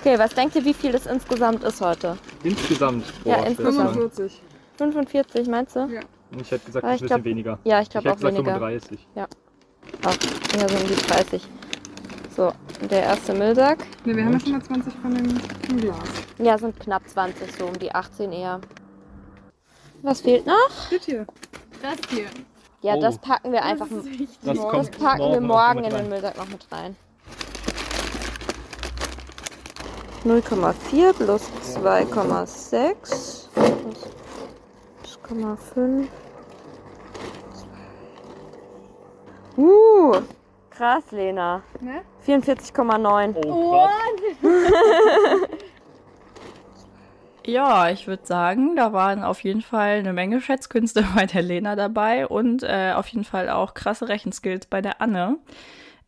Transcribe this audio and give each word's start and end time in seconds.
Okay, 0.00 0.18
was 0.18 0.34
denkt 0.34 0.56
ihr, 0.56 0.64
wie 0.64 0.74
viel 0.74 0.94
es 0.94 1.06
insgesamt 1.06 1.62
ist 1.64 1.80
heute? 1.80 2.16
Insgesamt. 2.42 3.04
Ja, 3.24 3.36
Boah, 3.36 3.46
insgesamt. 3.46 3.92
45. 3.92 4.42
45, 4.78 5.48
meinst 5.48 5.76
du? 5.76 5.80
Ja. 5.80 6.00
Ich 6.40 6.50
hätte 6.50 6.64
gesagt, 6.66 6.84
Aber 6.84 6.90
ein 6.92 6.94
ich 6.96 7.02
bisschen 7.02 7.16
glaub- 7.16 7.24
weniger. 7.24 7.58
Ja, 7.64 7.78
ich 7.80 7.84
Ich 7.84 7.90
glaube 7.90 8.08
hätte 8.10 8.26
auch 8.26 8.30
gesagt 8.32 8.36
weniger. 8.36 8.54
35. 8.54 9.06
Auch 10.04 10.58
eher 10.58 10.68
so 10.68 10.76
um 10.76 10.88
die 10.88 10.94
30. 11.06 11.48
So, 12.34 12.52
der 12.88 13.02
erste 13.02 13.34
Müllsack. 13.34 13.78
Ne, 14.04 14.16
wir 14.16 14.24
haben 14.24 14.32
ja 14.34 14.40
schon 14.40 14.52
mal 14.52 14.62
20 14.62 14.94
von 14.94 15.14
dem 15.14 15.78
Glas. 15.78 15.96
Ja, 16.38 16.56
sind 16.56 16.78
knapp 16.80 17.06
20, 17.08 17.54
so 17.56 17.66
um 17.66 17.78
die 17.78 17.92
18 17.94 18.32
eher. 18.32 18.60
Was 20.02 20.20
fehlt 20.22 20.46
noch? 20.46 20.70
Steht 20.86 21.04
hier. 21.04 21.26
Das 21.82 21.96
hier. 22.08 22.26
Ja, 22.82 22.94
Oh. 22.94 23.00
das 23.00 23.18
packen 23.18 23.52
wir 23.52 23.62
einfach. 23.62 23.86
Das. 23.90 24.04
Das 24.42 24.56
morgen. 24.56 24.78
Das 24.78 24.90
packen 24.90 25.18
wir 25.18 25.40
morgen 25.40 25.46
morgen 25.46 25.80
noch 25.82 25.88
in 25.90 25.96
den. 25.96 26.08
Müllsack 26.08 26.36
noch 26.38 26.48
mit 26.48 26.66
rein. 26.72 26.96
0,4 30.24 31.12
plus 31.14 31.42
2,6 31.76 33.48
plus 33.54 35.18
1,5. 35.28 36.08
Uh, 39.56 40.20
krass, 40.70 41.04
Lena. 41.10 41.62
Ne? 41.80 42.02
44,9. 42.26 43.46
Oh. 43.46 43.88
Ja, 47.46 47.90
ich 47.90 48.06
würde 48.06 48.26
sagen, 48.26 48.76
da 48.76 48.92
waren 48.92 49.24
auf 49.24 49.42
jeden 49.42 49.62
Fall 49.62 49.98
eine 49.98 50.12
Menge 50.12 50.40
Schätzkünste 50.40 51.04
bei 51.16 51.24
der 51.26 51.42
Lena 51.42 51.74
dabei 51.74 52.26
und 52.26 52.62
äh, 52.62 52.92
auf 52.94 53.08
jeden 53.08 53.24
Fall 53.24 53.48
auch 53.48 53.74
krasse 53.74 54.08
Rechenskills 54.08 54.66
bei 54.66 54.82
der 54.82 55.00
Anne. 55.00 55.36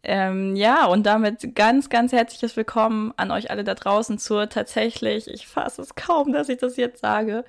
Ähm, 0.04 0.56
ja, 0.56 0.86
und 0.86 1.04
damit 1.04 1.54
ganz, 1.54 1.88
ganz 1.88 2.12
herzliches 2.12 2.56
Willkommen 2.56 3.12
an 3.16 3.30
euch 3.30 3.50
alle 3.50 3.62
da 3.62 3.74
draußen 3.74 4.18
zur 4.18 4.48
tatsächlich, 4.48 5.28
ich 5.28 5.46
fasse 5.46 5.80
es 5.80 5.94
kaum, 5.94 6.32
dass 6.32 6.48
ich 6.48 6.58
das 6.58 6.76
jetzt 6.76 7.00
sage, 7.00 7.44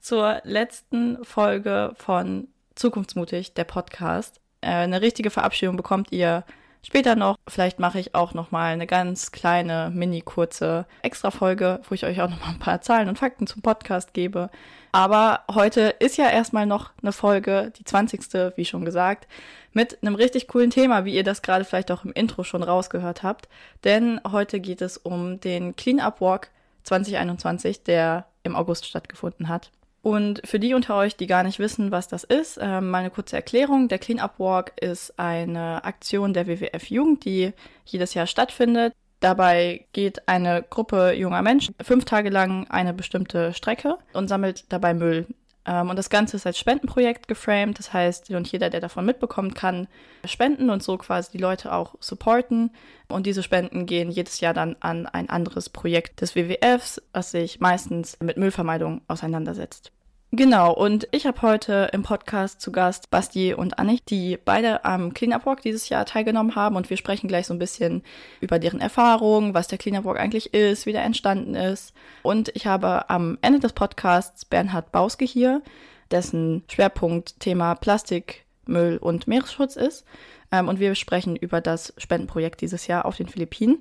zur 0.00 0.40
letzten 0.44 1.24
Folge 1.24 1.92
von 1.96 2.48
Zukunftsmutig, 2.74 3.54
der 3.54 3.64
Podcast. 3.64 4.40
Äh, 4.60 4.70
eine 4.70 5.00
richtige 5.00 5.30
Verabschiedung 5.30 5.76
bekommt 5.76 6.12
ihr 6.12 6.44
später 6.82 7.16
noch. 7.16 7.36
Vielleicht 7.48 7.80
mache 7.80 7.98
ich 7.98 8.14
auch 8.14 8.34
noch 8.34 8.50
mal 8.50 8.72
eine 8.72 8.86
ganz 8.86 9.32
kleine, 9.32 9.90
mini 9.94 10.20
kurze 10.20 10.84
Extra-Folge, 11.00 11.80
wo 11.88 11.94
ich 11.94 12.04
euch 12.04 12.20
auch 12.20 12.28
noch 12.28 12.40
mal 12.40 12.50
ein 12.50 12.58
paar 12.58 12.82
Zahlen 12.82 13.08
und 13.08 13.18
Fakten 13.18 13.46
zum 13.46 13.62
Podcast 13.62 14.12
gebe. 14.12 14.50
Aber 14.92 15.44
heute 15.50 15.94
ist 15.98 16.18
ja 16.18 16.28
erstmal 16.28 16.66
noch 16.66 16.92
eine 17.02 17.12
Folge, 17.12 17.72
die 17.78 17.84
20. 17.84 18.56
wie 18.56 18.64
schon 18.64 18.84
gesagt, 18.84 19.26
mit 19.74 20.02
einem 20.02 20.14
richtig 20.14 20.48
coolen 20.48 20.70
Thema, 20.70 21.04
wie 21.04 21.14
ihr 21.14 21.24
das 21.24 21.42
gerade 21.42 21.64
vielleicht 21.64 21.90
auch 21.90 22.04
im 22.04 22.12
Intro 22.12 22.44
schon 22.44 22.62
rausgehört 22.62 23.22
habt. 23.22 23.48
Denn 23.84 24.20
heute 24.30 24.60
geht 24.60 24.80
es 24.80 24.96
um 24.96 25.40
den 25.40 25.76
Clean 25.76 26.00
Up 26.00 26.20
Walk 26.20 26.48
2021, 26.84 27.82
der 27.82 28.26
im 28.42 28.56
August 28.56 28.86
stattgefunden 28.86 29.48
hat. 29.48 29.70
Und 30.02 30.42
für 30.44 30.60
die 30.60 30.74
unter 30.74 30.96
euch, 30.96 31.16
die 31.16 31.26
gar 31.26 31.42
nicht 31.42 31.58
wissen, 31.58 31.90
was 31.90 32.08
das 32.08 32.24
ist, 32.24 32.58
äh, 32.58 32.80
mal 32.80 32.98
eine 32.98 33.10
kurze 33.10 33.36
Erklärung. 33.36 33.88
Der 33.88 33.98
Clean 33.98 34.20
Up 34.20 34.38
Walk 34.38 34.72
ist 34.80 35.18
eine 35.18 35.82
Aktion 35.82 36.34
der 36.34 36.46
WWF 36.46 36.90
Jugend, 36.90 37.24
die 37.24 37.52
jedes 37.86 38.12
Jahr 38.14 38.26
stattfindet. 38.26 38.92
Dabei 39.20 39.86
geht 39.94 40.28
eine 40.28 40.62
Gruppe 40.62 41.12
junger 41.12 41.40
Menschen 41.40 41.74
fünf 41.82 42.04
Tage 42.04 42.28
lang 42.28 42.68
eine 42.68 42.92
bestimmte 42.92 43.54
Strecke 43.54 43.96
und 44.12 44.28
sammelt 44.28 44.70
dabei 44.70 44.92
Müll. 44.92 45.26
Ähm, 45.66 45.90
und 45.90 45.96
das 45.96 46.10
Ganze 46.10 46.36
ist 46.36 46.46
als 46.46 46.58
Spendenprojekt 46.58 47.28
geframed. 47.28 47.78
Das 47.78 47.92
heißt, 47.92 48.30
und 48.30 48.50
jeder, 48.50 48.70
der 48.70 48.80
davon 48.80 49.04
mitbekommt, 49.06 49.54
kann 49.54 49.88
spenden 50.24 50.70
und 50.70 50.82
so 50.82 50.96
quasi 50.98 51.32
die 51.32 51.38
Leute 51.38 51.72
auch 51.72 51.94
supporten. 52.00 52.70
Und 53.08 53.26
diese 53.26 53.42
Spenden 53.42 53.86
gehen 53.86 54.10
jedes 54.10 54.40
Jahr 54.40 54.54
dann 54.54 54.76
an 54.80 55.06
ein 55.06 55.30
anderes 55.30 55.68
Projekt 55.68 56.20
des 56.20 56.34
WWFs, 56.34 57.00
was 57.12 57.30
sich 57.30 57.60
meistens 57.60 58.18
mit 58.20 58.36
Müllvermeidung 58.36 59.02
auseinandersetzt. 59.08 59.93
Genau, 60.36 60.72
und 60.72 61.06
ich 61.12 61.28
habe 61.28 61.42
heute 61.42 61.90
im 61.92 62.02
Podcast 62.02 62.60
zu 62.60 62.72
Gast 62.72 63.08
Basti 63.08 63.54
und 63.54 63.78
Annik, 63.78 64.04
die 64.06 64.36
beide 64.44 64.84
am 64.84 65.14
Cleanup 65.14 65.46
Walk 65.46 65.60
dieses 65.60 65.88
Jahr 65.90 66.06
teilgenommen 66.06 66.56
haben 66.56 66.74
und 66.74 66.90
wir 66.90 66.96
sprechen 66.96 67.28
gleich 67.28 67.46
so 67.46 67.54
ein 67.54 67.60
bisschen 67.60 68.02
über 68.40 68.58
deren 68.58 68.80
Erfahrungen, 68.80 69.54
was 69.54 69.68
der 69.68 69.78
Cleanup 69.78 70.04
Walk 70.04 70.18
eigentlich 70.18 70.52
ist, 70.52 70.86
wie 70.86 70.92
der 70.92 71.04
entstanden 71.04 71.54
ist. 71.54 71.94
Und 72.24 72.50
ich 72.56 72.66
habe 72.66 73.08
am 73.10 73.38
Ende 73.42 73.60
des 73.60 73.74
Podcasts 73.74 74.44
Bernhard 74.44 74.90
Bauske 74.90 75.24
hier, 75.24 75.62
dessen 76.10 76.64
Schwerpunkt 76.66 77.38
Thema 77.38 77.76
Plastik, 77.76 78.44
Müll 78.66 78.96
und 78.96 79.28
Meeresschutz 79.28 79.76
ist. 79.76 80.04
Ähm, 80.50 80.66
und 80.66 80.80
wir 80.80 80.96
sprechen 80.96 81.36
über 81.36 81.60
das 81.60 81.94
Spendenprojekt 81.96 82.60
dieses 82.60 82.88
Jahr 82.88 83.04
auf 83.04 83.16
den 83.16 83.28
Philippinen. 83.28 83.78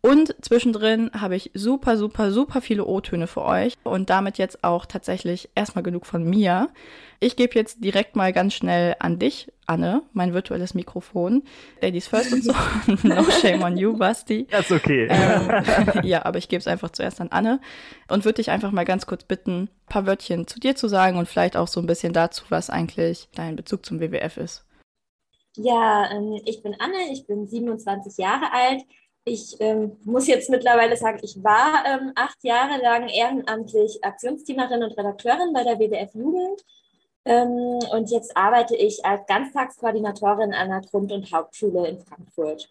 Und 0.00 0.36
zwischendrin 0.42 1.10
habe 1.12 1.34
ich 1.34 1.50
super, 1.54 1.96
super, 1.96 2.30
super 2.30 2.60
viele 2.60 2.84
O-Töne 2.84 3.26
für 3.26 3.44
euch 3.44 3.74
und 3.82 4.10
damit 4.10 4.38
jetzt 4.38 4.62
auch 4.62 4.86
tatsächlich 4.86 5.50
erstmal 5.56 5.82
genug 5.82 6.06
von 6.06 6.22
mir. 6.22 6.68
Ich 7.18 7.34
gebe 7.34 7.56
jetzt 7.56 7.82
direkt 7.82 8.14
mal 8.14 8.32
ganz 8.32 8.54
schnell 8.54 8.94
an 9.00 9.18
dich, 9.18 9.52
Anne, 9.66 10.02
mein 10.12 10.34
virtuelles 10.34 10.72
Mikrofon. 10.74 11.42
Ladies 11.82 12.06
first 12.06 12.32
und 12.32 12.44
so. 12.44 12.52
no 13.02 13.24
shame 13.24 13.62
on 13.62 13.76
you, 13.76 13.96
Basti. 13.96 14.46
Das 14.48 14.70
ist 14.70 14.76
okay. 14.76 15.08
Ähm, 15.10 16.04
ja, 16.04 16.24
aber 16.24 16.38
ich 16.38 16.48
gebe 16.48 16.60
es 16.60 16.68
einfach 16.68 16.90
zuerst 16.90 17.20
an 17.20 17.28
Anne 17.30 17.60
und 18.08 18.24
würde 18.24 18.36
dich 18.36 18.50
einfach 18.50 18.70
mal 18.70 18.84
ganz 18.84 19.04
kurz 19.04 19.24
bitten, 19.24 19.62
ein 19.62 19.68
paar 19.88 20.06
Wörtchen 20.06 20.46
zu 20.46 20.60
dir 20.60 20.76
zu 20.76 20.86
sagen 20.86 21.18
und 21.18 21.26
vielleicht 21.26 21.56
auch 21.56 21.66
so 21.66 21.80
ein 21.80 21.86
bisschen 21.86 22.12
dazu, 22.12 22.44
was 22.50 22.70
eigentlich 22.70 23.28
dein 23.34 23.56
Bezug 23.56 23.84
zum 23.84 23.98
WWF 23.98 24.36
ist. 24.36 24.64
Ja, 25.56 26.08
ähm, 26.12 26.40
ich 26.44 26.62
bin 26.62 26.76
Anne, 26.78 27.12
ich 27.12 27.26
bin 27.26 27.48
27 27.48 28.16
Jahre 28.16 28.52
alt. 28.52 28.82
Ich 29.28 29.56
ähm, 29.60 29.96
muss 30.04 30.26
jetzt 30.26 30.48
mittlerweile 30.48 30.96
sagen, 30.96 31.18
ich 31.22 31.42
war 31.44 31.84
ähm, 31.86 32.12
acht 32.14 32.42
Jahre 32.42 32.80
lang 32.80 33.08
ehrenamtlich 33.08 34.02
Aktionsteamerin 34.02 34.82
und 34.82 34.96
Redakteurin 34.96 35.52
bei 35.52 35.64
der 35.64 35.78
WWF 35.78 36.14
Jugend. 36.14 36.64
Ähm, 37.26 37.78
und 37.92 38.10
jetzt 38.10 38.34
arbeite 38.36 38.74
ich 38.74 39.04
als 39.04 39.26
Ganztagskoordinatorin 39.26 40.54
an 40.54 40.70
der 40.70 40.80
Grund- 40.80 41.12
und 41.12 41.30
Hauptschule 41.30 41.88
in 41.88 41.98
Frankfurt. 41.98 42.70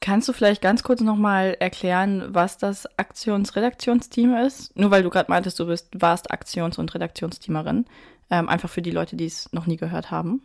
Kannst 0.00 0.28
du 0.28 0.32
vielleicht 0.32 0.62
ganz 0.62 0.82
kurz 0.82 1.02
nochmal 1.02 1.56
erklären, 1.60 2.28
was 2.28 2.56
das 2.56 2.86
Aktionsredaktionsteam 2.98 4.34
ist? 4.34 4.74
Nur 4.78 4.90
weil 4.90 5.02
du 5.02 5.10
gerade 5.10 5.30
meintest, 5.30 5.58
du 5.58 5.66
bist, 5.66 5.88
warst 5.92 6.30
Aktions- 6.30 6.78
und 6.78 6.94
Redaktionsteamerin. 6.94 7.84
Ähm, 8.30 8.48
einfach 8.48 8.70
für 8.70 8.82
die 8.82 8.92
Leute, 8.92 9.16
die 9.16 9.26
es 9.26 9.52
noch 9.52 9.66
nie 9.66 9.76
gehört 9.76 10.10
haben. 10.10 10.42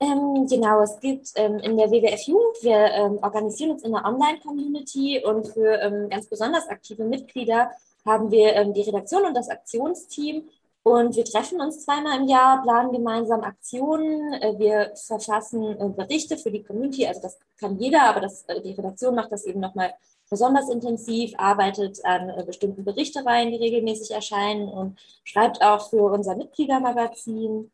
Ähm, 0.00 0.46
genau, 0.48 0.82
es 0.82 1.00
gibt 1.00 1.32
ähm, 1.34 1.58
in 1.58 1.76
der 1.76 1.90
WWF 1.90 2.22
Jugend, 2.22 2.62
wir 2.62 2.76
ähm, 2.76 3.18
organisieren 3.20 3.72
uns 3.72 3.82
in 3.82 3.94
einer 3.94 4.06
Online-Community 4.06 5.24
und 5.24 5.48
für 5.48 5.80
ähm, 5.80 6.08
ganz 6.08 6.26
besonders 6.28 6.68
aktive 6.68 7.04
Mitglieder 7.04 7.70
haben 8.06 8.30
wir 8.30 8.54
ähm, 8.54 8.72
die 8.74 8.82
Redaktion 8.82 9.24
und 9.24 9.34
das 9.34 9.48
Aktionsteam 9.48 10.48
und 10.84 11.16
wir 11.16 11.24
treffen 11.24 11.60
uns 11.60 11.84
zweimal 11.84 12.18
im 12.18 12.28
Jahr, 12.28 12.62
planen 12.62 12.92
gemeinsam 12.92 13.42
Aktionen, 13.42 14.32
äh, 14.34 14.58
wir 14.58 14.92
verfassen 14.94 15.78
äh, 15.78 15.88
Berichte 15.90 16.38
für 16.38 16.50
die 16.50 16.62
Community, 16.62 17.06
also 17.06 17.20
das 17.20 17.38
kann 17.58 17.78
jeder, 17.78 18.04
aber 18.04 18.20
das, 18.20 18.44
äh, 18.44 18.62
die 18.62 18.72
Redaktion 18.72 19.14
macht 19.14 19.32
das 19.32 19.44
eben 19.44 19.60
nochmal 19.60 19.92
besonders 20.30 20.68
intensiv, 20.70 21.34
arbeitet 21.38 22.04
an 22.04 22.44
bestimmten 22.46 22.84
Berichtereien, 22.84 23.50
die 23.50 23.56
regelmäßig 23.56 24.12
erscheinen 24.12 24.68
und 24.68 24.98
schreibt 25.24 25.62
auch 25.62 25.88
für 25.90 26.04
unser 26.04 26.36
Mitgliedermagazin. 26.36 27.70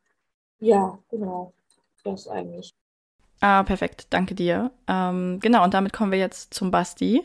Ja, 0.61 0.99
genau. 1.11 1.53
Das 2.05 2.29
eigentlich. 2.29 2.71
Ah, 3.41 3.63
perfekt, 3.63 4.07
danke 4.11 4.35
dir. 4.35 4.71
Ähm, 4.87 5.39
genau, 5.41 5.65
und 5.65 5.75
damit 5.75 5.93
kommen 5.93 6.13
wir 6.13 6.19
jetzt 6.19 6.55
zum 6.55 6.71
Basti. 6.71 7.23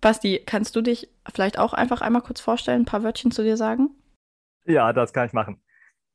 Basti, 0.00 0.40
kannst 0.46 0.76
du 0.76 0.82
dich 0.82 1.08
vielleicht 1.34 1.58
auch 1.58 1.72
einfach 1.72 2.00
einmal 2.00 2.22
kurz 2.22 2.40
vorstellen, 2.40 2.82
ein 2.82 2.86
paar 2.86 3.02
Wörtchen 3.02 3.30
zu 3.32 3.42
dir 3.42 3.56
sagen? 3.56 3.90
Ja, 4.64 4.92
das 4.92 5.12
kann 5.12 5.26
ich 5.26 5.32
machen. 5.32 5.60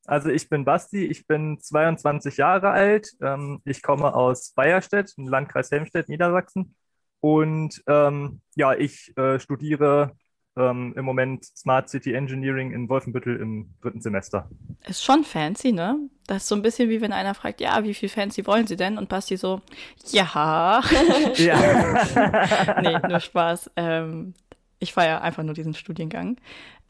Also 0.06 0.30
ich 0.30 0.50
bin 0.50 0.66
Basti, 0.66 1.06
ich 1.06 1.28
bin 1.28 1.60
22 1.60 2.38
Jahre 2.38 2.72
alt. 2.72 3.12
Ähm, 3.22 3.62
ich 3.66 3.82
komme 3.82 4.14
aus 4.14 4.52
Bayerstedt, 4.54 5.14
im 5.18 5.28
Landkreis 5.28 5.72
Helmstedt, 5.72 6.10
Niedersachsen. 6.10 6.76
Und 7.20 7.82
ähm, 7.88 8.42
ja, 8.56 8.74
ich 8.74 9.16
äh, 9.18 9.40
studiere 9.40 10.12
ähm, 10.56 10.94
im 10.96 11.06
Moment 11.06 11.46
Smart 11.46 11.90
City 11.90 12.14
Engineering 12.14 12.72
in 12.72 12.88
Wolfenbüttel 12.90 13.38
im 13.38 13.74
dritten 13.82 14.02
Semester. 14.02 14.50
Ist 14.88 15.04
schon 15.04 15.24
fancy, 15.24 15.72
ne? 15.72 15.98
Das 16.28 16.44
ist 16.44 16.50
so 16.50 16.56
ein 16.56 16.62
bisschen 16.62 16.90
wie 16.90 17.02
wenn 17.02 17.14
einer 17.14 17.34
fragt, 17.34 17.60
ja, 17.60 17.84
wie 17.84 17.94
viel 17.94 18.10
fancy 18.10 18.46
wollen 18.46 18.68
Sie 18.68 18.78
denn? 18.78 18.98
Und 18.98 19.10
Basti 19.10 19.38
so, 19.38 19.62
ja. 20.12 20.82
Ja. 21.36 22.82
nee, 22.82 23.08
nur 23.08 23.20
Spaß. 23.20 23.72
Ähm, 23.76 24.34
ich 24.80 24.94
feiere 24.94 25.22
einfach 25.22 25.44
nur 25.44 25.54
diesen 25.54 25.74
Studiengang. 25.74 26.38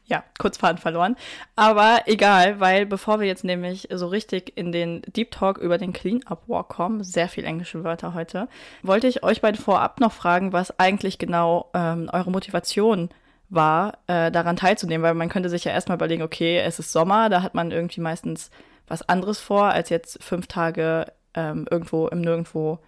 Ja, 0.06 0.22
kurz 0.38 0.58
Faden 0.58 0.76
verloren. 0.76 1.16
Aber 1.56 2.02
egal, 2.04 2.60
weil 2.60 2.84
bevor 2.84 3.20
wir 3.20 3.26
jetzt 3.26 3.42
nämlich 3.42 3.88
so 3.90 4.06
richtig 4.08 4.52
in 4.54 4.70
den 4.70 5.00
Deep 5.02 5.30
Talk 5.30 5.56
über 5.56 5.78
den 5.78 5.94
Clean-Up 5.94 6.42
Walk 6.46 6.68
kommen, 6.68 7.02
sehr 7.02 7.28
viel 7.28 7.44
englische 7.44 7.84
Wörter 7.84 8.12
heute, 8.12 8.48
wollte 8.82 9.06
ich 9.06 9.22
euch 9.22 9.40
beide 9.40 9.58
vorab 9.58 10.00
noch 10.00 10.12
fragen, 10.12 10.52
was 10.52 10.78
eigentlich 10.78 11.16
genau 11.16 11.70
ähm, 11.72 12.10
eure 12.12 12.30
Motivation 12.30 13.08
war, 13.48 13.98
äh, 14.06 14.30
daran 14.30 14.56
teilzunehmen, 14.56 15.02
weil 15.02 15.14
man 15.14 15.28
könnte 15.28 15.48
sich 15.48 15.64
ja 15.64 15.72
erstmal 15.72 15.96
überlegen, 15.96 16.22
okay, 16.22 16.58
es 16.58 16.78
ist 16.78 16.92
Sommer, 16.92 17.28
da 17.28 17.42
hat 17.42 17.54
man 17.54 17.70
irgendwie 17.70 18.00
meistens 18.00 18.50
was 18.86 19.08
anderes 19.08 19.40
vor, 19.40 19.64
als 19.66 19.88
jetzt 19.88 20.22
fünf 20.22 20.46
Tage 20.46 21.12
ähm, 21.34 21.66
irgendwo 21.70 22.08
im 22.08 22.20
Nirgendwo 22.20 22.78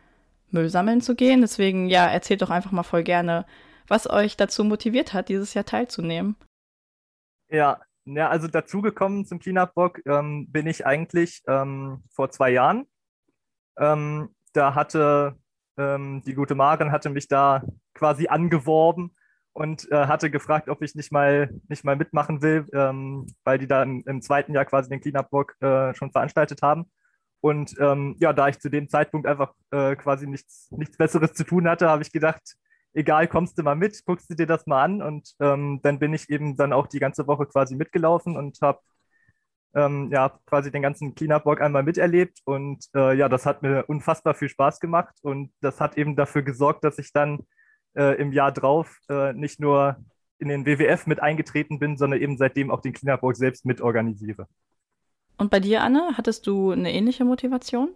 Müll 0.51 0.69
sammeln 0.69 1.01
zu 1.01 1.15
gehen. 1.15 1.41
Deswegen, 1.41 1.89
ja, 1.89 2.07
erzählt 2.07 2.43
doch 2.43 2.51
einfach 2.51 2.73
mal 2.73 2.83
voll 2.83 3.03
gerne, 3.03 3.47
was 3.89 4.09
euch 4.09 4.37
dazu 4.37 4.65
motiviert 4.65 5.13
hat, 5.13 5.29
dieses 5.29 5.55
Jahr 5.55 5.65
teilzunehmen. 5.65 6.37
Ja, 7.49 7.81
ja 8.05 8.29
also 8.29 8.49
dazugekommen 8.49 9.27
zum 9.27 9.39
Cleanup-Bock 9.39 10.01
ähm, 10.07 10.51
bin 10.51 10.67
ich 10.67 10.87
eigentlich 10.87 11.43
ähm, 11.47 12.03
vor 12.11 12.31
zwei 12.31 12.51
Jahren. 12.51 12.87
Ähm, 13.79 14.35
da 14.53 14.75
hatte 14.75 15.37
ähm, 15.77 16.23
die 16.25 16.35
gute 16.35 16.55
Maren 16.55 16.93
hatte 16.93 17.11
mich 17.11 17.29
da 17.29 17.63
quasi 17.95 18.29
angeworben 18.29 19.15
und 19.57 19.91
äh, 19.91 20.07
hatte 20.07 20.31
gefragt, 20.31 20.69
ob 20.69 20.83
ich 20.83 20.95
nicht 20.95 21.11
mal, 21.11 21.49
nicht 21.69 21.83
mal 21.83 21.97
mitmachen 21.97 22.43
will, 22.43 22.67
ähm, 22.75 23.27
weil 23.43 23.59
die 23.59 23.67
da 23.67 23.83
im, 23.83 24.21
zweiten 24.21 24.53
Jahr 24.53 24.67
quasi 24.67 24.91
den 24.91 25.01
Cleanup-Bock 25.01 25.57
äh, 25.63 25.95
schon 25.95 26.13
veranstaltet 26.13 26.61
haben. 26.61 26.91
Und 27.41 27.75
ähm, 27.81 28.17
ja, 28.19 28.35
da 28.35 28.49
ich 28.49 28.59
zu 28.59 28.69
dem 28.69 28.87
Zeitpunkt 28.91 29.27
einfach 29.27 29.55
äh, 29.71 29.97
quasi 29.97 30.27
nichts, 30.27 30.71
nichts 30.73 30.99
Besseres 30.99 31.33
zu 31.33 31.45
tun 31.45 31.67
hatte, 31.69 31.89
habe 31.89 32.03
ich 32.03 32.13
gedacht, 32.13 32.43
egal, 32.93 33.29
kommst 33.29 33.57
du 33.59 33.63
mal 33.63 33.77
mit, 33.77 34.05
guckst 34.05 34.29
du 34.29 34.35
dir 34.35 34.47
das 34.47 34.67
mal 34.67 34.85
an. 34.85 35.01
Und 35.01 35.35
ähm, 35.41 35.81
dann 35.83 35.99
bin 35.99 36.13
ich 36.13 36.29
eben 36.29 36.59
dann 36.59 36.75
auch 36.75 36.87
die 36.87 37.01
ganze 37.01 37.27
Woche 37.27 37.47
quasi 37.47 37.77
mitgelaufen 37.77 38.37
und 38.37 38.59
habe 38.61 38.81
ähm, 39.75 40.11
ja 40.13 40.39
quasi 40.45 40.71
den 40.71 40.83
ganzen 40.83 41.15
Cleanup-Walk 41.15 41.63
einmal 41.63 41.83
miterlebt. 41.83 42.41
Und 42.45 42.85
äh, 42.95 43.17
ja, 43.17 43.31
das 43.31 43.47
hat 43.47 43.63
mir 43.63 43.85
unfassbar 43.89 44.35
viel 44.35 44.51
Spaß 44.51 44.81
gemacht. 44.81 45.15
Und 45.23 45.51
das 45.63 45.81
hat 45.81 45.97
eben 45.97 46.15
dafür 46.15 46.43
gesorgt, 46.43 46.85
dass 46.85 46.99
ich 46.99 47.11
dann 47.15 47.47
äh, 47.97 48.21
im 48.21 48.33
Jahr 48.33 48.53
drauf 48.53 49.01
äh, 49.09 49.33
nicht 49.33 49.61
nur 49.61 49.97
in 50.39 50.49
den 50.49 50.67
WWF 50.67 51.07
mit 51.07 51.23
eingetreten 51.23 51.79
bin, 51.79 51.97
sondern 51.97 52.21
eben 52.21 52.37
seitdem 52.37 52.71
auch 52.71 52.81
den 52.81 52.93
Cleanup-Walk 52.93 53.37
selbst 53.37 53.65
mitorganisiere. 53.65 54.47
Und 55.39 55.51
bei 55.51 55.61
dir, 55.61 55.83
Anne, 55.83 56.17
hattest 56.17 56.47
du 56.47 56.71
eine 56.71 56.93
ähnliche 56.93 57.25
Motivation? 57.25 57.95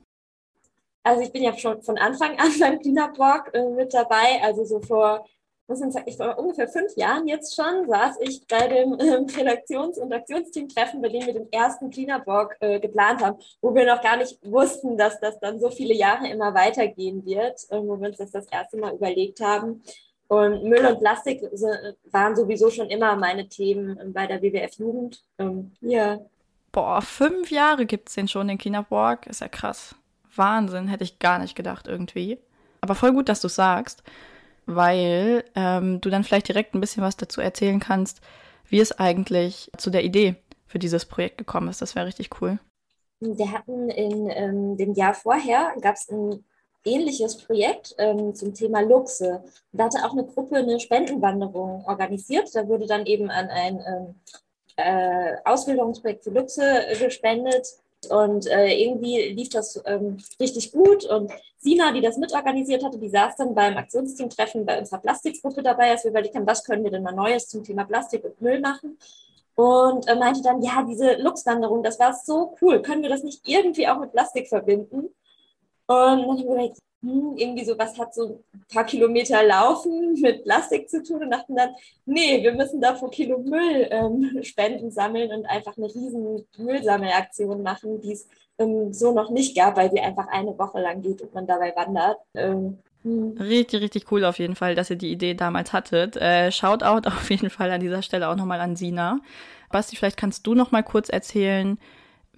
Also 1.02 1.23
ich 1.23 1.32
bin 1.32 1.43
ja 1.43 1.56
schon 1.56 1.82
von 1.82 1.99
Anfang 1.99 2.38
an 2.38 2.50
beim 2.58 2.81
Cleanup 2.81 3.19
Walk 3.19 3.50
äh, 3.55 3.69
mit 3.70 3.93
dabei. 3.94 4.43
Also 4.43 4.64
so 4.64 4.81
vor, 4.81 5.26
muss 5.70 5.78
man 5.78 6.02
ich 6.05 6.17
vor 6.17 6.37
ungefähr 6.37 6.67
fünf 6.67 6.96
Jahren 6.96 7.28
jetzt 7.28 7.55
schon, 7.55 7.88
saß 7.88 8.17
ich 8.20 8.44
bei 8.49 8.67
dem 8.67 8.94
äh, 8.94 9.25
Redaktions- 9.38 9.99
und 9.99 10.12
Aktionsteam-Treffen, 10.12 11.00
bei 11.00 11.08
dem 11.08 11.25
wir 11.25 11.32
den 11.32 11.52
ersten 11.52 11.90
Walk 12.26 12.56
äh, 12.58 12.81
geplant 12.81 13.22
haben, 13.22 13.38
wo 13.62 13.72
wir 13.72 13.87
noch 13.87 14.02
gar 14.02 14.17
nicht 14.17 14.38
wussten, 14.43 14.99
dass 14.99 15.20
das 15.20 15.38
dann 15.38 15.61
so 15.61 15.70
viele 15.70 15.94
Jahre 15.94 16.28
immer 16.28 16.52
weitergehen 16.55 17.25
wird, 17.25 17.61
äh, 17.70 17.76
wo 17.81 18.00
wir 18.00 18.08
uns 18.08 18.19
das 18.19 18.32
das 18.32 18.46
erste 18.49 18.78
Mal 18.78 18.94
überlegt 18.94 19.40
haben. 19.40 19.82
Und 20.26 20.64
Müll 20.64 20.84
und 20.84 20.99
Plastik 20.99 21.43
waren 22.11 22.37
sowieso 22.37 22.70
schon 22.70 22.88
immer 22.88 23.14
meine 23.14 23.49
Themen 23.49 23.96
äh, 23.96 24.06
bei 24.06 24.26
der 24.26 24.43
WWF 24.43 24.75
Jugend. 24.75 25.23
Ähm, 25.38 25.70
ja. 25.81 26.19
Boah, 26.73 27.00
fünf 27.00 27.50
Jahre 27.52 27.87
gibt 27.87 28.08
es 28.08 28.16
den 28.16 28.26
schon, 28.26 28.49
den 28.49 28.58
Cleanup 28.58 28.90
Walk. 28.90 29.28
Ist 29.28 29.40
ja 29.40 29.49
krass. 29.49 29.94
Wahnsinn, 30.34 30.88
hätte 30.88 31.05
ich 31.05 31.20
gar 31.20 31.38
nicht 31.38 31.55
gedacht 31.55 31.87
irgendwie. 31.87 32.38
Aber 32.81 32.96
voll 32.96 33.12
gut, 33.12 33.28
dass 33.28 33.40
du 33.40 33.49
sagst, 33.49 34.02
weil 34.75 35.44
ähm, 35.55 36.00
du 36.00 36.11
dann 36.11 36.25
vielleicht 36.25 36.49
direkt 36.49 36.75
ein 36.75 36.81
bisschen 36.81 37.02
was 37.02 37.17
dazu 37.17 37.40
erzählen 37.40 37.81
kannst, 37.81 38.20
wie 38.69 38.81
es 38.81 38.99
eigentlich 38.99 39.70
zu 39.76 39.90
der 39.90 40.05
Idee 40.05 40.37
für 40.67 40.78
dieses 40.78 41.05
Projekt 41.05 41.38
gekommen 41.38 41.69
ist. 41.69 41.82
Das 41.82 41.94
wäre 41.94 42.06
richtig 42.06 42.31
cool. 42.40 42.58
Wir 43.20 43.52
hatten 43.52 43.90
in 43.90 44.31
ähm, 44.31 44.76
dem 44.76 44.94
Jahr 44.94 45.14
vorher, 45.14 45.75
gab 45.81 45.96
es 45.96 46.08
ein 46.08 46.44
ähnliches 46.84 47.37
Projekt 47.37 47.94
ähm, 47.99 48.34
zum 48.34 48.55
Thema 48.55 48.81
Luchse. 48.81 49.44
Da 49.72 49.84
hatte 49.84 50.05
auch 50.05 50.12
eine 50.12 50.25
Gruppe 50.25 50.56
eine 50.56 50.81
Spendenwanderung 50.81 51.84
organisiert. 51.84 52.49
Da 52.55 52.66
wurde 52.66 52.87
dann 52.87 53.05
eben 53.06 53.31
an 53.31 53.49
ein 53.49 53.84
ähm, 53.87 54.14
äh, 54.76 55.37
Ausbildungsprojekt 55.44 56.25
für 56.25 56.31
Luchse 56.31 56.87
gespendet 56.99 57.66
und 58.08 58.47
äh, 58.47 58.73
irgendwie 58.73 59.29
lief 59.29 59.50
das 59.50 59.81
ähm, 59.85 60.19
richtig 60.41 60.73
gut. 60.73 61.05
Und 61.05 61.31
Sina, 61.58 61.93
die 61.93 62.00
das 62.00 62.17
mitorganisiert 62.17 62.82
hatte, 62.82 62.99
die 62.99 63.11
saß 63.11 63.37
dann 63.37 63.55
beim 63.55 63.76
Aktionsteam-Treffen 63.76 64.64
bei 64.64 64.79
unserer 64.79 65.00
Plastikgruppe 65.00 65.62
dabei, 65.62 65.91
als 65.91 66.05
wir 66.05 66.11
überlegt 66.11 66.35
haben, 66.35 66.47
was 66.47 66.64
können 66.64 66.82
wir 66.82 66.91
denn 66.91 67.02
mal 67.02 67.12
Neues 67.12 67.49
zum 67.49 67.62
Thema 67.62 67.85
Plastik 67.85 68.25
und 68.25 68.41
Müll 68.41 68.61
machen. 68.61 68.99
Und 69.55 70.08
äh, 70.08 70.14
meinte 70.14 70.43
dann, 70.43 70.62
ja, 70.62 70.82
diese 70.88 71.17
Luchswanderung, 71.17 71.82
das 71.82 71.99
war 71.99 72.14
so 72.14 72.56
cool. 72.62 72.81
Können 72.81 73.02
wir 73.02 73.11
das 73.11 73.23
nicht 73.23 73.47
irgendwie 73.47 73.87
auch 73.88 73.99
mit 73.99 74.12
Plastik 74.12 74.49
verbinden? 74.49 75.11
Und 75.87 75.97
dann 75.97 76.23
haben 76.26 76.38
wir 76.38 76.69
gedacht, 76.69 76.79
hm, 77.02 77.35
irgendwie 77.37 77.64
so, 77.64 77.79
was 77.79 77.99
hat 77.99 78.14
so 78.14 78.43
ein 78.52 78.64
paar 78.73 78.85
Kilometer 78.85 79.43
Laufen 79.43 80.12
mit 80.20 80.44
Plastik 80.44 80.88
zu 80.88 81.02
tun 81.02 81.23
und 81.23 81.31
dachten 81.31 81.56
dann, 81.56 81.70
nee, 82.05 82.43
wir 82.43 82.52
müssen 82.52 82.81
da 82.81 82.93
pro 82.93 83.08
Kilo 83.08 83.38
Müll 83.38 83.88
ähm, 83.91 84.38
Spenden 84.43 84.91
sammeln 84.91 85.31
und 85.32 85.47
einfach 85.47 85.76
eine 85.76 85.87
riesen 85.87 86.44
Müllsammelaktion 86.58 87.62
machen, 87.62 88.00
die 88.02 88.12
es 88.12 88.29
ähm, 88.58 88.93
so 88.93 89.12
noch 89.12 89.31
nicht 89.31 89.56
gab, 89.56 89.76
weil 89.76 89.91
sie 89.91 90.00
einfach 90.00 90.29
eine 90.29 90.58
Woche 90.58 90.81
lang 90.81 91.00
geht 91.00 91.23
und 91.23 91.32
man 91.32 91.47
dabei 91.47 91.75
wandert. 91.75 92.19
Ähm, 92.35 92.79
hm. 93.02 93.37
Richtig, 93.38 93.81
richtig 93.81 94.12
cool 94.12 94.25
auf 94.26 94.38
jeden 94.38 94.55
Fall, 94.55 94.75
dass 94.75 94.91
ihr 94.91 94.97
die 94.97 95.11
Idee 95.11 95.32
damals 95.32 95.73
hattet. 95.73 96.17
Äh, 96.17 96.52
Shoutout 96.52 97.08
auf 97.08 97.31
jeden 97.31 97.50
Fall 97.50 97.70
an 97.70 97.81
dieser 97.81 98.02
Stelle 98.02 98.29
auch 98.29 98.37
nochmal 98.37 98.61
an 98.61 98.76
Sina. 98.76 99.20
Basti, 99.70 99.97
vielleicht 99.97 100.19
kannst 100.19 100.47
du 100.47 100.55
noch 100.55 100.70
mal 100.70 100.82
kurz 100.82 101.08
erzählen, 101.08 101.79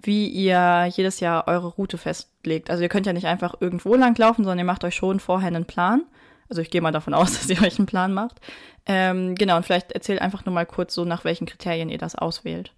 wie 0.03 0.27
ihr 0.27 0.85
jedes 0.91 1.19
Jahr 1.19 1.47
eure 1.47 1.67
Route 1.67 1.97
festlegt. 1.97 2.69
Also 2.69 2.83
ihr 2.83 2.89
könnt 2.89 3.05
ja 3.05 3.13
nicht 3.13 3.27
einfach 3.27 3.55
irgendwo 3.59 3.95
lang 3.95 4.17
laufen, 4.17 4.43
sondern 4.43 4.59
ihr 4.59 4.65
macht 4.65 4.83
euch 4.83 4.95
schon 4.95 5.19
vorher 5.19 5.47
einen 5.47 5.65
Plan. 5.65 6.03
Also 6.49 6.61
ich 6.61 6.69
gehe 6.69 6.81
mal 6.81 6.91
davon 6.91 7.13
aus, 7.13 7.33
dass 7.33 7.49
ihr 7.49 7.61
euch 7.61 7.79
einen 7.79 7.87
Plan 7.87 8.13
macht. 8.13 8.39
Ähm, 8.85 9.35
genau, 9.35 9.57
und 9.57 9.65
vielleicht 9.65 9.93
erzählt 9.93 10.21
einfach 10.21 10.45
nur 10.45 10.53
mal 10.53 10.65
kurz 10.65 10.93
so, 10.93 11.05
nach 11.05 11.23
welchen 11.23 11.47
Kriterien 11.47 11.89
ihr 11.89 11.97
das 11.97 12.15
auswählt. 12.15 12.75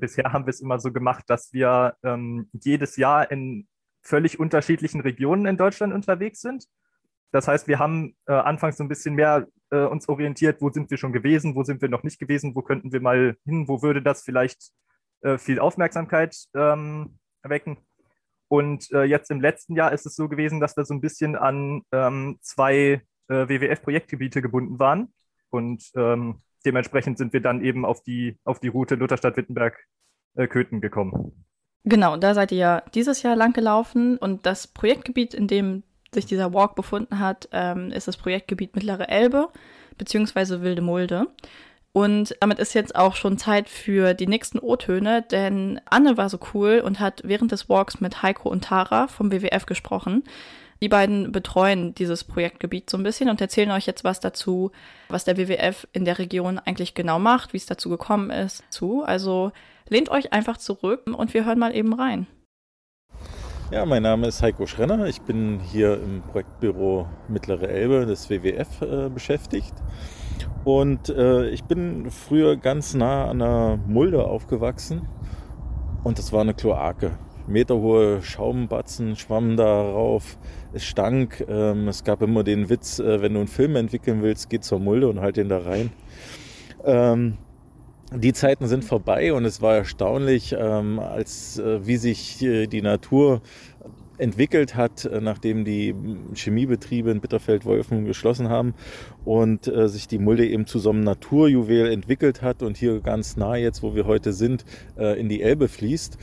Bisher 0.00 0.32
haben 0.32 0.46
wir 0.46 0.50
es 0.50 0.60
immer 0.60 0.80
so 0.80 0.90
gemacht, 0.90 1.24
dass 1.28 1.52
wir 1.52 1.96
ähm, 2.02 2.48
jedes 2.52 2.96
Jahr 2.96 3.30
in 3.30 3.68
völlig 4.02 4.40
unterschiedlichen 4.40 5.00
Regionen 5.00 5.46
in 5.46 5.56
Deutschland 5.56 5.94
unterwegs 5.94 6.40
sind. 6.40 6.66
Das 7.30 7.48
heißt, 7.48 7.68
wir 7.68 7.78
haben 7.78 8.16
äh, 8.26 8.32
anfangs 8.32 8.76
so 8.76 8.84
ein 8.84 8.88
bisschen 8.88 9.14
mehr 9.14 9.48
äh, 9.70 9.84
uns 9.84 10.08
orientiert, 10.08 10.60
wo 10.60 10.70
sind 10.70 10.90
wir 10.90 10.98
schon 10.98 11.12
gewesen, 11.12 11.54
wo 11.54 11.64
sind 11.64 11.82
wir 11.82 11.88
noch 11.88 12.02
nicht 12.02 12.18
gewesen, 12.18 12.54
wo 12.54 12.62
könnten 12.62 12.92
wir 12.92 13.00
mal 13.00 13.36
hin, 13.44 13.66
wo 13.68 13.82
würde 13.82 14.02
das 14.02 14.22
vielleicht 14.22 14.70
äh, 15.24 15.38
viel 15.38 15.58
Aufmerksamkeit 15.58 16.36
ähm, 16.54 17.18
erwecken. 17.42 17.78
Und 18.48 18.92
äh, 18.92 19.04
jetzt 19.04 19.30
im 19.30 19.40
letzten 19.40 19.74
Jahr 19.74 19.92
ist 19.92 20.06
es 20.06 20.14
so 20.14 20.28
gewesen, 20.28 20.60
dass 20.60 20.76
wir 20.76 20.84
so 20.84 20.94
ein 20.94 21.00
bisschen 21.00 21.34
an 21.34 21.82
ähm, 21.92 22.38
zwei 22.40 23.02
äh, 23.28 23.48
WWF-Projektgebiete 23.48 24.42
gebunden 24.42 24.78
waren. 24.78 25.12
Und 25.50 25.90
ähm, 25.96 26.42
dementsprechend 26.64 27.18
sind 27.18 27.32
wir 27.32 27.40
dann 27.40 27.64
eben 27.64 27.84
auf 27.84 28.02
die, 28.02 28.38
auf 28.44 28.60
die 28.60 28.68
Route 28.68 28.96
Lutherstadt-Wittenberg-Köthen 28.96 30.80
gekommen. 30.80 31.44
Genau, 31.84 32.16
da 32.16 32.34
seid 32.34 32.52
ihr 32.52 32.58
ja 32.58 32.82
dieses 32.94 33.22
Jahr 33.22 33.36
lang 33.36 33.52
gelaufen 33.52 34.16
und 34.18 34.46
das 34.46 34.66
Projektgebiet, 34.66 35.34
in 35.34 35.48
dem 35.48 35.82
sich 36.12 36.26
dieser 36.26 36.54
Walk 36.54 36.76
befunden 36.76 37.18
hat, 37.18 37.48
ähm, 37.52 37.90
ist 37.90 38.08
das 38.08 38.16
Projektgebiet 38.16 38.74
Mittlere 38.74 39.08
Elbe 39.08 39.48
beziehungsweise 39.98 40.62
Wilde 40.62 40.82
Mulde. 40.82 41.26
Und 41.96 42.34
damit 42.40 42.58
ist 42.58 42.74
jetzt 42.74 42.96
auch 42.96 43.14
schon 43.14 43.38
Zeit 43.38 43.68
für 43.68 44.14
die 44.14 44.26
nächsten 44.26 44.58
O-Töne, 44.58 45.22
denn 45.22 45.80
Anne 45.84 46.16
war 46.16 46.28
so 46.28 46.40
cool 46.52 46.82
und 46.84 46.98
hat 46.98 47.22
während 47.22 47.52
des 47.52 47.68
Walks 47.68 48.00
mit 48.00 48.20
Heiko 48.20 48.48
und 48.48 48.64
Tara 48.64 49.06
vom 49.06 49.30
WWF 49.30 49.64
gesprochen. 49.64 50.24
Die 50.82 50.88
beiden 50.88 51.30
betreuen 51.30 51.94
dieses 51.94 52.24
Projektgebiet 52.24 52.90
so 52.90 52.96
ein 52.96 53.04
bisschen 53.04 53.30
und 53.30 53.40
erzählen 53.40 53.70
euch 53.70 53.86
jetzt 53.86 54.02
was 54.02 54.18
dazu, 54.18 54.72
was 55.08 55.24
der 55.24 55.36
WWF 55.36 55.86
in 55.92 56.04
der 56.04 56.18
Region 56.18 56.58
eigentlich 56.58 56.94
genau 56.94 57.20
macht, 57.20 57.52
wie 57.52 57.58
es 57.58 57.66
dazu 57.66 57.88
gekommen 57.90 58.30
ist. 58.30 58.64
Zu. 58.70 59.04
Also 59.04 59.52
lehnt 59.88 60.08
euch 60.08 60.32
einfach 60.32 60.56
zurück 60.56 61.02
und 61.06 61.32
wir 61.32 61.44
hören 61.44 61.60
mal 61.60 61.76
eben 61.76 61.94
rein. 61.94 62.26
Ja, 63.70 63.86
mein 63.86 64.02
Name 64.02 64.26
ist 64.26 64.42
Heiko 64.42 64.66
Schrenner. 64.66 65.06
Ich 65.06 65.20
bin 65.20 65.60
hier 65.60 65.94
im 65.94 66.22
Projektbüro 66.22 67.08
Mittlere 67.28 67.68
Elbe 67.68 68.04
des 68.04 68.28
WWF 68.28 68.82
äh, 68.82 69.08
beschäftigt. 69.08 69.74
Und 70.64 71.10
äh, 71.10 71.48
ich 71.50 71.64
bin 71.64 72.10
früher 72.10 72.56
ganz 72.56 72.94
nah 72.94 73.26
an 73.26 73.40
der 73.40 73.78
Mulde 73.86 74.24
aufgewachsen 74.24 75.02
und 76.04 76.18
das 76.18 76.32
war 76.32 76.40
eine 76.40 76.54
Kloake. 76.54 77.12
Meterhohe 77.46 78.22
Schaumbatzen 78.22 79.16
schwammen 79.16 79.56
darauf. 79.56 80.38
Es 80.72 80.84
stank. 80.84 81.44
Ähm, 81.48 81.88
es 81.88 82.04
gab 82.04 82.22
immer 82.22 82.42
den 82.42 82.70
Witz, 82.70 82.98
äh, 82.98 83.20
wenn 83.20 83.34
du 83.34 83.40
einen 83.40 83.48
Film 83.48 83.76
entwickeln 83.76 84.22
willst, 84.22 84.48
geh 84.48 84.60
zur 84.60 84.80
Mulde 84.80 85.08
und 85.08 85.20
halt 85.20 85.36
den 85.36 85.50
da 85.50 85.58
rein. 85.58 85.90
Ähm, 86.84 87.36
die 88.12 88.32
Zeiten 88.32 88.66
sind 88.66 88.84
vorbei 88.84 89.32
und 89.32 89.44
es 89.44 89.60
war 89.60 89.76
erstaunlich, 89.76 90.54
ähm, 90.58 90.98
als 90.98 91.58
äh, 91.58 91.86
wie 91.86 91.96
sich 91.96 92.42
äh, 92.42 92.66
die 92.66 92.82
Natur 92.82 93.42
entwickelt 94.18 94.76
hat, 94.76 95.04
äh, 95.04 95.20
nachdem 95.20 95.64
die 95.64 95.94
Chemiebetriebe 96.34 97.10
in 97.10 97.20
Bitterfeld-Wolfen 97.20 98.04
geschlossen 98.04 98.48
haben 98.48 98.74
und 99.24 99.66
äh, 99.66 99.88
sich 99.88 100.08
die 100.08 100.18
Mulde 100.18 100.46
eben 100.46 100.66
zu 100.66 100.78
so 100.78 100.90
einem 100.90 101.00
Naturjuwel 101.00 101.90
entwickelt 101.90 102.42
hat 102.42 102.62
und 102.62 102.76
hier 102.76 103.00
ganz 103.00 103.36
nah 103.36 103.56
jetzt, 103.56 103.82
wo 103.82 103.94
wir 103.94 104.06
heute 104.06 104.32
sind, 104.32 104.64
äh, 104.98 105.18
in 105.18 105.28
die 105.28 105.42
Elbe 105.42 105.68
fließt. 105.68 106.18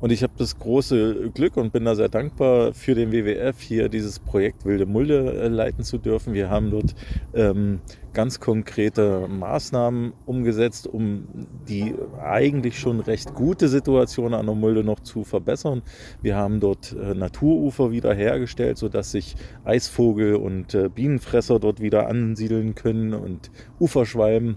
Und 0.00 0.12
ich 0.12 0.22
habe 0.22 0.32
das 0.38 0.58
große 0.58 1.30
Glück 1.34 1.56
und 1.56 1.72
bin 1.72 1.84
da 1.84 1.94
sehr 1.94 2.08
dankbar 2.08 2.72
für 2.72 2.94
den 2.94 3.12
WWF, 3.12 3.60
hier 3.60 3.88
dieses 3.88 4.18
Projekt 4.18 4.64
Wilde 4.64 4.86
Mulde 4.86 5.34
äh, 5.34 5.48
leiten 5.48 5.84
zu 5.84 5.98
dürfen. 5.98 6.32
Wir 6.32 6.48
haben 6.48 6.70
dort 6.70 6.94
ähm, 7.34 7.80
ganz 8.14 8.40
konkrete 8.40 9.28
Maßnahmen 9.28 10.14
umgesetzt, 10.24 10.86
um 10.86 11.28
die 11.68 11.94
eigentlich 12.20 12.78
schon 12.78 13.00
recht 13.00 13.34
gute 13.34 13.68
Situation 13.68 14.32
an 14.32 14.46
der 14.46 14.54
Mulde 14.54 14.82
noch 14.82 15.00
zu 15.00 15.24
verbessern. 15.24 15.82
Wir 16.22 16.34
haben 16.34 16.60
dort 16.60 16.92
äh, 16.92 17.14
Naturufer 17.14 17.90
wiederhergestellt, 17.90 18.78
sodass 18.78 19.12
sich 19.12 19.36
Eisvogel 19.64 20.36
und 20.36 20.74
äh, 20.74 20.88
Bienenfresser 20.88 21.58
dort 21.58 21.80
wieder 21.80 22.08
ansiedeln 22.08 22.74
können 22.74 23.12
und 23.12 23.50
Uferschwalben. 23.78 24.56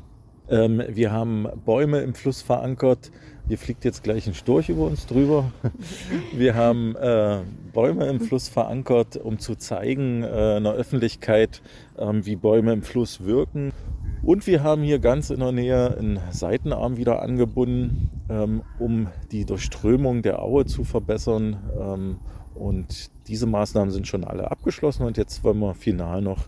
Ähm, 0.50 0.84
wir 0.90 1.12
haben 1.12 1.48
Bäume 1.66 2.02
im 2.02 2.14
Fluss 2.14 2.42
verankert, 2.42 3.12
hier 3.48 3.58
fliegt 3.58 3.84
jetzt 3.84 4.04
gleich 4.04 4.28
ein 4.28 4.34
Storch 4.34 4.70
über 4.70 4.86
uns 4.86 5.06
drüber. 5.06 5.52
Wir 6.34 6.56
haben 6.56 6.96
äh, 6.96 7.40
Bäume 7.74 8.08
im 8.08 8.22
Fluss 8.22 8.48
verankert, 8.48 9.18
um 9.18 9.38
zu 9.40 9.56
zeigen 9.56 10.24
äh, 10.24 10.28
einer 10.28 10.74
Öffentlichkeit, 10.74 11.62
ähm, 11.98 12.26
wie 12.26 12.36
Bäume 12.36 12.72
im 12.72 12.84
Fluss 12.84 13.26
wirken. 13.26 13.74
Und 14.22 14.48
wir 14.48 14.64
haben 14.64 14.84
hier 14.84 15.00
ganz 15.00 15.32
in 15.32 15.42
der 15.42 15.52
Nähe 15.52 15.98
einen 15.98 16.20
Seitenarm 16.32 16.96
wieder 16.96 17.22
angebunden, 17.22 18.10
ähm, 18.30 18.62
um 18.80 19.08
die 19.34 19.44
Durchströmung 19.44 20.22
der 20.22 20.42
Aue 20.42 20.66
zu 20.66 20.86
verbessern. 20.86 21.58
Ähm, 21.78 22.18
und 22.56 23.12
diese 23.28 23.46
Maßnahmen 23.46 23.92
sind 23.92 24.08
schon 24.08 24.24
alle 24.24 24.50
abgeschlossen 24.50 25.04
und 25.06 25.18
jetzt 25.18 25.44
wollen 25.44 25.60
wir 25.60 25.74
final 25.74 26.22
noch 26.22 26.46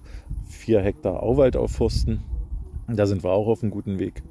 vier 0.48 0.80
Hektar 0.82 1.22
Auwald 1.22 1.58
aufforsten. 1.58 2.24
Da 2.88 3.06
sind 3.06 3.24
wir 3.24 3.32
auch 3.32 3.48
auf 3.48 3.62
einem 3.62 3.72
guten 3.72 4.00
Weg 4.00 4.24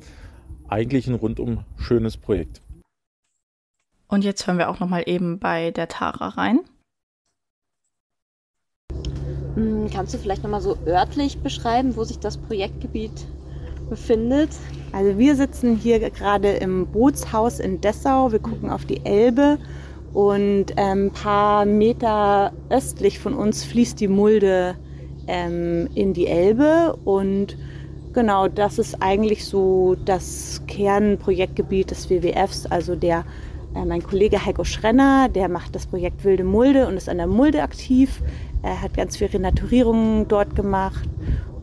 eigentlich 0.68 1.06
ein 1.06 1.14
rundum 1.14 1.64
schönes 1.78 2.16
Projekt. 2.16 2.60
Und 4.08 4.24
jetzt 4.24 4.46
hören 4.46 4.58
wir 4.58 4.68
auch 4.68 4.80
noch 4.80 4.88
mal 4.88 5.02
eben 5.06 5.38
bei 5.38 5.70
der 5.70 5.88
Tara 5.88 6.28
rein. 6.28 6.60
Hm, 9.54 9.88
kannst 9.92 10.14
du 10.14 10.18
vielleicht 10.18 10.42
noch 10.42 10.50
mal 10.50 10.60
so 10.60 10.76
örtlich 10.86 11.38
beschreiben, 11.38 11.96
wo 11.96 12.04
sich 12.04 12.18
das 12.18 12.36
Projektgebiet 12.36 13.26
befindet? 13.88 14.50
Also 14.92 15.18
wir 15.18 15.36
sitzen 15.36 15.76
hier 15.76 15.98
gerade 16.10 16.50
im 16.52 16.86
Bootshaus 16.86 17.60
in 17.60 17.80
Dessau. 17.80 18.32
Wir 18.32 18.38
gucken 18.38 18.70
auf 18.70 18.84
die 18.84 19.04
Elbe 19.04 19.58
und 20.12 20.78
ein 20.78 20.98
ähm, 20.98 21.10
paar 21.10 21.64
Meter 21.64 22.52
östlich 22.70 23.18
von 23.18 23.34
uns 23.34 23.64
fließt 23.64 23.98
die 23.98 24.08
Mulde 24.08 24.76
ähm, 25.26 25.88
in 25.94 26.12
die 26.14 26.26
Elbe 26.26 26.96
und 27.04 27.56
Genau, 28.14 28.46
das 28.46 28.78
ist 28.78 29.02
eigentlich 29.02 29.44
so 29.44 29.96
das 30.04 30.62
Kernprojektgebiet 30.68 31.90
des 31.90 32.08
WWFs. 32.08 32.64
Also 32.66 32.94
der, 32.94 33.24
äh, 33.74 33.84
mein 33.84 34.04
Kollege 34.04 34.46
Heiko 34.46 34.62
Schrenner, 34.62 35.28
der 35.28 35.48
macht 35.48 35.74
das 35.74 35.86
Projekt 35.86 36.24
Wilde 36.24 36.44
Mulde 36.44 36.86
und 36.86 36.96
ist 36.96 37.08
an 37.08 37.16
der 37.16 37.26
Mulde 37.26 37.62
aktiv. 37.62 38.22
Er 38.62 38.80
hat 38.80 38.94
ganz 38.94 39.16
viel 39.16 39.26
Renaturierung 39.26 40.28
dort 40.28 40.54
gemacht. 40.54 41.08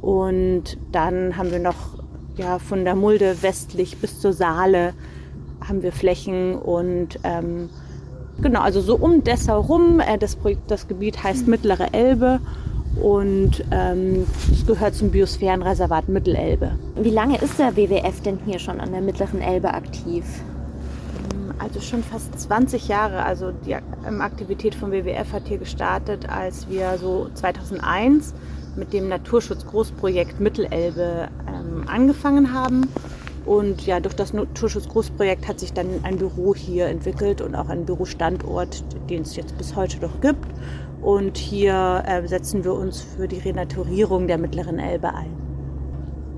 Und 0.01 0.77
dann 0.91 1.37
haben 1.37 1.51
wir 1.51 1.59
noch 1.59 2.03
ja, 2.35 2.59
von 2.59 2.83
der 2.83 2.95
Mulde 2.95 3.41
westlich 3.41 3.97
bis 3.97 4.19
zur 4.19 4.33
Saale 4.33 4.93
haben 5.65 5.83
wir 5.83 5.91
Flächen 5.91 6.55
und 6.55 7.19
ähm, 7.23 7.69
genau, 8.41 8.61
also 8.61 8.81
so 8.81 8.97
um 8.97 9.23
Dessau 9.23 9.61
rum. 9.61 10.01
Äh, 10.01 10.17
das, 10.17 10.35
Projekt, 10.35 10.69
das 10.69 10.87
Gebiet 10.89 11.23
heißt 11.23 11.47
Mittlere 11.47 11.93
Elbe 11.93 12.41
und 12.99 13.63
ähm, 13.71 14.25
es 14.51 14.65
gehört 14.65 14.95
zum 14.95 15.11
Biosphärenreservat 15.11 16.09
Mittelelbe. 16.09 16.71
Wie 16.95 17.09
lange 17.09 17.37
ist 17.41 17.57
der 17.57 17.75
WWF 17.75 18.21
denn 18.21 18.39
hier 18.45 18.59
schon 18.59 18.79
an 18.79 18.91
der 18.91 19.01
Mittleren 19.01 19.41
Elbe 19.41 19.73
aktiv? 19.73 20.25
Also 21.57 21.79
schon 21.79 22.03
fast 22.03 22.39
20 22.39 22.87
Jahre. 22.87 23.23
Also 23.23 23.51
die 23.51 23.75
Aktivität 23.75 24.73
vom 24.73 24.91
WWF 24.91 25.31
hat 25.31 25.47
hier 25.47 25.59
gestartet, 25.59 26.27
als 26.27 26.67
wir 26.69 26.97
so 26.97 27.29
2001 27.35 28.33
mit 28.75 28.93
dem 28.93 29.09
Naturschutz-Großprojekt 29.09 30.39
Mittelelbe 30.39 31.27
ähm, 31.47 31.83
angefangen 31.87 32.53
haben. 32.53 32.87
Und 33.45 33.85
ja, 33.87 33.99
durch 33.99 34.15
das 34.15 34.33
Naturschutz-Großprojekt 34.33 35.47
hat 35.47 35.59
sich 35.59 35.73
dann 35.73 35.87
ein 36.03 36.17
Büro 36.17 36.53
hier 36.53 36.87
entwickelt 36.87 37.41
und 37.41 37.55
auch 37.55 37.69
ein 37.69 37.85
Bürostandort, 37.85 38.83
den 39.09 39.23
es 39.23 39.35
jetzt 39.35 39.57
bis 39.57 39.75
heute 39.75 39.99
noch 39.99 40.21
gibt. 40.21 40.45
Und 41.01 41.37
hier 41.37 42.03
äh, 42.05 42.27
setzen 42.27 42.63
wir 42.63 42.73
uns 42.73 43.01
für 43.01 43.27
die 43.27 43.39
Renaturierung 43.39 44.27
der 44.27 44.37
mittleren 44.37 44.77
Elbe 44.77 45.13
ein. 45.13 45.31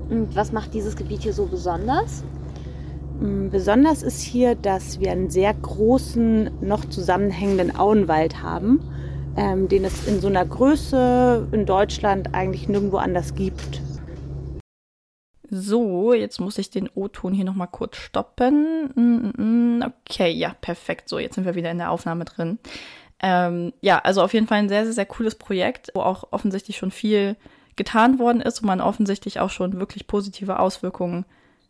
Und 0.08 0.34
was 0.34 0.52
macht 0.52 0.72
dieses 0.72 0.96
Gebiet 0.96 1.22
hier 1.22 1.34
so 1.34 1.46
besonders? 1.46 2.24
Mm, 3.20 3.50
besonders 3.50 4.02
ist 4.02 4.22
hier, 4.22 4.54
dass 4.54 5.00
wir 5.00 5.12
einen 5.12 5.28
sehr 5.28 5.52
großen, 5.52 6.50
noch 6.62 6.84
zusammenhängenden 6.86 7.76
Auenwald 7.76 8.42
haben, 8.42 8.80
ähm, 9.36 9.68
den 9.68 9.84
es 9.84 10.06
in 10.06 10.20
so 10.20 10.28
einer 10.28 10.44
Größe 10.46 11.48
in 11.52 11.66
Deutschland 11.66 12.34
eigentlich 12.34 12.68
nirgendwo 12.68 12.96
anders 12.96 13.34
gibt. 13.34 13.82
So, 15.56 16.12
jetzt 16.12 16.40
muss 16.40 16.58
ich 16.58 16.70
den 16.70 16.90
O-Ton 16.96 17.32
hier 17.32 17.44
nochmal 17.44 17.68
kurz 17.68 17.96
stoppen. 17.96 18.90
Mm, 18.96 19.78
mm, 19.78 19.82
okay, 19.82 20.32
ja, 20.32 20.52
perfekt. 20.60 21.08
So, 21.08 21.20
jetzt 21.20 21.36
sind 21.36 21.44
wir 21.44 21.54
wieder 21.54 21.70
in 21.70 21.78
der 21.78 21.92
Aufnahme 21.92 22.24
drin. 22.24 22.58
Ähm, 23.22 23.72
ja, 23.80 24.00
also 24.00 24.22
auf 24.22 24.34
jeden 24.34 24.48
Fall 24.48 24.58
ein 24.58 24.68
sehr, 24.68 24.84
sehr, 24.84 24.92
sehr 24.92 25.06
cooles 25.06 25.36
Projekt, 25.36 25.92
wo 25.94 26.00
auch 26.00 26.32
offensichtlich 26.32 26.76
schon 26.76 26.90
viel 26.90 27.36
getan 27.76 28.18
worden 28.18 28.40
ist 28.40 28.60
und 28.60 28.66
man 28.66 28.80
offensichtlich 28.80 29.38
auch 29.38 29.50
schon 29.50 29.78
wirklich 29.78 30.08
positive 30.08 30.58
Auswirkungen 30.58 31.24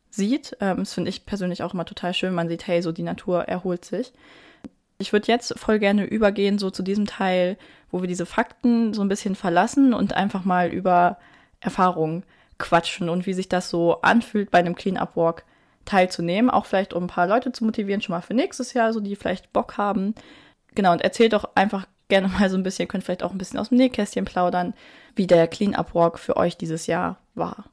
sieht. 0.09 0.57
Ähm, 0.61 0.79
das 0.79 0.95
finde 0.95 1.11
ich 1.11 1.27
persönlich 1.27 1.63
auch 1.63 1.75
immer 1.75 1.85
total 1.85 2.15
schön. 2.15 2.35
Man 2.35 2.49
sieht, 2.49 2.67
hey, 2.67 2.81
so 2.81 2.91
die 2.91 3.03
Natur 3.03 3.45
erholt 3.45 3.85
sich. 3.85 4.15
Ich 4.97 5.13
würde 5.13 5.31
jetzt 5.31 5.59
voll 5.59 5.79
gerne 5.79 6.07
übergehen, 6.07 6.59
so 6.59 6.71
zu 6.71 6.83
diesem 6.83 7.07
Teil, 7.07 7.59
wo 7.91 8.01
wir 8.01 8.09
diese 8.09 8.25
Fakten 8.25 8.95
so 8.95 9.03
ein 9.03 9.09
bisschen 9.09 9.35
verlassen 9.35 9.93
und 9.93 10.15
einfach 10.15 10.47
mal 10.47 10.71
über 10.71 11.19
Erfahrungen 11.61 12.25
quatschen 12.65 13.09
und 13.09 13.27
wie 13.27 13.35
sich 13.35 13.49
das 13.49 13.71
so 13.71 14.01
anfühlt, 14.03 14.51
bei 14.51 14.59
einem 14.59 14.75
Clean-Up 14.75 15.17
Walk 15.17 15.45
teilzunehmen. 15.85 16.51
Auch 16.51 16.67
vielleicht, 16.67 16.95
um 16.95 17.05
ein 17.05 17.09
paar 17.09 17.29
Leute 17.29 17.53
zu 17.53 17.65
motivieren, 17.65 18.01
schon 18.01 18.15
mal 18.15 18.23
für 18.23 18.35
nächstes 18.35 18.73
Jahr, 18.75 18.93
so 18.93 19.01
die 19.01 19.17
vielleicht 19.17 19.53
Bock 19.53 19.77
haben, 19.79 20.15
Genau, 20.75 20.93
und 20.93 21.03
erzählt 21.03 21.33
doch 21.33 21.45
einfach 21.55 21.87
gerne 22.09 22.29
mal 22.39 22.51
so 22.51 22.57
ein 22.57 22.63
bisschen, 22.63 22.89
könnt 22.89 23.05
vielleicht 23.05 23.23
auch 23.23 23.33
ein 23.33 23.39
bisschen 23.39 23.59
aus 23.59 23.69
dem 23.69 23.79
Nähkästchen 23.79 24.25
plaudern, 24.25 24.75
wie 25.17 25.27
der 25.27 25.49
Clean-Up 25.49 25.95
Walk 25.95 26.19
für 26.19 26.37
euch 26.37 26.57
dieses 26.57 26.87
Jahr 26.87 27.19
war. 27.35 27.71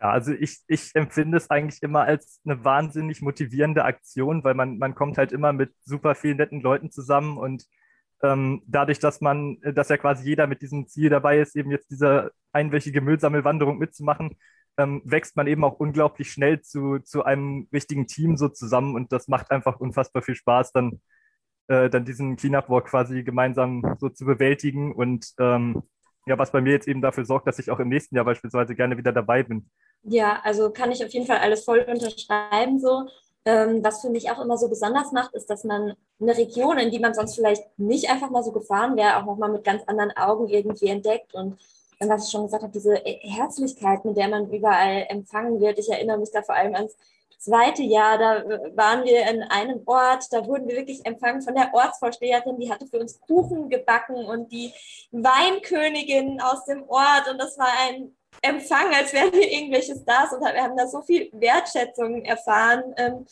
Ja, 0.00 0.10
also 0.10 0.32
ich, 0.32 0.58
ich 0.66 0.90
empfinde 0.94 1.38
es 1.38 1.50
eigentlich 1.50 1.82
immer 1.82 2.02
als 2.02 2.40
eine 2.44 2.62
wahnsinnig 2.64 3.22
motivierende 3.22 3.84
Aktion, 3.84 4.44
weil 4.44 4.54
man, 4.54 4.76
man 4.78 4.94
kommt 4.94 5.16
halt 5.16 5.32
immer 5.32 5.52
mit 5.52 5.72
super 5.84 6.14
vielen 6.14 6.36
netten 6.36 6.60
Leuten 6.60 6.90
zusammen 6.90 7.38
und 7.38 7.64
ähm, 8.22 8.62
dadurch, 8.66 8.98
dass 8.98 9.20
man, 9.20 9.58
dass 9.60 9.88
ja 9.88 9.96
quasi 9.96 10.24
jeder 10.24 10.46
mit 10.46 10.62
diesem 10.62 10.86
Ziel 10.88 11.10
dabei 11.10 11.38
ist, 11.40 11.56
eben 11.56 11.70
jetzt 11.70 11.90
diese 11.90 12.32
einwöchige 12.52 13.00
Müllsammelwanderung 13.00 13.78
mitzumachen, 13.78 14.36
ähm, 14.76 15.02
wächst 15.04 15.36
man 15.36 15.46
eben 15.46 15.64
auch 15.64 15.78
unglaublich 15.78 16.30
schnell 16.32 16.60
zu, 16.60 16.98
zu 17.00 17.24
einem 17.24 17.68
richtigen 17.72 18.06
Team 18.06 18.36
so 18.36 18.48
zusammen 18.48 18.94
und 18.94 19.12
das 19.12 19.28
macht 19.28 19.50
einfach 19.50 19.78
unfassbar 19.78 20.22
viel 20.22 20.34
Spaß, 20.34 20.72
dann 20.72 21.00
äh, 21.68 21.88
dann 21.88 22.04
diesen 22.04 22.36
Cleanup-Walk 22.36 22.86
quasi 22.86 23.22
gemeinsam 23.22 23.96
so 23.98 24.08
zu 24.10 24.24
bewältigen 24.26 24.94
und 24.94 25.32
ähm, 25.38 25.82
ja, 26.26 26.38
was 26.38 26.52
bei 26.52 26.60
mir 26.60 26.72
jetzt 26.72 26.88
eben 26.88 27.02
dafür 27.02 27.24
sorgt, 27.24 27.46
dass 27.46 27.58
ich 27.58 27.70
auch 27.70 27.80
im 27.80 27.88
nächsten 27.88 28.16
Jahr 28.16 28.24
beispielsweise 28.24 28.74
gerne 28.74 28.96
wieder 28.96 29.12
dabei 29.12 29.42
bin. 29.42 29.70
Ja, 30.02 30.40
also 30.42 30.70
kann 30.70 30.92
ich 30.92 31.04
auf 31.04 31.10
jeden 31.10 31.26
Fall 31.26 31.38
alles 31.38 31.64
voll 31.64 31.80
unterschreiben 31.80 32.78
so. 32.78 33.08
Ähm, 33.46 33.84
was 33.84 34.00
für 34.00 34.08
mich 34.08 34.30
auch 34.30 34.40
immer 34.40 34.56
so 34.56 34.68
besonders 34.68 35.12
macht, 35.12 35.34
ist, 35.34 35.50
dass 35.50 35.64
man 35.64 35.94
eine 36.20 36.36
Region, 36.36 36.78
in 36.78 36.90
die 36.90 36.98
man 36.98 37.12
sonst 37.12 37.34
vielleicht 37.34 37.78
nicht 37.78 38.10
einfach 38.10 38.30
mal 38.30 38.42
so 38.42 38.52
gefahren 38.52 38.96
wäre, 38.96 39.18
auch 39.18 39.26
nochmal 39.26 39.50
mit 39.50 39.64
ganz 39.64 39.82
anderen 39.86 40.16
Augen 40.16 40.48
irgendwie 40.48 40.88
entdeckt 40.88 41.34
und 41.34 41.58
was 42.00 42.26
ich 42.26 42.32
schon 42.32 42.44
gesagt 42.44 42.62
habe, 42.62 42.72
diese 42.72 42.96
Herzlichkeit, 42.96 44.04
mit 44.04 44.16
der 44.16 44.28
man 44.28 44.50
überall 44.50 45.06
empfangen 45.08 45.60
wird. 45.60 45.78
Ich 45.78 45.90
erinnere 45.90 46.18
mich 46.18 46.30
da 46.30 46.42
vor 46.42 46.54
allem 46.54 46.74
ans 46.74 46.96
zweite 47.38 47.82
Jahr, 47.82 48.18
da 48.18 48.44
waren 48.74 49.04
wir 49.04 49.28
in 49.28 49.42
einem 49.42 49.82
Ort, 49.86 50.32
da 50.32 50.46
wurden 50.46 50.66
wir 50.66 50.76
wirklich 50.76 51.04
empfangen 51.04 51.42
von 51.42 51.54
der 51.54 51.72
Ortsvorsteherin, 51.74 52.58
die 52.58 52.70
hatte 52.70 52.86
für 52.86 52.98
uns 52.98 53.20
Kuchen 53.20 53.68
gebacken 53.68 54.16
und 54.16 54.50
die 54.50 54.72
Weinkönigin 55.12 56.40
aus 56.40 56.64
dem 56.64 56.88
Ort 56.88 57.30
und 57.30 57.38
das 57.38 57.58
war 57.58 57.68
ein 57.86 58.16
Empfang, 58.44 58.92
als 58.94 59.12
wären 59.12 59.32
wir 59.32 59.50
irgendwelche 59.50 59.96
Stars 59.96 60.32
und 60.32 60.40
wir 60.40 60.62
haben 60.62 60.76
da 60.76 60.86
so 60.86 61.00
viel 61.02 61.30
Wertschätzung 61.32 62.22
erfahren. 62.22 62.94
Ähm, 62.96 63.26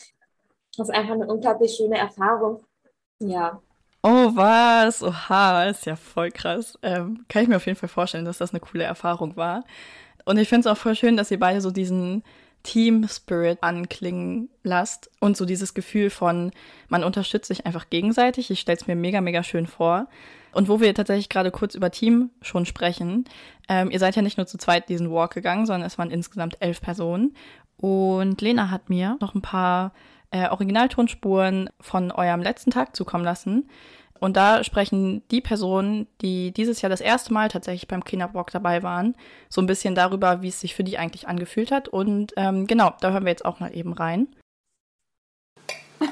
das 0.76 0.88
ist 0.88 0.95
einfach 0.95 1.14
eine 1.14 1.26
unglaublich 1.26 1.75
schöne 1.76 1.99
Erfahrung. 1.99 2.64
Ja. 3.19 3.61
Oh, 4.02 4.31
was? 4.35 5.02
Oha, 5.02 5.64
ist 5.66 5.87
ja 5.87 5.97
voll 5.97 6.31
krass. 6.31 6.78
Ähm, 6.83 7.25
kann 7.28 7.42
ich 7.42 7.49
mir 7.49 7.57
auf 7.57 7.66
jeden 7.66 7.78
Fall 7.78 7.88
vorstellen, 7.88 8.25
dass 8.25 8.38
das 8.38 8.50
eine 8.50 8.61
coole 8.61 8.85
Erfahrung 8.85 9.37
war. 9.37 9.64
Und 10.25 10.38
ich 10.38 10.49
finde 10.49 10.69
es 10.69 10.73
auch 10.73 10.81
voll 10.81 10.97
schön, 10.97 11.16
dass 11.16 11.31
ihr 11.31 11.38
beide 11.38 11.61
so 11.61 11.71
diesen 11.71 12.25
Team 12.62 13.07
Spirit 13.09 13.59
anklingen 13.62 14.49
lasst 14.62 15.11
und 15.21 15.37
so 15.37 15.45
dieses 15.45 15.75
Gefühl 15.75 16.11
von, 16.11 16.52
man 16.88 17.04
unterstützt 17.04 17.49
sich 17.49 17.66
einfach 17.66 17.90
gegenseitig. 17.90 18.50
Ich 18.50 18.61
stelle 18.61 18.78
es 18.78 18.87
mir 18.87 18.97
mega, 18.97 19.21
mega 19.21 19.42
schön 19.42 19.66
vor. 19.66 20.09
Und 20.52 20.69
wo 20.69 20.81
wir 20.81 20.95
tatsächlich 20.95 21.28
gerade 21.28 21.50
kurz 21.50 21.75
über 21.75 21.90
Team 21.90 22.31
schon 22.42 22.66
sprechen, 22.66 23.25
ähm, 23.69 23.90
ihr 23.90 23.99
seid 23.99 24.16
ja 24.16 24.23
nicht 24.23 24.37
nur 24.37 24.47
zu 24.47 24.59
zweit 24.59 24.88
diesen 24.88 25.11
Walk 25.11 25.33
gegangen, 25.33 25.66
sondern 25.66 25.87
es 25.87 25.99
waren 25.99 26.11
insgesamt 26.11 26.59
elf 26.61 26.81
Personen. 26.81 27.35
Und 27.78 28.40
Lena 28.40 28.71
hat 28.71 28.90
mir 28.90 29.16
noch 29.21 29.35
ein 29.35 29.42
paar 29.42 29.92
äh, 30.31 30.49
Originaltonspuren 30.49 31.71
von 31.81 32.11
eurem 32.11 32.42
letzten 32.42 32.71
Tag 32.71 32.95
zukommen 32.95 33.25
lassen. 33.25 33.69
Und 34.23 34.37
da 34.37 34.62
sprechen 34.62 35.26
die 35.33 35.41
Personen, 35.41 36.07
die 36.21 36.52
dieses 36.52 36.81
Jahr 36.81 36.91
das 36.91 37.00
erste 37.00 37.33
Mal 37.33 37.49
tatsächlich 37.49 37.88
beim 37.88 38.05
Cleanup 38.05 38.35
Walk 38.35 38.52
dabei 38.52 38.85
waren, 38.85 39.17
so 39.49 39.61
ein 39.61 39.67
bisschen 39.67 39.97
darüber, 39.97 40.43
wie 40.43 40.49
es 40.49 40.61
sich 40.61 40.76
für 40.76 40.85
die 40.85 40.97
eigentlich 40.97 41.26
angefühlt 41.26 41.73
hat. 41.73 41.88
Und 41.88 42.33
ähm, 42.37 42.69
genau, 42.69 42.93
da 43.00 43.11
hören 43.11 43.25
wir 43.25 43.33
jetzt 43.33 43.45
auch 43.45 43.59
mal 43.59 43.76
eben 43.76 43.93
rein. 43.93 44.29
Wie 45.99 46.07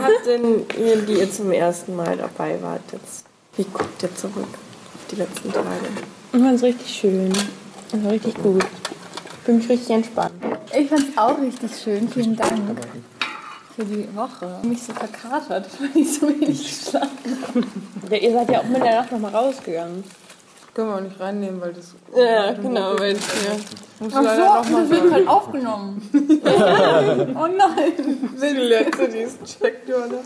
habt 0.00 0.26
denn 0.26 0.64
ihr, 0.78 0.96
die 1.02 1.12
ihr 1.12 1.30
zum 1.30 1.52
ersten 1.52 1.94
Mal 1.94 2.16
dabei 2.16 2.56
wart, 2.62 2.80
jetzt, 2.92 3.26
wie 3.56 3.64
guckt 3.64 4.02
ihr 4.02 4.16
zurück 4.16 4.48
auf 4.94 5.06
die 5.10 5.16
letzten 5.16 5.52
Tage? 5.52 5.66
Ich 6.32 6.40
fand 6.40 6.54
es 6.54 6.62
richtig 6.62 6.88
schön. 6.88 7.30
Also 7.92 8.08
richtig 8.08 8.34
gut. 8.36 8.64
Ich 9.50 9.56
fühle 9.56 9.58
mich 9.58 9.68
richtig 9.68 9.90
entspannt. 9.96 10.32
Ich 10.78 10.88
fand 10.88 11.08
es 11.08 11.18
auch 11.18 11.40
richtig 11.40 11.72
schön. 11.76 12.08
Vielen 12.08 12.36
Dank 12.36 12.52
für 13.74 13.84
die 13.84 14.06
Woche. 14.14 14.60
Ich 14.62 14.68
mich 14.68 14.82
so 14.84 14.92
verkatert, 14.92 15.66
weil 15.80 16.02
ich 16.02 16.12
so 16.14 16.28
wenig 16.28 16.62
geschlafen 16.62 17.38
habe. 17.48 17.66
Ja, 18.10 18.16
ihr 18.16 18.32
seid 18.32 18.48
ja 18.48 18.60
auch 18.60 18.64
mit 18.64 18.80
der 18.80 19.00
Nacht 19.00 19.10
nochmal 19.10 19.34
rausgegangen. 19.34 20.04
Können 20.72 20.88
wir 20.88 20.94
auch 20.94 21.00
nicht 21.00 21.18
reinnehmen, 21.18 21.60
weil 21.60 21.72
das. 21.72 21.96
Ja, 22.14 22.52
genau. 22.52 22.96
Weil, 22.96 23.14
ja. 23.14 23.18
Muss 23.98 24.12
Ach 24.14 24.22
leider 24.22 24.36
so, 24.36 24.54
noch 24.54 24.70
mal 24.70 24.82
das 24.82 24.90
wird 24.90 25.12
halt 25.12 25.28
aufgenommen. 25.28 26.10
oh 27.34 27.48
nein. 27.48 27.92
Die 28.40 28.56
letzte, 28.56 29.08
die 29.08 29.18
ist 29.18 29.58
checkt, 29.58 29.88
oder? 29.88 30.20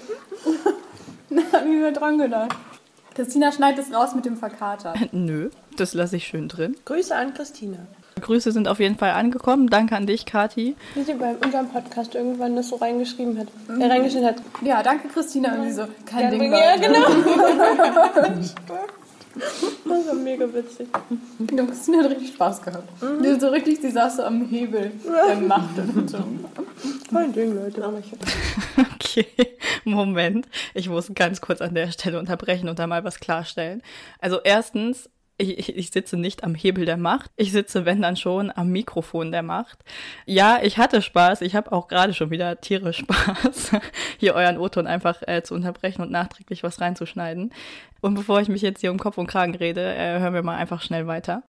Da 1.31 1.43
hab 1.51 1.65
ich 1.65 1.71
mir 1.71 1.93
dran 1.93 2.19
gedacht. 2.19 2.55
Christina 3.15 3.51
schneidet 3.53 3.87
es 3.87 3.95
raus 3.95 4.15
mit 4.15 4.27
dem 4.27 4.37
Verkater. 4.37 4.93
Nö, 5.13 5.49
das 5.79 5.95
lasse 5.95 6.17
ich 6.17 6.27
schön 6.27 6.49
drin. 6.49 6.77
Grüße 6.85 7.17
an 7.17 7.33
Christina. 7.33 7.79
Grüße 8.21 8.53
sind 8.53 8.69
auf 8.69 8.81
jeden 8.81 8.97
Fall 8.97 9.11
angekommen. 9.11 9.69
Danke 9.69 9.97
an 9.97 10.07
dich, 10.07 10.25
Kati. 10.25 10.77
Die 10.95 11.03
sie 11.03 11.15
bei 11.15 11.35
unserem 11.37 11.69
Podcast 11.69 12.15
irgendwann 12.15 12.57
das 12.57 12.69
so 12.69 12.77
reingeschrieben 12.77 13.39
hat. 13.39 13.49
Er 13.81 13.91
reingeschrieben 13.91 14.27
hat. 14.27 14.37
Ja, 14.63 14.83
danke 14.83 15.09
Christina. 15.09 15.55
Und 15.55 15.65
sie 15.65 15.73
so, 15.73 15.85
kein 16.07 16.31
Ding, 16.31 16.53
Ja, 16.53 16.77
genau. 16.77 17.07
Das 19.37 20.07
war 20.07 20.15
mega 20.15 20.47
witzig. 20.53 20.87
Und 21.39 21.69
Christina 21.69 22.05
hat 22.05 22.11
richtig 22.11 22.35
Spaß 22.35 22.63
gehabt. 22.63 22.89
Die 23.23 23.41
so 23.41 23.49
richtig, 23.49 23.81
die 23.81 23.91
saß 23.91 24.19
so 24.19 24.23
am 24.25 24.47
Hebel 24.49 24.93
der 25.29 25.37
Macht 25.37 25.77
und 25.79 26.09
so. 26.09 26.19
Kein 27.13 27.33
Ding, 27.33 27.55
Leute. 27.55 27.83
Okay, 28.95 29.27
Moment. 29.85 30.49
Ich 30.73 30.89
muss 30.89 31.11
ganz 31.15 31.41
kurz 31.41 31.61
an 31.61 31.75
der 31.75 31.91
Stelle 31.93 32.19
unterbrechen 32.19 32.69
und 32.69 32.79
da 32.79 32.87
mal 32.87 33.05
was 33.05 33.21
klarstellen. 33.21 33.83
Also 34.21 34.41
erstens, 34.43 35.09
ich, 35.51 35.77
ich- 35.77 35.91
sitze 35.91 36.17
nicht 36.17 36.43
am 36.45 36.55
Hebel 36.55 36.85
der 36.87 36.97
Macht. 36.97 37.31
Ich 37.37 37.53
sitze, 37.53 37.85
wenn 37.85 38.03
dann 38.03 38.17
schon, 38.17 38.51
am 38.55 38.71
Mikrofon 38.71 39.31
der 39.33 39.43
Macht. 39.43 39.79
Ja, 40.27 40.59
ich 40.63 40.79
hatte 40.79 41.03
Spaß. 41.03 41.41
Ich 41.43 41.55
habe 41.55 41.73
auch 41.73 41.89
gerade 41.89 42.15
schon 42.15 42.31
wieder 42.31 42.61
tierisch 42.61 42.99
Spaß, 43.05 43.73
hier 44.19 44.35
euren 44.35 44.59
O-Ton 44.59 44.87
einfach 44.87 45.23
äh, 45.27 45.43
zu 45.43 45.55
unterbrechen 45.55 46.03
und 46.03 46.11
nachträglich 46.11 46.63
was 46.63 46.81
reinzuschneiden. 46.81 47.53
Und 48.01 48.15
bevor 48.15 48.41
ich 48.41 48.49
mich 48.49 48.63
jetzt 48.63 48.81
hier 48.81 48.91
um 48.91 48.99
Kopf 48.99 49.19
und 49.19 49.27
Kragen 49.27 49.55
rede, 49.55 49.95
äh, 49.95 50.19
hören 50.19 50.35
wir 50.35 50.43
mal 50.43 50.57
einfach 50.57 50.83
schnell 50.83 51.07
weiter. 51.07 51.43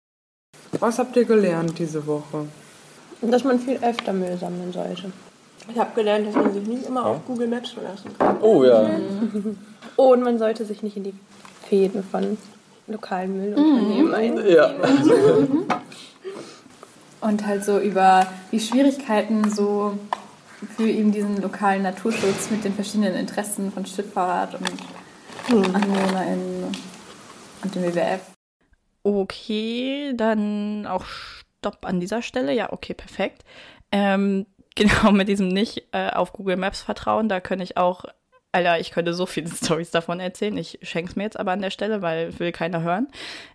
Was 0.81 0.99
habt 0.99 1.17
ihr 1.17 1.25
gelernt 1.25 1.79
diese 1.79 2.07
Woche? 2.07 2.47
Dass 3.23 3.45
man 3.45 3.59
viel 3.59 3.79
öfter 3.83 4.13
Müll 4.13 4.37
sammeln 4.37 4.73
sollte. 4.73 5.13
Ich 5.73 5.79
habe 5.79 5.95
gelernt, 5.95 6.27
dass 6.27 6.35
man 6.35 6.53
sich 6.53 6.67
nicht 6.67 6.87
immer 6.87 7.07
auf 7.07 7.25
Google 7.25 7.47
Maps 7.47 7.71
verlassen 7.71 8.11
kann. 8.19 8.37
Oh 8.41 8.65
ja. 8.65 8.91
Und 9.97 10.23
man 10.23 10.39
sollte 10.39 10.65
sich 10.65 10.83
nicht 10.83 10.97
in 10.97 11.05
die 11.05 11.15
Fäden 11.69 12.03
von 12.03 12.37
lokalen 12.87 13.37
Müllunternehmen 13.37 14.15
einziehen. 14.15 14.55
Ja. 14.55 14.75
Und 17.29 17.47
halt 17.47 17.65
so 17.65 17.79
über 17.79 18.27
die 18.51 18.59
Schwierigkeiten 18.59 19.49
so 19.49 19.97
für 20.77 20.89
eben 20.89 21.13
diesen 21.13 21.41
lokalen 21.41 21.83
Naturschutz 21.83 22.51
mit 22.51 22.65
den 22.65 22.75
verschiedenen 22.75 23.15
Interessen 23.15 23.71
von 23.73 23.87
Schifffahrt 23.87 24.55
und 24.55 25.75
AnwohnerInnen 25.75 26.73
und 27.63 27.75
dem 27.75 27.83
WWF. 27.83 28.21
Okay, 29.05 30.13
dann 30.17 30.87
auch 30.87 31.05
Stopp 31.05 31.85
an 31.85 32.01
dieser 32.01 32.23
Stelle. 32.23 32.53
Ja, 32.53 32.73
okay, 32.73 32.95
perfekt. 32.95 33.45
Ähm, 33.91 34.47
genau, 34.75 35.13
mit 35.13 35.29
diesem 35.29 35.49
nicht 35.49 35.89
äh, 35.93 36.11
auf 36.11 36.33
Google 36.33 36.57
Maps 36.57 36.83
vertrauen, 36.83 37.29
da 37.29 37.41
könnte 37.41 37.65
ich 37.65 37.77
auch, 37.77 38.05
Alter, 38.53 38.79
ich 38.79 38.91
könnte 38.91 39.15
so 39.15 39.25
viele 39.25 39.51
Stories 39.55 39.91
davon 39.91 40.21
erzählen. 40.21 40.57
Ich 40.59 40.79
schenk's 40.83 41.17
mir 41.17 41.25
jetzt 41.25 41.41
aber 41.41 41.53
an 41.53 41.63
der 41.63 41.71
Stelle, 41.71 42.03
weil 42.03 42.39
will 42.39 42.53
keiner 42.53 42.83
hören. 42.83 43.09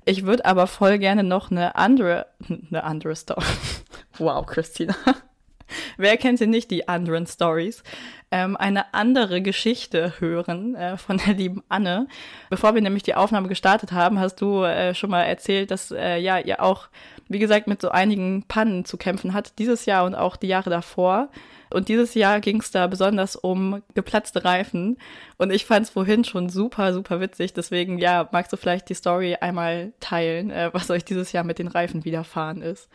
Ich 0.05 0.25
würde 0.25 0.45
aber 0.45 0.67
voll 0.67 0.97
gerne 0.97 1.23
noch 1.23 1.51
eine 1.51 1.75
andere, 1.75 2.25
eine 2.49 2.83
andere 2.83 3.15
Story. 3.15 3.45
wow, 4.17 4.45
Christina. 4.45 4.95
Wer 5.97 6.17
kennt 6.17 6.39
sie 6.39 6.47
nicht, 6.47 6.71
die 6.71 6.87
anderen 6.87 7.27
Stories? 7.27 7.83
Ähm, 8.31 8.57
eine 8.57 8.93
andere 8.93 9.41
Geschichte 9.41 10.13
hören 10.19 10.75
äh, 10.75 10.97
von 10.97 11.17
der 11.17 11.33
lieben 11.33 11.61
Anne. 11.69 12.07
Bevor 12.49 12.73
wir 12.73 12.81
nämlich 12.81 13.03
die 13.03 13.15
Aufnahme 13.15 13.49
gestartet 13.49 13.91
haben, 13.91 14.19
hast 14.19 14.37
du 14.37 14.63
äh, 14.63 14.95
schon 14.95 15.09
mal 15.09 15.23
erzählt, 15.23 15.71
dass 15.71 15.91
äh, 15.91 16.17
ja 16.17 16.39
ihr 16.39 16.63
auch, 16.63 16.87
wie 17.27 17.39
gesagt, 17.39 17.67
mit 17.67 17.81
so 17.81 17.89
einigen 17.89 18.43
Pannen 18.47 18.85
zu 18.85 18.97
kämpfen 18.97 19.33
hat, 19.33 19.59
dieses 19.59 19.85
Jahr 19.85 20.05
und 20.05 20.15
auch 20.15 20.37
die 20.37 20.47
Jahre 20.47 20.69
davor. 20.69 21.29
Und 21.73 21.89
dieses 21.89 22.13
Jahr 22.13 22.39
ging 22.39 22.59
es 22.59 22.71
da 22.71 22.87
besonders 22.87 23.35
um 23.35 23.81
geplatzte 23.93 24.43
Reifen. 24.45 24.97
Und 25.37 25.51
ich 25.51 25.65
fand 25.65 25.85
es 25.85 25.89
vorhin 25.91 26.23
schon 26.23 26.49
super, 26.49 26.93
super 26.93 27.19
witzig. 27.19 27.53
Deswegen, 27.53 27.97
ja, 27.97 28.27
magst 28.31 28.53
du 28.53 28.57
vielleicht 28.57 28.89
die 28.89 28.93
Story 28.93 29.35
einmal 29.39 29.93
teilen, 29.99 30.49
äh, 30.49 30.69
was 30.73 30.89
euch 30.89 31.05
dieses 31.05 31.31
Jahr 31.31 31.43
mit 31.43 31.59
den 31.59 31.67
Reifen 31.67 32.05
widerfahren 32.05 32.61
ist? 32.61 32.89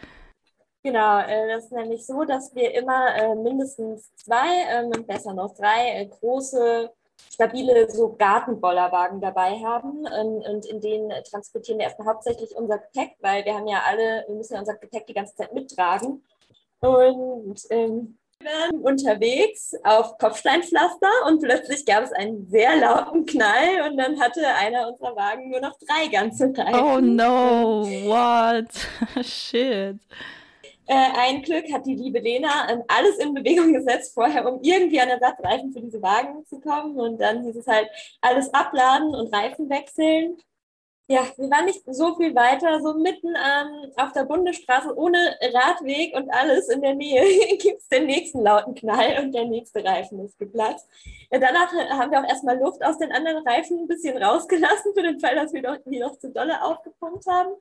Genau, 0.85 1.21
äh, 1.21 1.49
das 1.49 1.65
ist 1.65 1.73
nämlich 1.73 2.05
so, 2.05 2.25
dass 2.25 2.55
wir 2.57 2.75
immer 2.75 3.15
äh, 3.15 3.35
mindestens 3.37 4.13
zwei, 4.17 4.65
ähm, 4.69 4.91
besser 5.07 5.33
noch 5.33 5.55
drei 5.55 6.01
äh, 6.01 6.07
große, 6.07 6.91
stabile 7.31 7.89
so 7.89 8.17
Gartenbollerwagen 8.17 9.21
dabei 9.21 9.61
haben. 9.61 10.05
Ähm, 10.07 10.43
und 10.55 10.67
in 10.67 10.81
denen 10.81 11.13
transportieren 11.25 11.79
wir 11.79 11.87
erstmal 11.87 12.09
hauptsächlich 12.09 12.57
unser 12.57 12.79
Gepäck, 12.79 13.17
weil 13.21 13.45
wir 13.45 13.55
haben 13.55 13.69
ja 13.69 13.83
alle, 13.87 14.25
wir 14.27 14.35
müssen 14.35 14.55
ja 14.55 14.61
unser 14.61 14.75
Gepäck 14.75 15.07
die 15.07 15.15
ganze 15.15 15.37
Zeit 15.37 15.53
mittragen. 15.53 16.25
Und 16.81 17.61
ähm, 17.71 18.19
waren 18.45 18.81
unterwegs 18.81 19.75
auf 19.85 20.19
Kopfsteinpflaster 20.19 21.11
und 21.27 21.41
plötzlich 21.43 21.85
gab 21.85 22.05
es 22.05 22.13
einen 22.13 22.49
sehr 22.51 22.77
lauten 22.77 23.27
Knall 23.27 23.89
und 23.89 23.97
dann 23.97 24.21
hatte 24.21 24.47
einer 24.47 24.89
unserer 24.89 25.17
Wagen 25.17 25.51
nur 25.51 25.61
noch 25.61 25.77
drei 25.79 26.09
ganze 26.09 26.53
Reifen. 26.57 26.75
Oh 26.75 27.01
no, 27.01 27.87
what? 28.07 29.25
Shit. 29.25 29.99
Äh, 30.87 31.09
ein 31.17 31.43
Glück 31.43 31.73
hat 31.73 31.87
die 31.87 31.95
liebe 31.95 32.19
Lena 32.19 32.69
ähm, 32.69 32.83
alles 32.89 33.17
in 33.19 33.35
Bewegung 33.35 33.73
gesetzt 33.73 34.15
vorher, 34.15 34.47
um 34.47 34.61
irgendwie 34.63 35.01
an 35.01 35.09
Ersatzreifen 35.09 35.73
für 35.73 35.81
diese 35.81 36.03
Wagen 36.03 36.45
zu 36.47 36.61
kommen. 36.61 36.97
Und 36.99 37.19
dann 37.19 37.45
hieß 37.45 37.57
es 37.57 37.67
halt 37.67 37.89
alles 38.21 38.53
abladen 38.53 39.15
und 39.15 39.33
Reifen 39.33 39.71
wechseln. 39.71 40.37
Ja, 41.09 41.27
wir 41.37 41.51
waren 41.51 41.65
nicht 41.65 41.83
so 41.87 42.15
viel 42.15 42.35
weiter, 42.35 42.81
so 42.81 42.95
mitten 42.95 43.35
ähm, 43.35 43.93
auf 43.97 44.13
der 44.13 44.25
Bundesstraße 44.25 44.97
ohne 44.97 45.19
Radweg 45.53 46.15
und 46.15 46.31
alles 46.33 46.69
in 46.69 46.81
der 46.81 46.95
Nähe 46.95 47.57
gibt 47.59 47.81
es 47.81 47.89
den 47.89 48.07
nächsten 48.07 48.41
lauten 48.41 48.75
Knall 48.75 49.19
und 49.21 49.33
der 49.33 49.47
nächste 49.47 49.85
Reifen 49.85 50.25
ist 50.25 50.39
geplatzt. 50.39 50.89
Ja, 51.31 51.41
danach 51.41 51.73
äh, 51.75 51.91
haben 51.91 52.13
wir 52.13 52.21
auch 52.21 52.29
erstmal 52.29 52.59
Luft 52.59 52.85
aus 52.85 52.99
den 52.99 53.11
anderen 53.11 53.47
Reifen 53.47 53.81
ein 53.81 53.89
bisschen 53.89 54.17
rausgelassen, 54.23 54.95
für 54.95 55.03
den 55.03 55.19
Fall, 55.19 55.35
dass 55.35 55.53
wir 55.53 55.63
doch, 55.63 55.77
die 55.85 55.99
noch 55.99 56.17
zu 56.19 56.31
dolle 56.31 56.63
aufgepumpt 56.63 57.27
haben. 57.27 57.55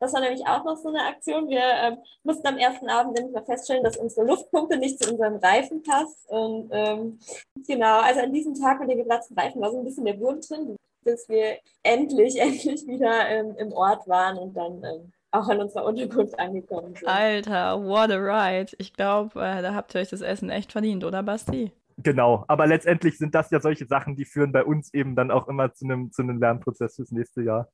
Das 0.00 0.12
war 0.12 0.20
nämlich 0.20 0.46
auch 0.46 0.64
noch 0.64 0.76
so 0.76 0.88
eine 0.88 1.06
Aktion. 1.06 1.48
Wir 1.48 1.62
ähm, 1.62 1.98
mussten 2.24 2.46
am 2.48 2.58
ersten 2.58 2.88
Abend 2.88 3.14
nämlich 3.14 3.34
mal 3.34 3.44
feststellen, 3.44 3.84
dass 3.84 3.98
unsere 3.98 4.26
Luftpumpe 4.26 4.76
nicht 4.76 5.02
zu 5.02 5.10
unserem 5.10 5.36
Reifen 5.36 5.82
passt. 5.82 6.28
Und 6.28 6.70
ähm, 6.72 7.20
genau, 7.66 8.00
also 8.00 8.20
an 8.20 8.32
diesem 8.32 8.54
Tag 8.54 8.80
mit 8.80 8.90
den 8.90 8.98
geplatzten 8.98 9.38
Reifen 9.38 9.60
war 9.60 9.70
so 9.70 9.78
ein 9.78 9.84
bisschen 9.84 10.04
der 10.04 10.18
Wurm 10.18 10.40
drin, 10.40 10.76
bis 11.04 11.28
wir 11.28 11.58
endlich, 11.82 12.36
endlich 12.40 12.86
wieder 12.86 13.28
ähm, 13.28 13.54
im 13.58 13.72
Ort 13.72 14.06
waren 14.08 14.38
und 14.38 14.54
dann 14.54 14.82
ähm, 14.84 15.12
auch 15.30 15.48
an 15.48 15.60
unserer 15.60 15.84
Unterkunft 15.84 16.38
angekommen 16.38 16.94
sind. 16.94 17.08
Alter, 17.08 17.82
what 17.82 18.10
a 18.10 18.16
ride. 18.16 18.72
Ich 18.78 18.92
glaube, 18.92 19.40
äh, 19.40 19.62
da 19.62 19.74
habt 19.74 19.94
ihr 19.94 20.00
euch 20.00 20.10
das 20.10 20.22
Essen 20.22 20.50
echt 20.50 20.72
verdient, 20.72 21.04
oder 21.04 21.22
Basti? 21.22 21.72
Genau, 22.02 22.44
aber 22.48 22.66
letztendlich 22.66 23.18
sind 23.18 23.34
das 23.34 23.50
ja 23.50 23.60
solche 23.60 23.86
Sachen, 23.86 24.16
die 24.16 24.24
führen 24.24 24.52
bei 24.52 24.64
uns 24.64 24.92
eben 24.94 25.14
dann 25.16 25.30
auch 25.30 25.48
immer 25.48 25.72
zu 25.74 25.84
einem, 25.84 26.10
zu 26.12 26.22
einem 26.22 26.40
Lernprozess 26.40 26.96
fürs 26.96 27.12
nächste 27.12 27.42
Jahr. 27.42 27.68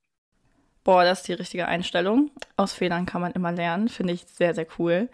Boah, 0.83 1.05
das 1.05 1.21
ist 1.21 1.29
die 1.29 1.33
richtige 1.33 1.67
Einstellung. 1.67 2.31
Aus 2.57 2.73
Fehlern 2.73 3.07
kann 3.07 3.21
man 3.21 3.33
immer 3.33 3.53
lernen, 3.53 3.89
finde 3.89 4.12
ich 4.12 4.27
sehr, 4.27 4.55
sehr 4.55 4.67
cool. 4.79 5.09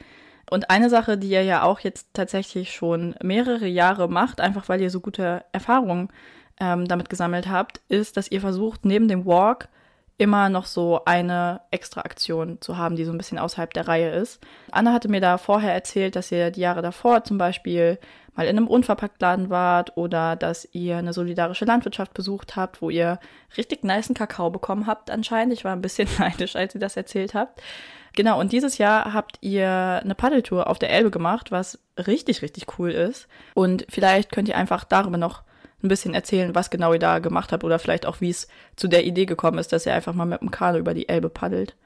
Und 0.50 0.70
eine 0.70 0.90
Sache, 0.90 1.16
die 1.16 1.30
ihr 1.30 1.44
ja 1.44 1.62
auch 1.62 1.80
jetzt 1.80 2.12
tatsächlich 2.12 2.74
schon 2.74 3.14
mehrere 3.22 3.66
Jahre 3.66 4.08
macht, 4.08 4.40
einfach 4.40 4.68
weil 4.68 4.82
ihr 4.82 4.90
so 4.90 5.00
gute 5.00 5.44
Erfahrungen 5.52 6.08
ähm, 6.62 6.86
damit 6.86 7.10
gesammelt 7.10 7.48
habt, 7.48 7.80
ist, 7.88 8.16
dass 8.16 8.30
ihr 8.30 8.40
versucht, 8.40 8.84
neben 8.84 9.08
dem 9.08 9.26
Walk 9.26 9.68
immer 10.16 10.48
noch 10.48 10.66
so 10.66 11.04
eine 11.04 11.62
extra 11.72 12.02
Aktion 12.02 12.60
zu 12.60 12.78
haben, 12.78 12.94
die 12.94 13.04
so 13.04 13.10
ein 13.10 13.18
bisschen 13.18 13.38
außerhalb 13.38 13.74
der 13.74 13.88
Reihe 13.88 14.10
ist. 14.10 14.40
Anna 14.70 14.92
hatte 14.92 15.08
mir 15.08 15.20
da 15.20 15.38
vorher 15.38 15.72
erzählt, 15.74 16.14
dass 16.14 16.30
ihr 16.30 16.52
die 16.52 16.60
Jahre 16.60 16.80
davor 16.82 17.24
zum 17.24 17.36
Beispiel 17.36 17.98
mal 18.36 18.46
in 18.46 18.56
einem 18.56 18.68
Unverpacktladen 18.68 19.50
wart 19.50 19.96
oder 19.96 20.36
dass 20.36 20.68
ihr 20.70 20.98
eine 20.98 21.12
solidarische 21.12 21.64
Landwirtschaft 21.64 22.14
besucht 22.14 22.54
habt, 22.54 22.80
wo 22.80 22.90
ihr 22.90 23.18
richtig 23.56 23.82
niceen 23.82 24.14
Kakao 24.14 24.50
bekommen 24.50 24.86
habt 24.86 25.10
anscheinend. 25.10 25.54
Ich 25.54 25.64
war 25.64 25.72
ein 25.72 25.82
bisschen 25.82 26.08
neidisch, 26.18 26.54
als 26.54 26.76
ihr 26.76 26.80
das 26.80 26.96
erzählt 26.96 27.34
habt. 27.34 27.60
Genau, 28.14 28.38
und 28.38 28.52
dieses 28.52 28.78
Jahr 28.78 29.12
habt 29.14 29.38
ihr 29.40 30.00
eine 30.04 30.14
Paddeltour 30.14 30.68
auf 30.68 30.78
der 30.78 30.90
Elbe 30.90 31.10
gemacht, 31.10 31.50
was 31.50 31.80
richtig, 31.98 32.42
richtig 32.42 32.78
cool 32.78 32.92
ist. 32.92 33.26
Und 33.54 33.86
vielleicht 33.88 34.30
könnt 34.30 34.48
ihr 34.48 34.56
einfach 34.56 34.84
darüber 34.84 35.16
noch 35.16 35.42
ein 35.82 35.88
bisschen 35.88 36.14
erzählen, 36.14 36.54
was 36.54 36.70
genau 36.70 36.92
ihr 36.92 36.98
da 36.98 37.18
gemacht 37.18 37.52
habt 37.52 37.64
oder 37.64 37.78
vielleicht 37.78 38.06
auch, 38.06 38.20
wie 38.20 38.30
es 38.30 38.48
zu 38.76 38.88
der 38.88 39.04
Idee 39.04 39.26
gekommen 39.26 39.58
ist, 39.58 39.72
dass 39.72 39.86
ihr 39.86 39.94
einfach 39.94 40.14
mal 40.14 40.24
mit 40.24 40.40
dem 40.40 40.50
Kanu 40.50 40.78
über 40.78 40.94
die 40.94 41.08
Elbe 41.08 41.28
paddelt. 41.28 41.76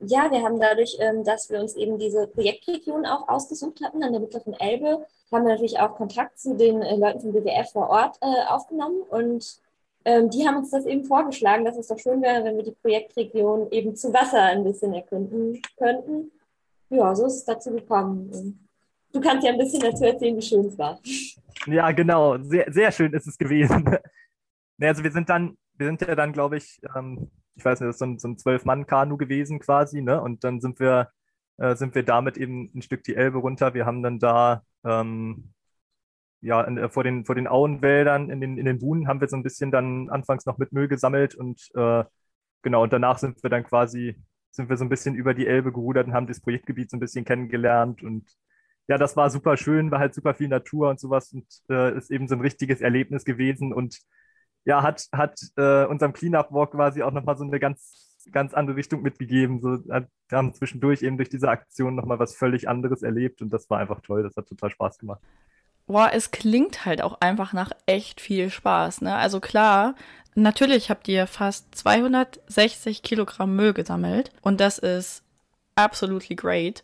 Ja, 0.00 0.30
wir 0.30 0.42
haben 0.42 0.60
dadurch, 0.60 0.96
ähm, 1.00 1.24
dass 1.24 1.48
wir 1.48 1.58
uns 1.58 1.74
eben 1.74 1.98
diese 1.98 2.26
Projektregion 2.26 3.06
auch 3.06 3.28
ausgesucht 3.28 3.80
hatten 3.82 4.02
an 4.02 4.12
der 4.12 4.20
mittleren 4.20 4.52
Elbe, 4.52 5.06
haben 5.32 5.44
wir 5.44 5.52
natürlich 5.52 5.80
auch 5.80 5.96
Kontakt 5.96 6.38
zu 6.38 6.54
den 6.54 6.82
äh, 6.82 6.96
Leuten 6.96 7.20
vom 7.20 7.34
WWF 7.34 7.72
vor 7.72 7.88
Ort 7.88 8.18
äh, 8.20 8.46
aufgenommen 8.48 9.02
und 9.08 9.58
ähm, 10.04 10.30
die 10.30 10.46
haben 10.46 10.58
uns 10.58 10.70
das 10.70 10.86
eben 10.86 11.04
vorgeschlagen, 11.04 11.64
dass 11.64 11.78
es 11.78 11.88
doch 11.88 11.98
schön 11.98 12.22
wäre, 12.22 12.44
wenn 12.44 12.56
wir 12.56 12.62
die 12.62 12.72
Projektregion 12.72 13.70
eben 13.72 13.96
zu 13.96 14.12
Wasser 14.12 14.42
ein 14.42 14.64
bisschen 14.64 14.94
erkunden 14.94 15.60
könnten. 15.78 16.30
Ja, 16.90 17.14
so 17.16 17.26
ist 17.26 17.36
es 17.36 17.44
dazu 17.44 17.72
gekommen. 17.72 18.65
Du 19.16 19.22
kannst 19.22 19.46
ja 19.46 19.52
ein 19.52 19.58
bisschen 19.58 19.80
dazu 19.80 20.04
erzählen, 20.04 20.36
wie 20.36 20.42
schön 20.42 20.66
es 20.66 20.76
war. 20.76 21.00
Ja, 21.66 21.90
genau. 21.92 22.36
Sehr, 22.42 22.70
sehr 22.70 22.92
schön 22.92 23.14
ist 23.14 23.26
es 23.26 23.38
gewesen. 23.38 23.98
also 24.80 25.02
wir 25.02 25.10
sind 25.10 25.30
dann, 25.30 25.56
wir 25.78 25.86
sind 25.86 26.02
ja 26.02 26.14
dann, 26.14 26.34
glaube 26.34 26.58
ich, 26.58 26.78
ähm, 26.94 27.30
ich 27.54 27.64
weiß 27.64 27.80
nicht, 27.80 27.88
das 27.88 27.96
ist 27.96 28.00
so 28.00 28.04
ein, 28.04 28.18
so 28.18 28.28
ein 28.28 28.36
Zwölf-Mann-Kanu 28.36 29.16
gewesen 29.16 29.58
quasi, 29.58 30.02
ne? 30.02 30.20
Und 30.20 30.44
dann 30.44 30.60
sind 30.60 30.80
wir, 30.80 31.08
äh, 31.56 31.74
sind 31.76 31.94
wir 31.94 32.02
damit 32.02 32.36
eben 32.36 32.70
ein 32.74 32.82
Stück 32.82 33.04
die 33.04 33.16
Elbe 33.16 33.38
runter. 33.38 33.72
Wir 33.72 33.86
haben 33.86 34.02
dann 34.02 34.18
da 34.18 34.62
ähm, 34.84 35.54
ja, 36.42 36.60
in, 36.60 36.76
äh, 36.76 36.90
vor, 36.90 37.02
den, 37.02 37.24
vor 37.24 37.36
den 37.36 37.46
Auenwäldern 37.46 38.28
in 38.28 38.42
den, 38.42 38.58
in 38.58 38.66
den 38.66 38.80
Buhnen 38.80 39.08
haben 39.08 39.22
wir 39.22 39.28
so 39.28 39.36
ein 39.36 39.42
bisschen 39.42 39.70
dann 39.70 40.10
anfangs 40.10 40.44
noch 40.44 40.58
mit 40.58 40.72
Müll 40.72 40.88
gesammelt 40.88 41.34
und 41.34 41.70
äh, 41.74 42.04
genau, 42.60 42.82
und 42.82 42.92
danach 42.92 43.16
sind 43.16 43.42
wir 43.42 43.48
dann 43.48 43.64
quasi, 43.64 44.14
sind 44.50 44.68
wir 44.68 44.76
so 44.76 44.84
ein 44.84 44.90
bisschen 44.90 45.14
über 45.14 45.32
die 45.32 45.46
Elbe 45.46 45.72
gerudert 45.72 46.06
und 46.06 46.12
haben 46.12 46.26
das 46.26 46.40
Projektgebiet 46.40 46.90
so 46.90 46.98
ein 46.98 47.00
bisschen 47.00 47.24
kennengelernt 47.24 48.02
und 48.02 48.26
ja, 48.88 48.98
das 48.98 49.16
war 49.16 49.30
super 49.30 49.56
schön, 49.56 49.90
war 49.90 49.98
halt 49.98 50.14
super 50.14 50.34
viel 50.34 50.48
Natur 50.48 50.90
und 50.90 51.00
sowas 51.00 51.32
und 51.32 51.46
äh, 51.68 51.96
ist 51.96 52.10
eben 52.10 52.28
so 52.28 52.34
ein 52.34 52.40
richtiges 52.40 52.80
Erlebnis 52.80 53.24
gewesen 53.24 53.72
und 53.72 53.98
ja, 54.64 54.82
hat, 54.82 55.06
hat 55.12 55.38
äh, 55.56 55.84
unserem 55.84 56.12
Cleanup-Walk 56.12 56.72
quasi 56.72 57.02
auch 57.02 57.12
nochmal 57.12 57.36
so 57.36 57.44
eine 57.44 57.60
ganz, 57.60 58.18
ganz 58.32 58.52
andere 58.52 58.76
Richtung 58.76 59.02
mitgegeben. 59.02 59.60
So, 59.60 59.78
wir 59.84 60.08
haben 60.32 60.52
zwischendurch 60.54 61.02
eben 61.02 61.16
durch 61.16 61.28
diese 61.28 61.48
Aktion 61.48 61.94
nochmal 61.94 62.18
was 62.18 62.34
völlig 62.34 62.68
anderes 62.68 63.02
erlebt 63.02 63.42
und 63.42 63.50
das 63.50 63.70
war 63.70 63.78
einfach 63.78 64.00
toll. 64.00 64.24
Das 64.24 64.36
hat 64.36 64.48
total 64.48 64.70
Spaß 64.70 64.98
gemacht. 64.98 65.20
Boah, 65.86 66.10
es 66.12 66.32
klingt 66.32 66.84
halt 66.84 67.00
auch 67.00 67.20
einfach 67.20 67.52
nach 67.52 67.70
echt 67.86 68.20
viel 68.20 68.50
Spaß, 68.50 69.02
ne? 69.02 69.14
Also 69.14 69.38
klar, 69.38 69.94
natürlich 70.34 70.90
habt 70.90 71.06
ihr 71.06 71.28
fast 71.28 71.72
260 71.76 73.04
Kilogramm 73.04 73.54
Müll 73.54 73.72
gesammelt 73.72 74.32
und 74.42 74.60
das 74.60 74.78
ist 74.78 75.22
absolutely 75.76 76.34
great. 76.34 76.82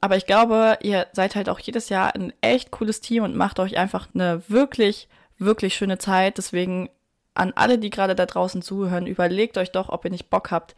Aber 0.00 0.16
ich 0.16 0.26
glaube, 0.26 0.78
ihr 0.82 1.06
seid 1.12 1.34
halt 1.34 1.48
auch 1.48 1.58
jedes 1.58 1.88
Jahr 1.90 2.14
ein 2.14 2.32
echt 2.40 2.70
cooles 2.70 3.00
Team 3.00 3.22
und 3.22 3.36
macht 3.36 3.60
euch 3.60 3.76
einfach 3.76 4.08
eine 4.14 4.42
wirklich, 4.48 5.08
wirklich 5.38 5.74
schöne 5.74 5.98
Zeit. 5.98 6.38
Deswegen 6.38 6.88
an 7.34 7.52
alle, 7.54 7.78
die 7.78 7.90
gerade 7.90 8.14
da 8.14 8.26
draußen 8.26 8.62
zuhören, 8.62 9.06
überlegt 9.06 9.58
euch 9.58 9.72
doch, 9.72 9.88
ob 9.88 10.04
ihr 10.04 10.10
nicht 10.10 10.30
Bock 10.30 10.50
habt, 10.50 10.74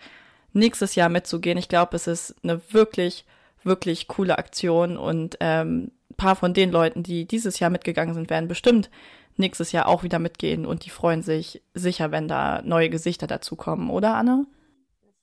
nächstes 0.52 0.94
Jahr 0.94 1.08
mitzugehen. 1.08 1.58
Ich 1.58 1.68
glaube, 1.68 1.96
es 1.96 2.06
ist 2.06 2.34
eine 2.42 2.60
wirklich, 2.70 3.24
wirklich 3.62 4.08
coole 4.08 4.38
Aktion 4.38 4.96
und 4.96 5.36
ähm, 5.40 5.92
ein 6.10 6.16
paar 6.16 6.36
von 6.36 6.52
den 6.52 6.70
Leuten, 6.70 7.02
die 7.02 7.26
dieses 7.26 7.58
Jahr 7.58 7.70
mitgegangen 7.70 8.14
sind, 8.14 8.28
werden 8.28 8.48
bestimmt 8.48 8.90
nächstes 9.36 9.72
Jahr 9.72 9.86
auch 9.88 10.02
wieder 10.02 10.18
mitgehen 10.18 10.66
und 10.66 10.84
die 10.84 10.90
freuen 10.90 11.22
sich 11.22 11.62
sicher, 11.74 12.10
wenn 12.10 12.28
da 12.28 12.60
neue 12.62 12.90
Gesichter 12.90 13.26
dazukommen, 13.26 13.88
oder 13.88 14.14
Anne? 14.14 14.46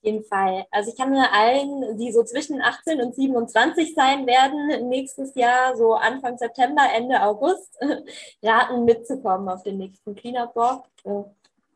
Jeden 0.02 0.24
Fall. 0.24 0.66
Also 0.72 0.92
ich 0.92 0.98
kann 0.98 1.12
nur 1.12 1.32
allen, 1.34 1.98
die 1.98 2.12
so 2.12 2.24
zwischen 2.24 2.62
18 2.62 3.02
und 3.02 3.16
27 3.16 3.94
sein 3.94 4.26
werden, 4.26 4.88
nächstes 4.88 5.36
Jahr, 5.36 5.76
so 5.76 5.94
Anfang 5.94 6.38
September, 6.38 6.84
Ende 6.96 7.22
August, 7.22 7.78
raten 8.44 8.86
mitzukommen 8.86 9.50
auf 9.50 9.64
den 9.64 9.78
nächsten 9.78 10.16
Cleanup 10.16 10.56
Walk. 10.56 10.86
Äh, 11.04 11.24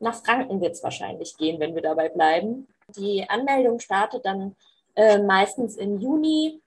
nach 0.00 0.14
Franken 0.24 0.60
wird 0.60 0.72
es 0.72 0.82
wahrscheinlich 0.82 1.36
gehen, 1.36 1.60
wenn 1.60 1.74
wir 1.74 1.82
dabei 1.82 2.08
bleiben. 2.08 2.66
Die 2.96 3.28
Anmeldung 3.28 3.78
startet 3.78 4.24
dann 4.24 4.56
äh, 4.94 5.18
meistens 5.18 5.76
im 5.76 5.98
Juni 6.00 6.62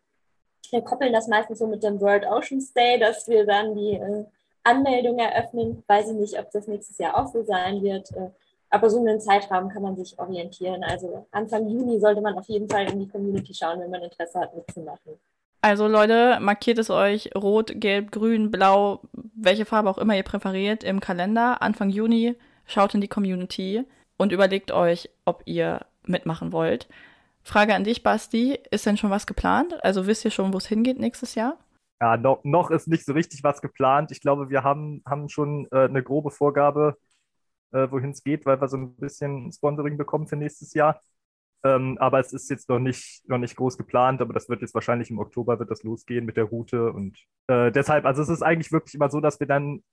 wir 0.72 0.82
koppeln 0.82 1.14
das 1.14 1.28
meistens 1.28 1.60
so 1.60 1.68
mit 1.68 1.84
dem 1.84 2.00
World 2.02 2.26
Oceans 2.26 2.74
Day, 2.74 3.00
dass 3.00 3.28
wir 3.28 3.46
dann 3.46 3.76
die 3.76 3.94
äh, 3.94 4.26
Anmeldung 4.64 5.20
eröffnen. 5.20 5.84
Weiß 5.88 6.10
ich 6.10 6.16
nicht, 6.16 6.40
ob 6.40 6.52
das 6.52 6.68
nächstes 6.68 6.98
Jahr 6.98 7.18
auch 7.18 7.32
so 7.32 7.44
sein 7.44 7.82
wird. 7.82 8.12
Äh, 8.12 8.30
aber 8.70 8.90
so 8.90 9.00
einen 9.00 9.20
Zeitraum 9.20 9.70
kann 9.70 9.84
man 9.84 9.96
sich 9.96 10.18
orientieren. 10.20 10.84
Also 10.84 11.26
Anfang 11.32 11.68
Juni 11.68 12.00
sollte 12.00 12.22
man 12.22 12.38
auf 12.38 12.48
jeden 12.48 12.70
Fall 12.70 12.90
in 12.92 13.00
die 13.00 13.08
Community 13.08 13.54
schauen, 13.54 13.80
wenn 13.80 13.90
man 13.90 14.02
Interesse 14.02 14.40
hat, 14.40 14.56
mitzumachen. 14.56 15.14
Also 15.62 15.88
Leute, 15.88 16.40
markiert 16.40 16.78
es 16.78 16.90
euch 16.90 17.32
rot, 17.36 17.72
gelb, 17.76 18.12
grün, 18.12 18.52
blau, 18.52 19.02
welche 19.36 19.66
Farbe 19.66 19.90
auch 19.90 19.98
immer 19.98 20.16
ihr 20.16 20.24
präferiert 20.24 20.84
im 20.84 21.00
Kalender. 21.00 21.62
Anfang 21.62 21.90
Juni 21.90 22.36
schaut 22.66 22.94
in 22.94 23.02
die 23.02 23.08
Community 23.08 23.84
und 24.18 24.32
überlegt 24.32 24.72
euch, 24.72 25.10
ob 25.26 25.42
ihr 25.46 25.86
mitmachen 26.06 26.52
wollt. 26.52 26.88
Frage 27.44 27.74
an 27.74 27.86
dich, 27.86 28.04
Basti. 28.04 28.60
Ist 28.72 28.86
denn 28.86 28.98
schon 28.98 29.10
was 29.10 29.26
geplant? 29.26 29.84
Also 29.84 30.06
wisst 30.06 30.26
ihr 30.26 30.32
schon, 30.32 30.54
wo 30.54 30.58
es 30.58 30.68
hingeht 30.68 31.00
nächstes 31.00 31.36
Jahr? 31.36 31.58
Ja, 32.02 32.18
noch, 32.18 32.44
noch 32.44 32.70
ist 32.70 32.88
nicht 32.88 33.06
so 33.06 33.14
richtig 33.14 33.44
was 33.44 33.62
geplant. 33.62 34.12
Ich 34.12 34.22
glaube, 34.22 34.50
wir 34.50 34.64
haben, 34.64 35.02
haben 35.06 35.30
schon 35.30 35.68
äh, 35.72 35.86
eine 35.86 36.04
grobe 36.04 36.30
Vorgabe, 36.30 36.98
äh, 37.72 37.90
wohin 37.92 38.12
es 38.12 38.24
geht, 38.24 38.46
weil 38.46 38.60
wir 38.62 38.68
so 38.68 38.78
ein 38.78 38.96
bisschen 38.96 39.52
Sponsoring 39.52 39.98
bekommen 39.98 40.28
für 40.28 40.36
nächstes 40.36 40.74
Jahr. 40.74 41.02
Ähm, 41.64 41.98
aber 42.00 42.20
es 42.20 42.34
ist 42.34 42.50
jetzt 42.50 42.70
noch 42.70 42.80
nicht, 42.80 43.28
noch 43.28 43.40
nicht 43.40 43.56
groß 43.56 43.78
geplant, 43.78 44.22
aber 44.22 44.34
das 44.34 44.48
wird 44.48 44.62
jetzt 44.62 44.76
wahrscheinlich 44.76 45.10
im 45.10 45.20
Oktober 45.20 45.60
wird 45.60 45.72
das 45.72 45.84
losgehen 45.84 46.26
mit 46.26 46.38
der 46.38 46.46
Route. 46.46 46.92
Und 46.92 47.18
äh, 47.48 47.72
deshalb, 47.72 48.06
also 48.06 48.22
es 48.22 48.30
ist 48.30 48.44
eigentlich 48.44 48.72
wirklich 48.72 48.96
immer 48.96 49.10
so, 49.10 49.20
dass 49.20 49.40
wir 49.40 49.48
dann 49.48 49.84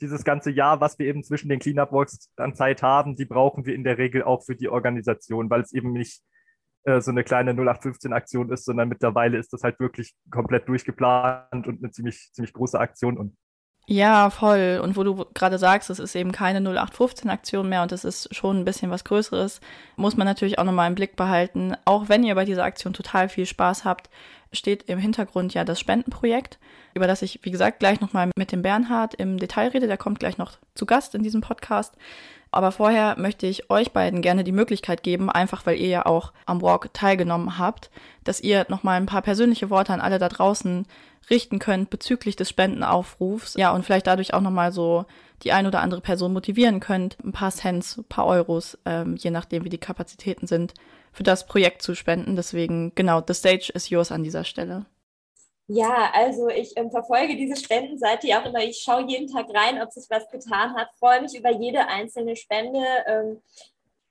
dieses 0.00 0.24
ganze 0.24 0.50
Jahr, 0.50 0.80
was 0.80 0.98
wir 0.98 1.06
eben 1.06 1.22
zwischen 1.22 1.48
den 1.48 1.60
Cleanup-Walks 1.60 2.30
an 2.36 2.54
Zeit 2.54 2.82
haben, 2.82 3.16
die 3.16 3.24
brauchen 3.24 3.66
wir 3.66 3.74
in 3.74 3.84
der 3.84 3.98
Regel 3.98 4.22
auch 4.22 4.42
für 4.44 4.56
die 4.56 4.68
Organisation, 4.68 5.50
weil 5.50 5.62
es 5.62 5.72
eben 5.72 5.92
nicht 5.92 6.22
äh, 6.84 7.00
so 7.00 7.10
eine 7.10 7.24
kleine 7.24 7.52
0815-Aktion 7.52 8.50
ist, 8.50 8.64
sondern 8.64 8.88
mittlerweile 8.88 9.38
ist 9.38 9.52
das 9.52 9.62
halt 9.62 9.78
wirklich 9.80 10.14
komplett 10.30 10.68
durchgeplant 10.68 11.68
und 11.68 11.82
eine 11.82 11.92
ziemlich, 11.92 12.30
ziemlich 12.32 12.52
große 12.52 12.78
Aktion. 12.78 13.16
Und 13.16 13.36
ja, 13.86 14.30
voll. 14.30 14.80
Und 14.82 14.96
wo 14.96 15.02
du 15.02 15.26
gerade 15.34 15.58
sagst, 15.58 15.90
es 15.90 15.98
ist 15.98 16.14
eben 16.14 16.32
keine 16.32 16.60
0815-Aktion 16.60 17.68
mehr 17.68 17.82
und 17.82 17.92
es 17.92 18.04
ist 18.04 18.34
schon 18.34 18.60
ein 18.60 18.64
bisschen 18.64 18.90
was 18.90 19.04
Größeres, 19.04 19.60
muss 19.96 20.16
man 20.16 20.26
natürlich 20.26 20.58
auch 20.58 20.64
nochmal 20.64 20.88
im 20.88 20.94
Blick 20.94 21.16
behalten. 21.16 21.74
Auch 21.84 22.08
wenn 22.08 22.22
ihr 22.22 22.34
bei 22.34 22.44
dieser 22.44 22.64
Aktion 22.64 22.92
total 22.92 23.28
viel 23.28 23.46
Spaß 23.46 23.84
habt, 23.84 24.08
steht 24.52 24.84
im 24.88 24.98
Hintergrund 24.98 25.54
ja 25.54 25.64
das 25.64 25.80
Spendenprojekt, 25.80 26.58
über 26.94 27.06
das 27.06 27.22
ich, 27.22 27.40
wie 27.42 27.50
gesagt, 27.50 27.80
gleich 27.80 28.00
nochmal 28.00 28.30
mit 28.36 28.52
dem 28.52 28.62
Bernhard 28.62 29.14
im 29.14 29.38
Detail 29.38 29.68
rede. 29.68 29.86
Der 29.86 29.96
kommt 29.96 30.20
gleich 30.20 30.38
noch 30.38 30.52
zu 30.74 30.86
Gast 30.86 31.14
in 31.14 31.22
diesem 31.22 31.40
Podcast. 31.40 31.94
Aber 32.52 32.70
vorher 32.70 33.18
möchte 33.18 33.46
ich 33.46 33.70
euch 33.70 33.92
beiden 33.92 34.20
gerne 34.20 34.44
die 34.44 34.52
Möglichkeit 34.52 35.02
geben, 35.02 35.30
einfach 35.30 35.64
weil 35.64 35.78
ihr 35.78 35.88
ja 35.88 36.06
auch 36.06 36.32
am 36.44 36.60
Walk 36.60 36.92
teilgenommen 36.92 37.58
habt, 37.58 37.90
dass 38.24 38.40
ihr 38.40 38.66
nochmal 38.68 38.98
ein 38.98 39.06
paar 39.06 39.22
persönliche 39.22 39.70
Worte 39.70 39.94
an 39.94 40.02
alle 40.02 40.18
da 40.18 40.28
draußen 40.28 40.86
richten 41.30 41.58
könnt 41.58 41.88
bezüglich 41.88 42.36
des 42.36 42.50
Spendenaufrufs. 42.50 43.54
Ja, 43.54 43.72
und 43.72 43.84
vielleicht 43.84 44.06
dadurch 44.06 44.34
auch 44.34 44.42
nochmal 44.42 44.70
so 44.70 45.06
die 45.42 45.52
ein 45.52 45.66
oder 45.66 45.80
andere 45.80 46.02
Person 46.02 46.34
motivieren 46.34 46.78
könnt, 46.78 47.16
ein 47.24 47.32
paar 47.32 47.50
Cents, 47.50 47.96
ein 47.96 48.04
paar 48.04 48.26
Euros, 48.26 48.78
ähm, 48.84 49.16
je 49.16 49.30
nachdem 49.30 49.64
wie 49.64 49.70
die 49.70 49.78
Kapazitäten 49.78 50.46
sind, 50.46 50.74
für 51.10 51.22
das 51.22 51.46
Projekt 51.46 51.80
zu 51.80 51.94
spenden. 51.94 52.36
Deswegen, 52.36 52.92
genau, 52.94 53.22
the 53.26 53.34
stage 53.34 53.72
is 53.74 53.88
yours 53.88 54.12
an 54.12 54.22
dieser 54.22 54.44
Stelle. 54.44 54.84
Ja, 55.74 56.10
also 56.12 56.48
ich 56.48 56.76
ähm, 56.76 56.90
verfolge 56.90 57.34
diese 57.34 57.56
Spendenseite 57.56 58.26
ja 58.26 58.42
auch 58.42 58.44
immer. 58.44 58.62
Ich 58.62 58.82
schaue 58.82 59.06
jeden 59.08 59.26
Tag 59.32 59.46
rein, 59.54 59.80
ob 59.80 59.90
sich 59.90 60.04
was 60.10 60.28
getan 60.28 60.74
hat. 60.74 60.90
Freue 60.98 61.22
mich 61.22 61.34
über 61.34 61.50
jede 61.50 61.88
einzelne 61.88 62.36
Spende. 62.36 62.84
Ähm, 63.06 63.40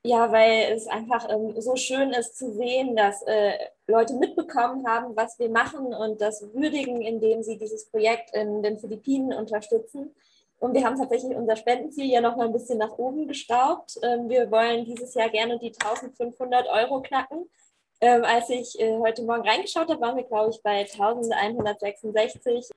ja, 0.04 0.32
weil 0.32 0.74
es 0.74 0.88
einfach 0.88 1.30
ähm, 1.30 1.54
so 1.62 1.76
schön 1.76 2.14
ist 2.14 2.36
zu 2.36 2.52
sehen, 2.54 2.96
dass 2.96 3.22
äh, 3.28 3.54
Leute 3.86 4.16
mitbekommen 4.16 4.88
haben, 4.88 5.16
was 5.16 5.38
wir 5.38 5.50
machen 5.50 5.94
und 5.94 6.20
das 6.20 6.42
würdigen, 6.52 7.04
indem 7.04 7.44
sie 7.44 7.60
dieses 7.60 7.88
Projekt 7.92 8.36
in 8.36 8.64
den 8.64 8.80
Philippinen 8.80 9.32
unterstützen. 9.32 10.16
Und 10.58 10.74
wir 10.74 10.84
haben 10.84 10.98
tatsächlich 10.98 11.36
unser 11.36 11.58
Spendenziel 11.58 12.06
ja 12.06 12.22
noch 12.22 12.38
mal 12.38 12.48
ein 12.48 12.54
bisschen 12.54 12.80
nach 12.80 12.98
oben 12.98 13.28
geschraubt. 13.28 14.00
Ähm, 14.02 14.30
wir 14.30 14.50
wollen 14.50 14.86
dieses 14.86 15.14
Jahr 15.14 15.30
gerne 15.30 15.60
die 15.60 15.74
1500 15.80 16.68
Euro 16.70 17.04
knacken. 17.04 17.48
Ähm, 18.02 18.24
als 18.24 18.50
ich 18.50 18.80
äh, 18.80 18.98
heute 18.98 19.22
Morgen 19.24 19.48
reingeschaut 19.48 19.88
habe, 19.90 20.02
waren 20.02 20.18
wir, 20.18 20.24
glaube 20.24 20.50
ich, 20.52 20.62
bei 20.64 20.80
1166. 20.80 22.70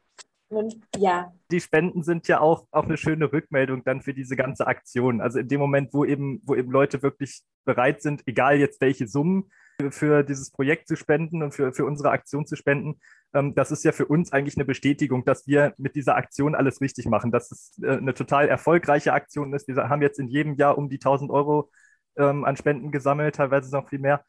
Und 0.51 0.77
ja. 0.97 1.33
Die 1.51 1.61
Spenden 1.61 2.03
sind 2.03 2.29
ja 2.29 2.41
auch, 2.41 2.67
auch 2.71 2.85
eine 2.85 2.99
schöne 2.99 3.33
Rückmeldung 3.33 3.83
dann 3.85 4.03
für 4.03 4.13
diese 4.13 4.37
ganze 4.37 4.67
Aktion. 4.67 5.23
Also 5.23 5.39
in 5.39 5.49
dem 5.49 5.61
Moment, 5.61 5.95
wo 5.95 6.05
eben, 6.05 6.43
wo 6.45 6.55
eben 6.55 6.71
Leute 6.71 7.03
wirklich 7.03 7.41
bereit 7.65 8.03
sind, 8.03 8.23
egal 8.27 8.59
jetzt 8.59 8.81
welche 8.81 9.09
Summen, 9.09 9.51
für 9.91 10.23
dieses 10.23 10.53
Projekt 10.53 10.87
zu 10.87 10.97
spenden 10.97 11.43
und 11.43 11.53
für, 11.53 11.73
für 11.73 11.85
unsere 11.85 12.11
Aktion 12.11 12.47
zu 12.47 12.55
spenden, 12.55 13.01
ähm, 13.33 13.55
das 13.55 13.73
ist 13.73 13.85
ja 13.85 13.93
für 13.93 14.07
uns 14.07 14.33
eigentlich 14.33 14.57
eine 14.57 14.65
Bestätigung, 14.65 15.25
dass 15.25 15.47
wir 15.47 15.75
mit 15.79 15.97
dieser 15.97 16.17
Aktion 16.17 16.55
alles 16.55 16.81
richtig 16.81 17.07
machen, 17.07 17.33
dass 17.33 17.51
es 17.51 17.79
äh, 17.83 17.97
eine 17.97 18.15
total 18.15 18.49
erfolgreiche 18.49 19.13
Aktion 19.13 19.53
ist. 19.53 19.67
Wir 19.67 19.89
haben 19.89 20.03
jetzt 20.03 20.21
in 20.21 20.29
jedem 20.29 20.55
Jahr 20.55 20.79
um 20.79 20.89
die 20.89 20.97
1000 20.97 21.31
Euro 21.31 21.71
ähm, 22.17 22.45
an 22.45 22.57
Spenden 22.57 22.93
gesammelt, 22.93 23.35
teilweise 23.37 23.73
noch 23.73 23.89
viel 23.89 23.99
mehr. 23.99 24.25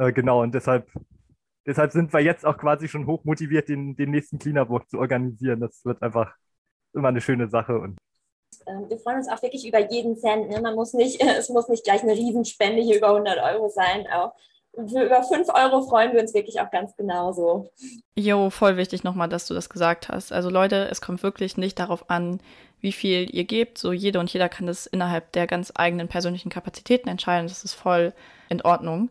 Äh, 0.00 0.12
genau, 0.12 0.42
und 0.42 0.54
deshalb, 0.54 0.90
deshalb 1.66 1.92
sind 1.92 2.12
wir 2.12 2.20
jetzt 2.20 2.46
auch 2.46 2.56
quasi 2.56 2.88
schon 2.88 3.06
hoch 3.06 3.22
motiviert, 3.24 3.68
den, 3.68 3.94
den 3.96 4.10
nächsten 4.10 4.38
Walk 4.38 4.88
zu 4.88 4.98
organisieren. 4.98 5.60
Das 5.60 5.84
wird 5.84 6.02
einfach 6.02 6.34
immer 6.94 7.08
eine 7.08 7.20
schöne 7.20 7.48
Sache. 7.48 7.78
Und 7.78 7.98
ähm, 8.66 8.88
wir 8.88 8.98
freuen 8.98 9.18
uns 9.18 9.28
auch 9.28 9.42
wirklich 9.42 9.68
über 9.68 9.90
jeden 9.90 10.16
Cent. 10.16 10.48
Ne? 10.48 10.60
Man 10.62 10.74
muss 10.74 10.94
nicht, 10.94 11.22
es 11.38 11.50
muss 11.50 11.68
nicht 11.68 11.84
gleich 11.84 12.02
eine 12.02 12.14
Riesenspende 12.14 12.80
hier 12.80 12.96
über 12.96 13.08
100 13.08 13.38
Euro 13.54 13.68
sein. 13.68 14.06
Auch 14.10 14.32
für 14.72 15.04
über 15.04 15.22
5 15.22 15.48
Euro 15.52 15.82
freuen 15.82 16.14
wir 16.14 16.20
uns 16.20 16.32
wirklich 16.32 16.60
auch 16.60 16.70
ganz 16.70 16.96
genauso. 16.96 17.70
Jo, 18.16 18.48
voll 18.48 18.78
wichtig 18.78 19.04
nochmal, 19.04 19.28
dass 19.28 19.46
du 19.46 19.52
das 19.52 19.68
gesagt 19.68 20.08
hast. 20.08 20.32
Also 20.32 20.48
Leute, 20.48 20.88
es 20.90 21.02
kommt 21.02 21.22
wirklich 21.22 21.58
nicht 21.58 21.78
darauf 21.78 22.08
an, 22.08 22.40
wie 22.80 22.92
viel 22.92 23.28
ihr 23.34 23.44
gebt. 23.44 23.76
So 23.76 23.92
jede 23.92 24.18
und 24.18 24.32
jeder 24.32 24.48
kann 24.48 24.66
das 24.66 24.86
innerhalb 24.86 25.32
der 25.32 25.46
ganz 25.46 25.72
eigenen 25.74 26.08
persönlichen 26.08 26.48
Kapazitäten 26.48 27.10
entscheiden. 27.10 27.48
Das 27.48 27.64
ist 27.64 27.74
voll 27.74 28.14
in 28.48 28.62
Ordnung. 28.62 29.10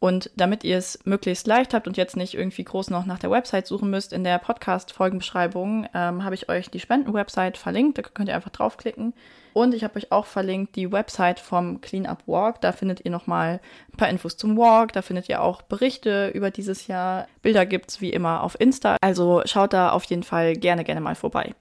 Und 0.00 0.30
damit 0.36 0.62
ihr 0.62 0.78
es 0.78 1.00
möglichst 1.04 1.48
leicht 1.48 1.74
habt 1.74 1.88
und 1.88 1.96
jetzt 1.96 2.16
nicht 2.16 2.34
irgendwie 2.34 2.62
groß 2.62 2.90
noch 2.90 3.04
nach 3.04 3.18
der 3.18 3.32
Website 3.32 3.66
suchen 3.66 3.90
müsst, 3.90 4.12
in 4.12 4.22
der 4.22 4.38
Podcast-Folgenbeschreibung 4.38 5.88
ähm, 5.92 6.24
habe 6.24 6.36
ich 6.36 6.48
euch 6.48 6.70
die 6.70 6.78
Spenden-Website 6.78 7.58
verlinkt. 7.58 7.98
Da 7.98 8.02
könnt 8.02 8.28
ihr 8.28 8.36
einfach 8.36 8.50
draufklicken. 8.50 9.12
Und 9.54 9.74
ich 9.74 9.82
habe 9.82 9.96
euch 9.96 10.12
auch 10.12 10.26
verlinkt 10.26 10.76
die 10.76 10.92
Website 10.92 11.40
vom 11.40 11.80
Cleanup 11.80 12.22
Walk. 12.26 12.60
Da 12.60 12.70
findet 12.70 13.04
ihr 13.04 13.10
nochmal 13.10 13.60
ein 13.92 13.96
paar 13.96 14.08
Infos 14.08 14.36
zum 14.36 14.56
Walk. 14.56 14.92
Da 14.92 15.02
findet 15.02 15.28
ihr 15.28 15.42
auch 15.42 15.62
Berichte 15.62 16.28
über 16.28 16.52
dieses 16.52 16.86
Jahr. 16.86 17.26
Bilder 17.42 17.66
gibt 17.66 17.90
es 17.90 18.00
wie 18.00 18.10
immer 18.10 18.44
auf 18.44 18.60
Insta. 18.60 18.98
Also 19.00 19.42
schaut 19.46 19.72
da 19.72 19.90
auf 19.90 20.04
jeden 20.04 20.22
Fall 20.22 20.54
gerne, 20.54 20.84
gerne 20.84 21.00
mal 21.00 21.16
vorbei. 21.16 21.56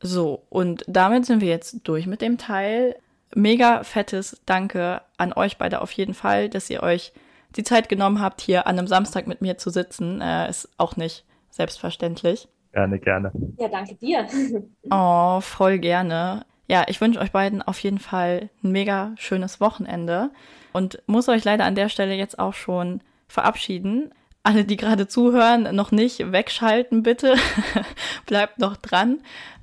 So, 0.00 0.42
und 0.48 0.84
damit 0.88 1.26
sind 1.26 1.40
wir 1.40 1.48
jetzt 1.48 1.76
durch 1.84 2.08
mit 2.08 2.22
dem 2.22 2.38
Teil. 2.38 2.96
Mega 3.36 3.84
fettes 3.84 4.42
Danke 4.46 5.00
an 5.16 5.32
euch 5.32 5.58
beide 5.58 5.80
auf 5.80 5.92
jeden 5.92 6.14
Fall, 6.14 6.48
dass 6.48 6.68
ihr 6.68 6.82
euch 6.82 7.12
die 7.56 7.64
Zeit 7.64 7.88
genommen 7.88 8.20
habt, 8.20 8.40
hier 8.40 8.66
an 8.66 8.78
einem 8.78 8.86
Samstag 8.86 9.26
mit 9.26 9.40
mir 9.40 9.58
zu 9.58 9.70
sitzen. 9.70 10.20
Äh, 10.20 10.48
ist 10.48 10.68
auch 10.78 10.96
nicht 10.96 11.24
selbstverständlich. 11.50 12.48
Gerne, 12.72 12.98
gerne. 12.98 13.32
Ja, 13.58 13.68
danke 13.68 13.94
dir. 13.94 14.26
Oh, 14.90 15.40
voll 15.40 15.78
gerne. 15.78 16.44
Ja, 16.68 16.84
ich 16.88 17.00
wünsche 17.00 17.20
euch 17.20 17.32
beiden 17.32 17.62
auf 17.62 17.78
jeden 17.80 17.98
Fall 17.98 18.50
ein 18.62 18.72
mega 18.72 19.12
schönes 19.16 19.60
Wochenende 19.60 20.30
und 20.72 21.02
muss 21.06 21.28
euch 21.28 21.44
leider 21.44 21.64
an 21.64 21.74
der 21.74 21.88
Stelle 21.88 22.14
jetzt 22.14 22.38
auch 22.38 22.54
schon 22.54 23.00
verabschieden. 23.28 24.10
Alle, 24.42 24.64
die 24.64 24.76
gerade 24.76 25.06
zuhören, 25.06 25.74
noch 25.74 25.92
nicht 25.92 26.32
wegschalten, 26.32 27.02
bitte. 27.02 27.36
Bleibt 28.26 28.58
noch 28.58 28.76
dran. 28.76 29.20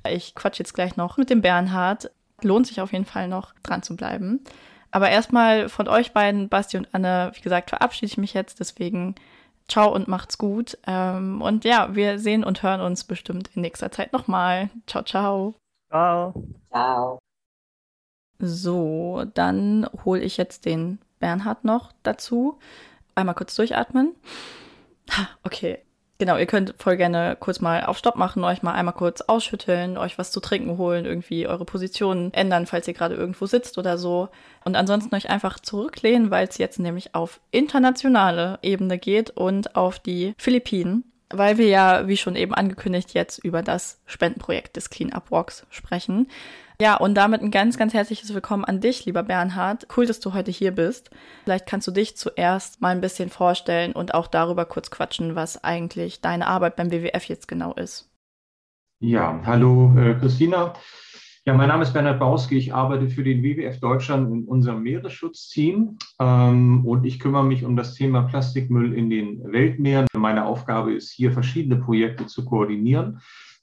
Ich 0.08 0.34
quatsch 0.34 0.58
jetzt 0.58 0.74
gleich 0.74 0.96
noch 0.96 1.16
mit 1.16 1.30
dem 1.30 1.42
Bernhard. 1.42 2.10
Lohnt 2.42 2.66
sich 2.66 2.80
auf 2.80 2.92
jeden 2.92 3.04
Fall 3.04 3.28
noch 3.28 3.52
dran 3.62 3.82
zu 3.82 3.96
bleiben. 3.96 4.40
Aber 4.90 5.08
erstmal 5.10 5.68
von 5.68 5.88
euch 5.88 6.12
beiden, 6.12 6.48
Basti 6.48 6.76
und 6.76 6.88
Anne, 6.92 7.30
wie 7.34 7.40
gesagt, 7.40 7.70
verabschiede 7.70 8.06
ich 8.06 8.18
mich 8.18 8.34
jetzt. 8.34 8.60
Deswegen 8.60 9.14
ciao 9.68 9.92
und 9.92 10.08
macht's 10.08 10.38
gut. 10.38 10.76
Ähm, 10.86 11.40
und 11.42 11.64
ja, 11.64 11.94
wir 11.94 12.18
sehen 12.18 12.44
und 12.44 12.62
hören 12.62 12.80
uns 12.80 13.04
bestimmt 13.04 13.50
in 13.54 13.62
nächster 13.62 13.90
Zeit 13.90 14.12
nochmal. 14.12 14.70
Ciao, 14.86 15.02
ciao. 15.04 15.54
Ciao. 15.88 16.34
Ciao. 16.70 17.18
So, 18.38 19.24
dann 19.34 19.88
hole 20.04 20.20
ich 20.20 20.36
jetzt 20.36 20.64
den 20.64 20.98
Bernhard 21.18 21.64
noch 21.64 21.92
dazu. 22.02 22.58
Einmal 23.14 23.34
kurz 23.34 23.54
durchatmen. 23.54 24.14
Ha, 25.10 25.28
okay. 25.42 25.80
Genau, 26.20 26.36
ihr 26.36 26.44
könnt 26.44 26.74
voll 26.76 26.98
gerne 26.98 27.34
kurz 27.40 27.62
mal 27.62 27.86
auf 27.86 27.96
Stopp 27.96 28.16
machen, 28.16 28.44
euch 28.44 28.62
mal 28.62 28.74
einmal 28.74 28.92
kurz 28.92 29.22
ausschütteln, 29.22 29.96
euch 29.96 30.18
was 30.18 30.30
zu 30.30 30.40
trinken 30.40 30.76
holen, 30.76 31.06
irgendwie 31.06 31.46
eure 31.46 31.64
Positionen 31.64 32.30
ändern, 32.34 32.66
falls 32.66 32.86
ihr 32.86 32.92
gerade 32.92 33.14
irgendwo 33.14 33.46
sitzt 33.46 33.78
oder 33.78 33.96
so. 33.96 34.28
Und 34.62 34.76
ansonsten 34.76 35.14
euch 35.14 35.30
einfach 35.30 35.58
zurücklehnen, 35.60 36.30
weil 36.30 36.46
es 36.46 36.58
jetzt 36.58 36.78
nämlich 36.78 37.14
auf 37.14 37.40
internationale 37.52 38.58
Ebene 38.60 38.98
geht 38.98 39.30
und 39.30 39.76
auf 39.76 39.98
die 39.98 40.34
Philippinen, 40.36 41.04
weil 41.30 41.56
wir 41.56 41.68
ja, 41.68 42.06
wie 42.06 42.18
schon 42.18 42.36
eben 42.36 42.52
angekündigt, 42.52 43.14
jetzt 43.14 43.38
über 43.38 43.62
das 43.62 43.98
Spendenprojekt 44.04 44.76
des 44.76 44.90
Clean 44.90 45.14
Up 45.14 45.30
Walks 45.30 45.64
sprechen. 45.70 46.28
Ja, 46.80 46.96
und 46.96 47.14
damit 47.14 47.42
ein 47.42 47.50
ganz, 47.50 47.76
ganz 47.76 47.92
herzliches 47.92 48.32
Willkommen 48.32 48.64
an 48.64 48.80
dich, 48.80 49.04
lieber 49.04 49.22
Bernhard. 49.22 49.86
Cool, 49.94 50.06
dass 50.06 50.18
du 50.18 50.32
heute 50.32 50.50
hier 50.50 50.70
bist. 50.70 51.10
Vielleicht 51.44 51.66
kannst 51.66 51.86
du 51.86 51.90
dich 51.90 52.16
zuerst 52.16 52.80
mal 52.80 52.88
ein 52.88 53.02
bisschen 53.02 53.28
vorstellen 53.28 53.92
und 53.92 54.14
auch 54.14 54.26
darüber 54.26 54.64
kurz 54.64 54.90
quatschen, 54.90 55.34
was 55.34 55.62
eigentlich 55.62 56.22
deine 56.22 56.46
Arbeit 56.46 56.76
beim 56.76 56.90
WWF 56.90 57.24
jetzt 57.24 57.48
genau 57.48 57.74
ist. 57.74 58.08
Ja, 58.98 59.42
hallo 59.44 59.92
äh, 59.98 60.14
Christina. 60.14 60.72
Ja, 61.44 61.52
mein 61.52 61.68
Name 61.68 61.82
ist 61.82 61.92
Bernhard 61.92 62.18
Bauski. 62.18 62.56
Ich 62.56 62.72
arbeite 62.72 63.10
für 63.10 63.24
den 63.24 63.42
WWF 63.42 63.78
Deutschland 63.78 64.32
in 64.32 64.44
unserem 64.44 64.82
Meeresschutzteam 64.82 65.98
ähm, 66.18 66.86
und 66.86 67.04
ich 67.04 67.20
kümmere 67.20 67.44
mich 67.44 67.62
um 67.62 67.76
das 67.76 67.92
Thema 67.92 68.22
Plastikmüll 68.22 68.94
in 68.94 69.10
den 69.10 69.52
Weltmeeren. 69.52 70.06
Meine 70.16 70.46
Aufgabe 70.46 70.94
ist 70.94 71.10
hier, 71.10 71.30
verschiedene 71.30 71.76
Projekte 71.76 72.26
zu 72.26 72.46
koordinieren 72.46 73.20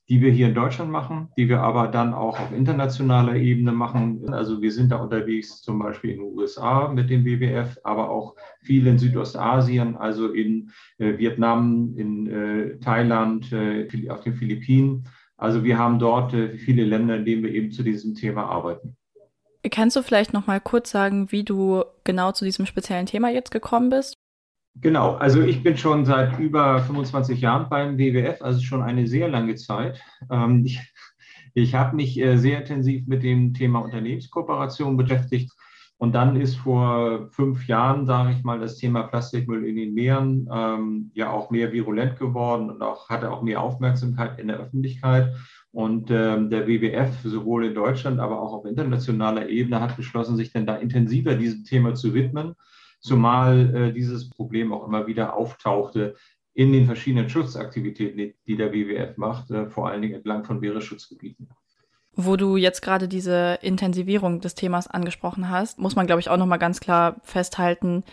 die 0.09 0.21
wir 0.21 0.31
hier 0.31 0.47
in 0.47 0.55
Deutschland 0.55 0.89
machen, 0.89 1.29
die 1.37 1.49
wir 1.49 1.61
aber 1.61 1.87
dann 1.87 2.13
auch 2.13 2.39
auf 2.39 2.51
internationaler 2.53 3.35
Ebene 3.35 3.73
machen. 3.73 4.33
Also 4.33 4.61
wir 4.61 4.71
sind 4.71 4.91
da 4.91 4.97
unterwegs 4.97 5.61
zum 5.61 5.79
Beispiel 5.79 6.11
in 6.11 6.19
den 6.19 6.33
USA 6.33 6.87
mit 6.87 7.09
dem 7.09 7.25
WWF, 7.25 7.77
aber 7.83 8.09
auch 8.09 8.35
viel 8.61 8.87
in 8.87 8.97
Südostasien, 8.97 9.97
also 9.97 10.31
in 10.31 10.71
äh, 10.97 11.17
Vietnam, 11.17 11.93
in 11.97 12.27
äh, 12.27 12.79
Thailand, 12.79 13.51
äh, 13.51 13.87
auf 14.09 14.21
den 14.21 14.35
Philippinen. 14.35 15.07
Also 15.35 15.63
wir 15.63 15.77
haben 15.77 15.99
dort 15.99 16.33
äh, 16.33 16.57
viele 16.57 16.85
Länder, 16.85 17.17
in 17.17 17.25
denen 17.25 17.43
wir 17.43 17.51
eben 17.51 17.71
zu 17.71 17.83
diesem 17.83 18.15
Thema 18.15 18.45
arbeiten. 18.45 18.95
Kannst 19.69 19.97
du 19.97 20.01
vielleicht 20.01 20.31
noch 20.33 20.47
mal 20.47 20.61
kurz 20.61 20.91
sagen, 20.91 21.31
wie 21.31 21.43
du 21.43 21.83
genau 22.05 22.31
zu 22.31 22.45
diesem 22.45 22.65
speziellen 22.65 23.07
Thema 23.07 23.29
jetzt 23.29 23.51
gekommen 23.51 23.89
bist? 23.89 24.13
Genau, 24.81 25.15
also 25.15 25.41
ich 25.41 25.63
bin 25.63 25.77
schon 25.77 26.05
seit 26.05 26.39
über 26.39 26.79
25 26.79 27.41
Jahren 27.41 27.69
beim 27.69 27.97
WWF, 27.97 28.41
also 28.41 28.61
schon 28.61 28.81
eine 28.81 29.07
sehr 29.07 29.27
lange 29.27 29.55
Zeit. 29.55 30.01
Ähm, 30.29 30.63
ich 30.65 30.79
ich 31.57 31.73
habe 31.73 31.95
mich 31.95 32.19
äh, 32.19 32.37
sehr 32.37 32.59
intensiv 32.59 33.07
mit 33.07 33.23
dem 33.23 33.55
Thema 33.55 33.79
Unternehmenskooperation 33.79 34.95
beschäftigt. 34.95 35.51
Und 35.97 36.13
dann 36.13 36.35
ist 36.35 36.55
vor 36.55 37.29
fünf 37.31 37.67
Jahren, 37.67 38.05
sage 38.05 38.33
ich 38.33 38.43
mal, 38.43 38.59
das 38.59 38.77
Thema 38.77 39.01
Plastikmüll 39.01 39.65
in 39.65 39.75
den 39.75 39.95
Meeren 39.95 40.47
ähm, 40.53 41.09
ja 41.15 41.31
auch 41.31 41.49
mehr 41.49 41.71
virulent 41.73 42.19
geworden 42.19 42.69
und 42.69 42.83
auch 42.83 43.09
hatte 43.09 43.31
auch 43.31 43.41
mehr 43.41 43.59
Aufmerksamkeit 43.59 44.37
in 44.39 44.49
der 44.49 44.57
Öffentlichkeit. 44.57 45.33
Und 45.71 46.11
ähm, 46.11 46.51
der 46.51 46.67
WWF, 46.67 47.09
sowohl 47.23 47.65
in 47.65 47.73
Deutschland, 47.73 48.19
aber 48.19 48.39
auch 48.39 48.53
auf 48.53 48.65
internationaler 48.65 49.49
Ebene, 49.49 49.81
hat 49.81 49.97
beschlossen, 49.97 50.37
sich 50.37 50.53
dann 50.53 50.67
da 50.67 50.75
intensiver 50.75 51.33
diesem 51.33 51.63
Thema 51.63 51.95
zu 51.95 52.13
widmen 52.13 52.53
zumal 52.99 53.75
äh, 53.75 53.93
dieses 53.93 54.29
Problem 54.29 54.73
auch 54.73 54.85
immer 54.87 55.07
wieder 55.07 55.35
auftauchte 55.35 56.15
in 56.53 56.73
den 56.73 56.85
verschiedenen 56.85 57.29
Schutzaktivitäten, 57.29 58.33
die 58.47 58.57
der 58.57 58.73
WWF 58.73 59.17
macht, 59.17 59.51
äh, 59.51 59.69
vor 59.69 59.89
allen 59.89 60.01
Dingen 60.01 60.15
entlang 60.15 60.43
von 60.43 60.59
Meeresschutzgebieten. 60.59 61.49
Wo 62.15 62.35
du 62.35 62.57
jetzt 62.57 62.81
gerade 62.81 63.07
diese 63.07 63.59
Intensivierung 63.61 64.41
des 64.41 64.55
Themas 64.55 64.87
angesprochen 64.87 65.51
hast, 65.51 65.77
muss 65.77 65.95
man, 65.95 66.07
glaube 66.07 66.19
ich, 66.19 66.29
auch 66.29 66.37
nochmal 66.37 66.57
ganz 66.57 66.79
klar 66.79 67.17
festhalten, 67.21 68.03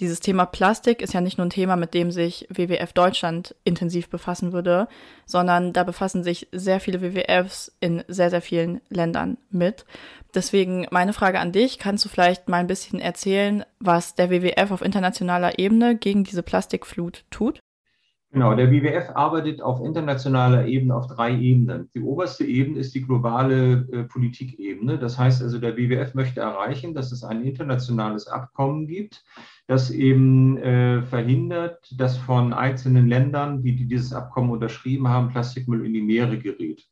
dieses 0.00 0.20
Thema 0.20 0.46
Plastik 0.46 1.00
ist 1.02 1.14
ja 1.14 1.20
nicht 1.20 1.38
nur 1.38 1.46
ein 1.46 1.50
Thema, 1.50 1.76
mit 1.76 1.94
dem 1.94 2.10
sich 2.10 2.46
WWF 2.50 2.92
Deutschland 2.92 3.54
intensiv 3.64 4.08
befassen 4.08 4.52
würde, 4.52 4.88
sondern 5.26 5.72
da 5.72 5.84
befassen 5.84 6.24
sich 6.24 6.48
sehr 6.52 6.80
viele 6.80 7.00
WWFs 7.00 7.72
in 7.80 8.02
sehr, 8.08 8.30
sehr 8.30 8.42
vielen 8.42 8.80
Ländern 8.88 9.38
mit. 9.50 9.84
Deswegen 10.34 10.86
meine 10.90 11.12
Frage 11.12 11.38
an 11.38 11.52
dich, 11.52 11.78
kannst 11.78 12.04
du 12.04 12.08
vielleicht 12.08 12.48
mal 12.48 12.58
ein 12.58 12.66
bisschen 12.66 12.98
erzählen, 12.98 13.64
was 13.78 14.14
der 14.14 14.30
WWF 14.30 14.72
auf 14.72 14.82
internationaler 14.82 15.58
Ebene 15.58 15.96
gegen 15.96 16.24
diese 16.24 16.42
Plastikflut 16.42 17.24
tut? 17.30 17.60
Genau, 18.34 18.52
der 18.56 18.72
WWF 18.72 19.10
arbeitet 19.14 19.62
auf 19.62 19.80
internationaler 19.80 20.66
Ebene 20.66 20.96
auf 20.96 21.06
drei 21.06 21.38
Ebenen. 21.38 21.88
Die 21.94 22.00
oberste 22.00 22.44
Ebene 22.44 22.80
ist 22.80 22.92
die 22.92 23.02
globale 23.02 23.86
äh, 23.92 24.02
Politikebene. 24.02 24.98
Das 24.98 25.16
heißt 25.16 25.40
also, 25.40 25.60
der 25.60 25.76
WWF 25.76 26.14
möchte 26.14 26.40
erreichen, 26.40 26.94
dass 26.94 27.12
es 27.12 27.22
ein 27.22 27.44
internationales 27.44 28.26
Abkommen 28.26 28.88
gibt, 28.88 29.22
das 29.66 29.90
eben 29.90 30.58
äh, 30.58 31.02
verhindert, 31.02 31.88
dass 31.98 32.18
von 32.18 32.52
einzelnen 32.52 33.08
Ländern, 33.08 33.62
die, 33.62 33.74
die 33.74 33.86
dieses 33.86 34.12
Abkommen 34.12 34.50
unterschrieben 34.50 35.08
haben, 35.08 35.30
Plastikmüll 35.30 35.86
in 35.86 35.94
die 35.94 36.02
Meere 36.02 36.38
gerät. 36.38 36.84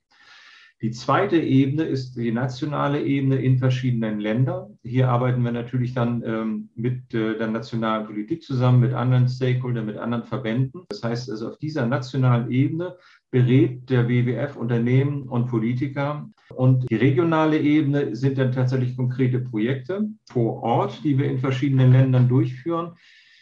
Die 0.80 0.90
zweite 0.90 1.36
Ebene 1.36 1.84
ist 1.84 2.16
die 2.16 2.32
nationale 2.32 3.04
Ebene 3.04 3.36
in 3.36 3.58
verschiedenen 3.58 4.18
Ländern. 4.18 4.80
Hier 4.82 5.10
arbeiten 5.10 5.44
wir 5.44 5.52
natürlich 5.52 5.94
dann 5.94 6.24
ähm, 6.26 6.70
mit 6.74 7.14
äh, 7.14 7.38
der 7.38 7.46
nationalen 7.46 8.06
Politik 8.06 8.42
zusammen, 8.42 8.80
mit 8.80 8.92
anderen 8.92 9.28
Stakeholdern, 9.28 9.86
mit 9.86 9.96
anderen 9.96 10.24
Verbänden. 10.24 10.82
Das 10.88 11.04
heißt 11.04 11.30
also, 11.30 11.50
auf 11.50 11.58
dieser 11.58 11.86
nationalen 11.86 12.50
Ebene 12.50 12.96
berät 13.32 13.88
der 13.88 14.08
WWF 14.08 14.56
Unternehmen 14.56 15.22
und 15.24 15.48
Politiker. 15.48 16.30
Und 16.54 16.88
die 16.90 16.96
regionale 16.96 17.58
Ebene 17.58 18.14
sind 18.14 18.38
dann 18.38 18.52
tatsächlich 18.52 18.94
konkrete 18.96 19.40
Projekte 19.40 20.06
vor 20.30 20.62
Ort, 20.62 21.02
die 21.02 21.18
wir 21.18 21.28
in 21.30 21.38
verschiedenen 21.38 21.92
Ländern 21.92 22.28
durchführen. 22.28 22.92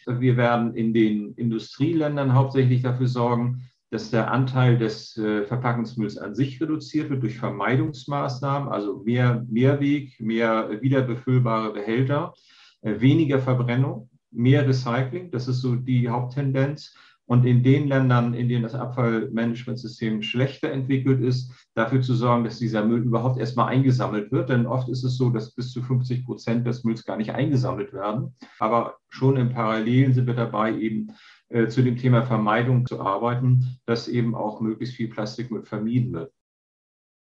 Wir 0.07 0.37
werden 0.37 0.75
in 0.75 0.95
den 0.95 1.35
Industrieländern 1.35 2.35
hauptsächlich 2.35 2.83
dafür 2.83 3.09
sorgen, 3.09 3.69
dass 3.91 4.11
der 4.11 4.31
Anteil 4.31 4.79
des 4.79 5.17
äh, 5.17 5.43
Verpackungsmülls 5.45 6.17
an 6.17 6.37
sich 6.37 6.61
reduziert 6.61 7.11
wird 7.11 7.25
durch 7.25 7.37
Vermeidungsmaßnahmen, 7.37 8.69
also 8.69 9.03
mehr 9.05 9.45
Mehrweg, 9.51 10.21
mehr 10.21 10.81
wiederbefüllbare 10.81 11.73
Behälter, 11.73 12.33
äh, 12.83 13.01
weniger 13.01 13.41
Verbrennung, 13.41 14.09
mehr 14.31 14.67
Recycling, 14.67 15.33
das 15.33 15.49
ist 15.49 15.61
so 15.61 15.75
die 15.75 16.09
Haupttendenz 16.09 16.95
und 17.31 17.47
in 17.47 17.63
den 17.63 17.87
Ländern, 17.87 18.35
in 18.35 18.49
denen 18.49 18.65
das 18.65 18.75
Abfallmanagementsystem 18.75 20.21
schlechter 20.21 20.73
entwickelt 20.73 21.21
ist, 21.23 21.53
dafür 21.75 22.03
zu 22.03 22.15
sorgen, 22.15 22.43
dass 22.43 22.59
dieser 22.59 22.85
Müll 22.85 23.05
überhaupt 23.05 23.39
erstmal 23.39 23.69
eingesammelt 23.69 24.33
wird. 24.33 24.49
Denn 24.49 24.67
oft 24.67 24.89
ist 24.89 25.05
es 25.05 25.17
so, 25.17 25.31
dass 25.31 25.55
bis 25.55 25.71
zu 25.71 25.81
50 25.81 26.27
Prozent 26.27 26.67
des 26.67 26.83
Mülls 26.83 27.05
gar 27.05 27.17
nicht 27.17 27.33
eingesammelt 27.33 27.93
werden. 27.93 28.35
Aber 28.59 28.97
schon 29.11 29.37
im 29.37 29.53
Parallelen 29.53 30.13
sind 30.13 30.27
wir 30.27 30.35
dabei, 30.35 30.77
eben 30.77 31.13
äh, 31.51 31.69
zu 31.69 31.83
dem 31.83 31.97
Thema 31.97 32.23
Vermeidung 32.25 32.85
zu 32.85 33.01
arbeiten, 33.01 33.79
dass 33.87 34.09
eben 34.09 34.35
auch 34.35 34.61
möglichst 34.61 34.97
viel 34.97 35.09
Plastikmüll 35.09 35.63
vermieden 35.63 36.13
wird. 36.13 36.33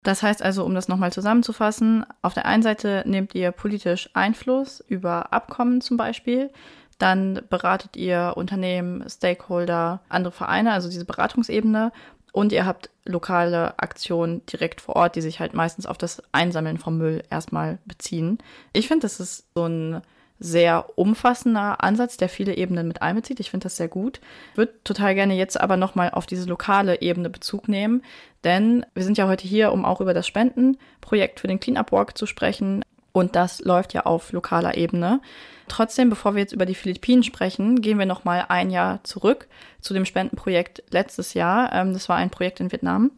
Das 0.02 0.24
heißt 0.24 0.42
also, 0.42 0.66
um 0.66 0.74
das 0.74 0.88
nochmal 0.88 1.14
zusammenzufassen, 1.14 2.04
auf 2.24 2.34
der 2.34 2.46
einen 2.48 2.64
Seite 2.64 3.04
nehmt 3.06 3.36
ihr 3.36 3.52
politisch 3.52 4.10
Einfluss 4.16 4.84
über 4.88 5.32
Abkommen 5.32 5.82
zum 5.82 5.98
Beispiel, 5.98 6.50
dann 6.98 7.42
beratet 7.50 7.96
ihr 7.96 8.34
Unternehmen, 8.36 9.04
Stakeholder, 9.10 10.02
andere 10.10 10.32
Vereine, 10.32 10.74
also 10.74 10.90
diese 10.90 11.06
Beratungsebene. 11.06 11.92
Und 12.32 12.52
ihr 12.52 12.66
habt 12.66 12.90
lokale 13.06 13.78
Aktionen 13.78 14.46
direkt 14.48 14.82
vor 14.82 14.96
Ort, 14.96 15.16
die 15.16 15.22
sich 15.22 15.40
halt 15.40 15.54
meistens 15.54 15.86
auf 15.86 15.98
das 15.98 16.24
Einsammeln 16.32 16.78
vom 16.78 16.98
Müll 16.98 17.24
erstmal 17.30 17.78
beziehen. 17.86 18.40
Ich 18.74 18.88
finde, 18.88 19.04
das 19.04 19.20
ist 19.20 19.46
so 19.54 19.66
ein 19.68 20.02
sehr 20.40 20.98
umfassender 20.98 21.84
Ansatz, 21.84 22.18
der 22.18 22.28
viele 22.28 22.58
Ebenen 22.58 22.88
mit 22.88 23.02
einbezieht. 23.02 23.40
Ich 23.40 23.50
finde 23.50 23.66
das 23.66 23.78
sehr 23.78 23.88
gut. 23.88 24.20
Ich 24.52 24.58
würde 24.58 24.74
total 24.84 25.16
gerne 25.16 25.36
jetzt 25.36 25.60
aber 25.60 25.78
nochmal 25.78 26.10
auf 26.10 26.26
diese 26.26 26.50
lokale 26.50 27.02
Ebene 27.02 27.30
Bezug 27.30 27.70
nehmen, 27.70 28.02
denn 28.44 28.86
wir 28.94 29.04
sind 29.04 29.18
ja 29.18 29.28
heute 29.28 29.48
hier, 29.48 29.72
um 29.72 29.86
auch 29.86 30.02
über 30.02 30.14
das 30.14 30.28
Spendenprojekt 30.28 31.40
für 31.40 31.48
den 31.48 31.60
Cleanup 31.60 31.92
Walk 31.92 32.18
zu 32.18 32.26
sprechen. 32.26 32.84
Und 33.14 33.36
das 33.36 33.62
läuft 33.62 33.94
ja 33.94 34.02
auf 34.02 34.32
lokaler 34.32 34.76
Ebene. 34.76 35.22
Trotzdem, 35.68 36.10
bevor 36.10 36.34
wir 36.34 36.42
jetzt 36.42 36.52
über 36.52 36.66
die 36.66 36.76
Philippinen 36.76 37.24
sprechen, 37.24 37.82
gehen 37.82 38.00
wir 38.00 38.08
noch 38.08 38.26
mal 38.26 38.46
ein 38.50 38.70
Jahr 38.70 39.04
zurück 39.04 39.48
zu 39.80 39.94
dem 39.94 40.06
Spendenprojekt 40.06 40.84
letztes 40.90 41.34
Jahr. 41.34 41.72
Ähm, 41.74 41.94
das 41.94 42.10
war 42.10 42.18
ein 42.18 42.32
Projekt 42.32 42.60
in 42.60 42.72
Vietnam. 42.72 43.12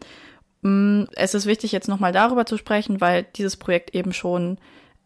Mm, 0.62 1.04
es 1.16 1.34
ist 1.34 1.46
wichtig, 1.46 1.72
jetzt 1.72 1.88
noch 1.88 2.00
mal 2.00 2.12
darüber 2.12 2.46
zu 2.46 2.58
sprechen, 2.58 3.00
weil 3.00 3.24
dieses 3.36 3.56
Projekt 3.56 3.96
eben 3.96 4.14
schon 4.14 4.58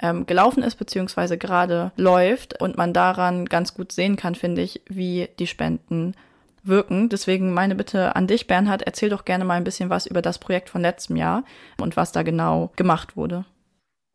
ähm, 0.02 0.26
gelaufen 0.26 0.64
ist, 0.64 0.76
beziehungsweise 0.76 1.38
gerade 1.38 1.92
läuft 1.96 2.60
und 2.60 2.78
man 2.78 2.92
daran 2.92 3.46
ganz 3.46 3.76
gut 3.76 3.92
sehen 3.92 4.16
kann, 4.16 4.36
finde 4.36 4.62
ich, 4.64 4.82
wie 4.88 5.30
die 5.38 5.48
Spenden 5.48 6.16
wirken. 6.64 7.10
Deswegen 7.10 7.54
meine 7.54 7.76
Bitte 7.76 8.16
an 8.16 8.26
dich, 8.26 8.48
Bernhard, 8.48 8.82
erzähl 8.82 9.10
doch 9.10 9.24
gerne 9.24 9.46
mal 9.46 9.56
ein 9.56 9.64
bisschen 9.64 9.90
was 9.90 10.08
über 10.08 10.22
das 10.22 10.40
Projekt 10.40 10.70
von 10.70 10.82
letztem 10.82 11.16
Jahr 11.16 11.44
und 11.80 11.96
was 11.96 12.12
da 12.12 12.24
genau 12.24 12.72
gemacht 12.76 13.16
wurde. 13.16 13.46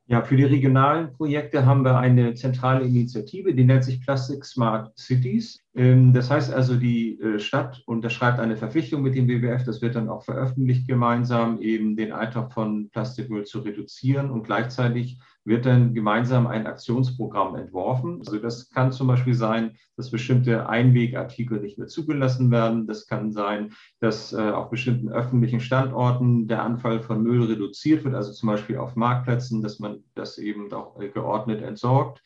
Ja, 0.07 0.23
für 0.23 0.37
die 0.37 0.45
regionalen 0.45 1.14
Projekte 1.14 1.64
haben 1.64 1.83
wir 1.83 1.97
eine 1.97 2.35
zentrale 2.35 2.85
Initiative, 2.85 3.55
die 3.55 3.64
nennt 3.64 3.85
sich 3.85 4.03
Plastic 4.03 4.45
Smart 4.45 4.93
Cities. 4.99 5.64
Ähm, 5.75 6.12
das 6.12 6.31
heißt 6.31 6.53
also, 6.53 6.77
die 6.77 7.19
äh, 7.21 7.38
Stadt 7.38 7.83
unterschreibt 7.87 8.38
eine 8.38 8.59
Verpflichtung 8.59 9.01
mit 9.01 9.14
dem 9.14 9.27
WWF, 9.29 9.64
das 9.64 9.81
wird 9.81 9.95
dann 9.95 10.11
auch 10.11 10.23
veröffentlicht 10.23 10.87
gemeinsam, 10.87 11.59
eben 11.62 11.97
den 11.97 12.12
Eintrag 12.12 12.53
von 12.53 12.90
Plastikmüll 12.90 13.45
zu 13.45 13.61
reduzieren 13.61 14.31
und 14.31 14.43
gleichzeitig 14.43 15.19
wird 15.44 15.66
dann 15.66 15.94
gemeinsam 15.94 16.46
ein 16.46 16.66
Aktionsprogramm 16.66 17.54
entworfen. 17.57 18.18
Also 18.18 18.38
das 18.38 18.70
kann 18.70 18.92
zum 18.92 19.07
Beispiel 19.07 19.35
sein, 19.35 19.76
dass 19.96 20.11
bestimmte 20.11 20.68
Einwegartikel 20.68 21.61
nicht 21.61 21.78
mehr 21.78 21.87
zugelassen 21.87 22.50
werden. 22.50 22.87
Das 22.87 23.07
kann 23.07 23.33
sein, 23.33 23.72
dass 24.00 24.33
äh, 24.33 24.50
auf 24.50 24.70
bestimmten 24.70 25.11
öffentlichen 25.11 25.61
Standorten 25.61 26.48
der 26.48 26.62
Anfall 26.62 27.00
von 27.00 27.22
Müll 27.22 27.44
reduziert 27.44 28.04
wird, 28.04 28.14
also 28.14 28.33
zum 28.33 28.48
Beispiel 28.48 28.78
auf 28.78 28.96
Marktplätzen, 28.96 29.62
dass 29.62 29.78
man 29.78 30.04
das 30.14 30.38
eben 30.38 30.72
auch 30.72 31.00
äh, 31.00 31.09
geordnet 31.09 31.62
entsorgt 31.62 32.22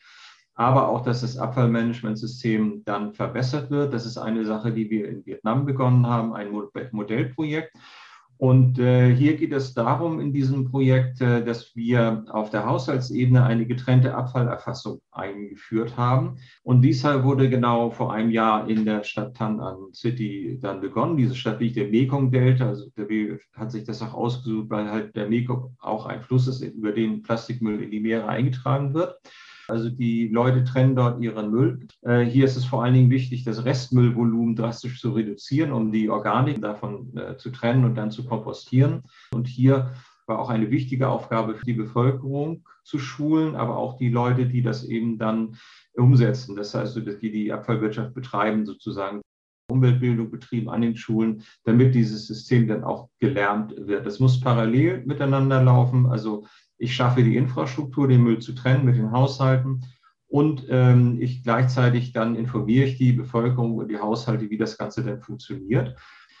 aber 0.59 0.89
auch, 0.89 1.05
dass 1.05 1.21
das 1.21 1.37
Abfallmanagementsystem 1.37 2.83
dann 2.83 3.13
verbessert 3.13 3.71
wird. 3.71 3.93
Das 3.93 4.05
ist 4.05 4.17
eine 4.17 4.43
Sache, 4.43 4.73
die 4.73 4.89
wir 4.89 5.07
in 5.07 5.25
Vietnam 5.25 5.65
begonnen 5.65 6.05
haben, 6.05 6.33
ein 6.33 6.51
Modellprojekt. 6.91 7.73
Und 8.39 8.79
äh, 8.79 9.13
hier 9.13 9.35
geht 9.35 9.51
es 9.51 9.73
darum 9.73 10.21
in 10.21 10.31
diesem 10.31 10.71
Projekt, 10.71 11.19
äh, 11.19 11.43
dass 11.43 11.75
wir 11.75 12.23
auf 12.29 12.49
der 12.49 12.65
Haushaltsebene 12.65 13.43
eine 13.43 13.65
getrennte 13.65 14.15
Abfallerfassung 14.15 15.01
eingeführt 15.11 15.97
haben. 15.97 16.37
Und 16.63 16.81
dies 16.81 17.03
wurde 17.03 17.49
genau 17.49 17.91
vor 17.91 18.13
einem 18.13 18.31
Jahr 18.31 18.69
in 18.69 18.85
der 18.85 19.03
Stadt 19.03 19.35
Tan 19.35 19.59
An 19.59 19.91
City 19.93 20.57
dann 20.61 20.79
begonnen. 20.79 21.17
Diese 21.17 21.35
Stadt 21.35 21.59
liegt 21.59 21.75
im 21.75 21.91
Mekong-Delta. 21.91 22.69
Also 22.69 22.89
der 22.95 23.09
WWF 23.09 23.41
hat 23.57 23.73
sich 23.73 23.83
das 23.83 24.01
auch 24.01 24.13
ausgesucht, 24.13 24.69
weil 24.69 24.89
halt 24.89 25.17
der 25.17 25.27
Mekong 25.27 25.75
auch 25.77 26.05
ein 26.05 26.21
Fluss 26.21 26.47
ist, 26.47 26.61
über 26.61 26.93
den 26.93 27.21
Plastikmüll 27.23 27.83
in 27.83 27.91
die 27.91 27.99
Meere 27.99 28.29
eingetragen 28.29 28.93
wird. 28.93 29.19
Also 29.69 29.89
die 29.89 30.27
Leute 30.27 30.63
trennen 30.63 30.95
dort 30.95 31.21
ihren 31.21 31.51
Müll. 31.51 31.87
Äh, 32.01 32.21
hier 32.21 32.45
ist 32.45 32.55
es 32.55 32.65
vor 32.65 32.83
allen 32.83 32.93
Dingen 32.93 33.09
wichtig, 33.09 33.43
das 33.43 33.65
Restmüllvolumen 33.65 34.55
drastisch 34.55 34.99
zu 34.99 35.11
reduzieren, 35.11 35.71
um 35.71 35.91
die 35.91 36.09
Organik 36.09 36.61
davon 36.61 37.15
äh, 37.17 37.37
zu 37.37 37.49
trennen 37.49 37.85
und 37.85 37.95
dann 37.95 38.11
zu 38.11 38.25
kompostieren. 38.25 39.03
Und 39.33 39.47
hier 39.47 39.93
war 40.27 40.39
auch 40.39 40.49
eine 40.49 40.71
wichtige 40.71 41.09
Aufgabe 41.09 41.55
für 41.55 41.65
die 41.65 41.73
Bevölkerung 41.73 42.63
zu 42.83 42.99
schulen, 42.99 43.55
aber 43.55 43.77
auch 43.77 43.97
die 43.97 44.09
Leute, 44.09 44.45
die 44.45 44.61
das 44.61 44.83
eben 44.83 45.17
dann 45.17 45.57
umsetzen. 45.93 46.55
Das 46.55 46.73
heißt, 46.73 46.95
die 46.95 47.31
die 47.31 47.51
Abfallwirtschaft 47.51 48.13
betreiben, 48.13 48.65
sozusagen 48.65 49.21
Umweltbildung 49.69 50.31
betrieben 50.31 50.69
an 50.69 50.81
den 50.81 50.95
Schulen, 50.95 51.43
damit 51.63 51.93
dieses 51.95 52.27
System 52.27 52.67
dann 52.67 52.83
auch 52.83 53.09
gelernt 53.19 53.73
wird. 53.77 54.05
Das 54.05 54.19
muss 54.19 54.39
parallel 54.39 55.03
miteinander 55.05 55.63
laufen. 55.63 56.07
Also 56.07 56.45
ich 56.79 56.95
schaffe 56.95 57.23
die 57.23 57.35
Infrastruktur, 57.35 58.07
den 58.07 58.23
Müll 58.23 58.39
zu 58.39 58.53
trennen 58.53 58.85
mit 58.85 58.95
den 58.95 59.11
Haushalten 59.11 59.85
und 60.27 60.65
ähm, 60.69 61.17
ich 61.19 61.43
gleichzeitig 61.43 62.13
dann 62.13 62.35
informiere 62.35 62.85
ich 62.85 62.97
die 62.97 63.11
Bevölkerung 63.11 63.75
und 63.75 63.89
die 63.89 63.99
Haushalte, 63.99 64.49
wie 64.49 64.57
das 64.57 64.77
Ganze 64.77 65.03
denn 65.03 65.21
funktioniert. 65.21 65.95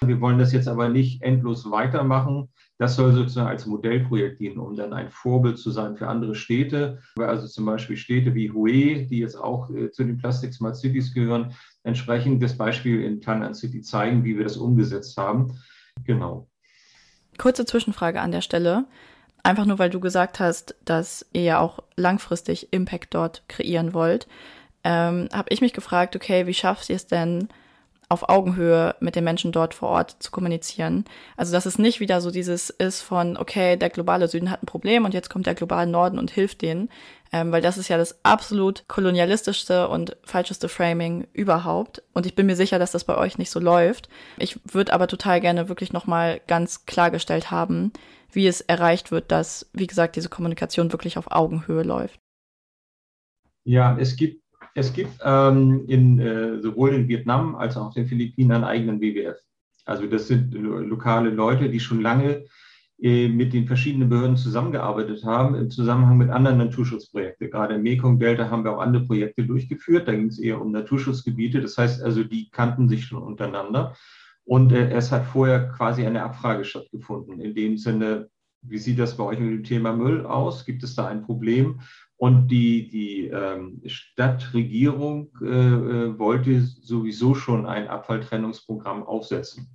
Wir 0.05 0.21
wollen 0.21 0.39
das 0.39 0.53
jetzt 0.53 0.69
aber 0.69 0.87
nicht 0.87 1.21
endlos 1.23 1.69
weitermachen. 1.69 2.47
Das 2.77 2.95
soll 2.95 3.11
sozusagen 3.11 3.49
als 3.49 3.65
Modellprojekt 3.65 4.39
dienen, 4.39 4.57
um 4.57 4.73
dann 4.77 4.93
ein 4.93 5.09
Vorbild 5.11 5.57
zu 5.57 5.71
sein 5.71 5.97
für 5.97 6.07
andere 6.07 6.35
Städte. 6.35 7.01
Also 7.19 7.47
zum 7.47 7.65
Beispiel 7.65 7.97
Städte 7.97 8.33
wie 8.33 8.49
Hue, 8.49 9.05
die 9.07 9.19
jetzt 9.19 9.35
auch 9.35 9.69
äh, 9.71 9.91
zu 9.91 10.05
den 10.05 10.17
Plastic 10.17 10.53
Smart 10.53 10.77
Cities 10.77 11.13
gehören, 11.13 11.53
entsprechend 11.83 12.41
das 12.41 12.57
Beispiel 12.57 13.03
in 13.03 13.19
Tannan 13.19 13.53
City 13.53 13.81
zeigen, 13.81 14.23
wie 14.23 14.37
wir 14.37 14.45
das 14.45 14.55
umgesetzt 14.55 15.17
haben. 15.17 15.59
Genau. 16.05 16.47
Kurze 17.37 17.65
Zwischenfrage 17.65 18.21
an 18.21 18.31
der 18.31 18.41
Stelle 18.41 18.87
einfach 19.43 19.65
nur 19.65 19.79
weil 19.79 19.89
du 19.89 19.99
gesagt 19.99 20.39
hast, 20.39 20.75
dass 20.85 21.25
ihr 21.33 21.43
ja 21.43 21.59
auch 21.59 21.79
langfristig 21.95 22.71
Impact 22.71 23.13
dort 23.13 23.43
kreieren 23.47 23.93
wollt, 23.93 24.27
ähm, 24.83 25.29
habe 25.33 25.49
ich 25.49 25.61
mich 25.61 25.73
gefragt, 25.73 26.15
okay, 26.15 26.47
wie 26.47 26.53
schafft 26.53 26.89
ihr 26.89 26.95
es 26.95 27.07
denn, 27.07 27.49
auf 28.09 28.27
Augenhöhe 28.27 28.95
mit 28.99 29.15
den 29.15 29.23
Menschen 29.23 29.51
dort 29.51 29.75
vor 29.75 29.89
Ort 29.89 30.15
zu 30.19 30.31
kommunizieren. 30.31 31.05
Also 31.37 31.51
dass 31.51 31.67
es 31.67 31.77
nicht 31.77 31.99
wieder 31.99 32.21
so 32.21 32.31
dieses 32.31 32.71
ist 32.71 33.01
von, 33.01 33.37
okay, 33.37 33.77
der 33.77 33.91
globale 33.91 34.27
Süden 34.27 34.49
hat 34.49 34.63
ein 34.63 34.65
Problem 34.65 35.05
und 35.05 35.13
jetzt 35.13 35.29
kommt 35.29 35.45
der 35.45 35.53
globale 35.53 35.89
Norden 35.89 36.17
und 36.17 36.31
hilft 36.31 36.63
denen, 36.63 36.89
ähm, 37.31 37.51
weil 37.51 37.61
das 37.61 37.77
ist 37.77 37.87
ja 37.87 37.97
das 37.97 38.19
absolut 38.23 38.83
kolonialistischste 38.87 39.87
und 39.89 40.17
falscheste 40.23 40.69
Framing 40.69 41.27
überhaupt. 41.33 42.01
Und 42.13 42.25
ich 42.25 42.33
bin 42.33 42.47
mir 42.47 42.55
sicher, 42.55 42.79
dass 42.79 42.91
das 42.91 43.03
bei 43.03 43.15
euch 43.15 43.37
nicht 43.37 43.51
so 43.51 43.59
läuft. 43.59 44.09
Ich 44.39 44.59
würde 44.63 44.91
aber 44.91 45.07
total 45.07 45.39
gerne 45.39 45.69
wirklich 45.69 45.93
nochmal 45.93 46.41
ganz 46.47 46.87
klargestellt 46.87 47.51
haben, 47.51 47.93
wie 48.31 48.47
es 48.47 48.61
erreicht 48.61 49.11
wird, 49.11 49.31
dass, 49.31 49.69
wie 49.73 49.87
gesagt, 49.87 50.15
diese 50.15 50.29
Kommunikation 50.29 50.91
wirklich 50.91 51.17
auf 51.17 51.31
Augenhöhe 51.31 51.83
läuft? 51.83 52.19
Ja, 53.63 53.97
es 53.99 54.15
gibt, 54.15 54.43
es 54.75 54.93
gibt 54.93 55.19
ähm, 55.23 55.85
in, 55.87 56.19
äh, 56.19 56.61
sowohl 56.61 56.93
in 56.93 57.07
Vietnam 57.07 57.55
als 57.55 57.77
auch 57.77 57.87
auf 57.87 57.93
den 57.93 58.07
Philippinen 58.07 58.51
einen 58.51 58.63
eigenen 58.63 59.01
WWF. 59.01 59.37
Also 59.85 60.05
das 60.05 60.27
sind 60.27 60.53
lokale 60.53 61.29
Leute, 61.31 61.69
die 61.69 61.79
schon 61.79 62.01
lange 62.01 62.45
äh, 63.01 63.29
mit 63.29 63.53
den 63.53 63.65
verschiedenen 63.65 64.09
Behörden 64.09 64.35
zusammengearbeitet 64.35 65.23
haben 65.23 65.55
im 65.55 65.69
Zusammenhang 65.69 66.17
mit 66.17 66.29
anderen 66.29 66.57
Naturschutzprojekten. 66.57 67.49
Gerade 67.49 67.75
im 67.75 67.83
Mekong-Delta 67.83 68.49
haben 68.49 68.65
wir 68.65 68.73
auch 68.73 68.81
andere 68.81 69.05
Projekte 69.05 69.45
durchgeführt. 69.45 70.07
Da 70.07 70.11
ging 70.13 70.27
es 70.27 70.37
eher 70.37 70.59
um 70.59 70.71
Naturschutzgebiete. 70.71 71.61
Das 71.61 71.77
heißt 71.77 72.03
also, 72.03 72.23
die 72.25 72.49
kannten 72.49 72.89
sich 72.89 73.05
schon 73.05 73.23
untereinander. 73.23 73.95
Und 74.49 74.71
äh, 74.71 74.89
es 74.89 75.11
hat 75.11 75.27
vorher 75.27 75.69
quasi 75.69 76.03
eine 76.03 76.23
Abfrage 76.23 76.65
stattgefunden. 76.65 77.39
In 77.39 77.53
dem 77.53 77.77
Sinne, 77.77 78.29
wie 78.63 78.79
sieht 78.79 78.97
das 78.97 79.15
bei 79.15 79.23
euch 79.23 79.39
mit 79.39 79.51
dem 79.51 79.63
Thema 79.63 79.93
Müll 79.93 80.25
aus? 80.25 80.65
Gibt 80.65 80.81
es 80.81 80.95
da 80.95 81.07
ein 81.07 81.21
Problem? 81.21 81.81
Und 82.17 82.47
die, 82.47 82.89
die 82.89 83.27
ähm, 83.27 83.79
Stadtregierung 83.85 85.29
äh, 85.43 85.45
äh 85.45 86.17
wollte 86.17 86.61
sowieso 86.61 87.35
schon 87.35 87.67
ein 87.67 87.87
Abfalltrennungsprogramm 87.89 89.03
aufsetzen. 89.03 89.69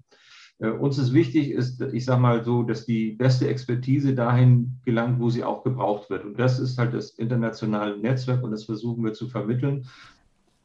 Äh, 0.59 0.71
uns 0.71 0.99
ist 0.99 1.15
wichtig, 1.15 1.53
ist, 1.53 1.81
ich 1.81 2.05
sage 2.05 2.21
mal 2.21 2.43
so, 2.43 2.65
dass 2.65 2.85
die 2.85 3.13
beste 3.13 3.47
Expertise 3.47 4.13
dahin 4.13 4.81
gelangt, 4.85 5.21
wo 5.21 5.31
sie 5.31 5.45
auch 5.45 5.63
gebraucht 5.63 6.11
wird. 6.11 6.25
Und 6.25 6.37
das 6.37 6.59
ist 6.59 6.79
halt 6.79 6.95
das 6.95 7.11
internationale 7.11 7.97
Netzwerk 7.97 8.43
und 8.43 8.51
das 8.51 8.65
versuchen 8.65 9.05
wir 9.05 9.13
zu 9.13 9.29
vermitteln. 9.29 9.87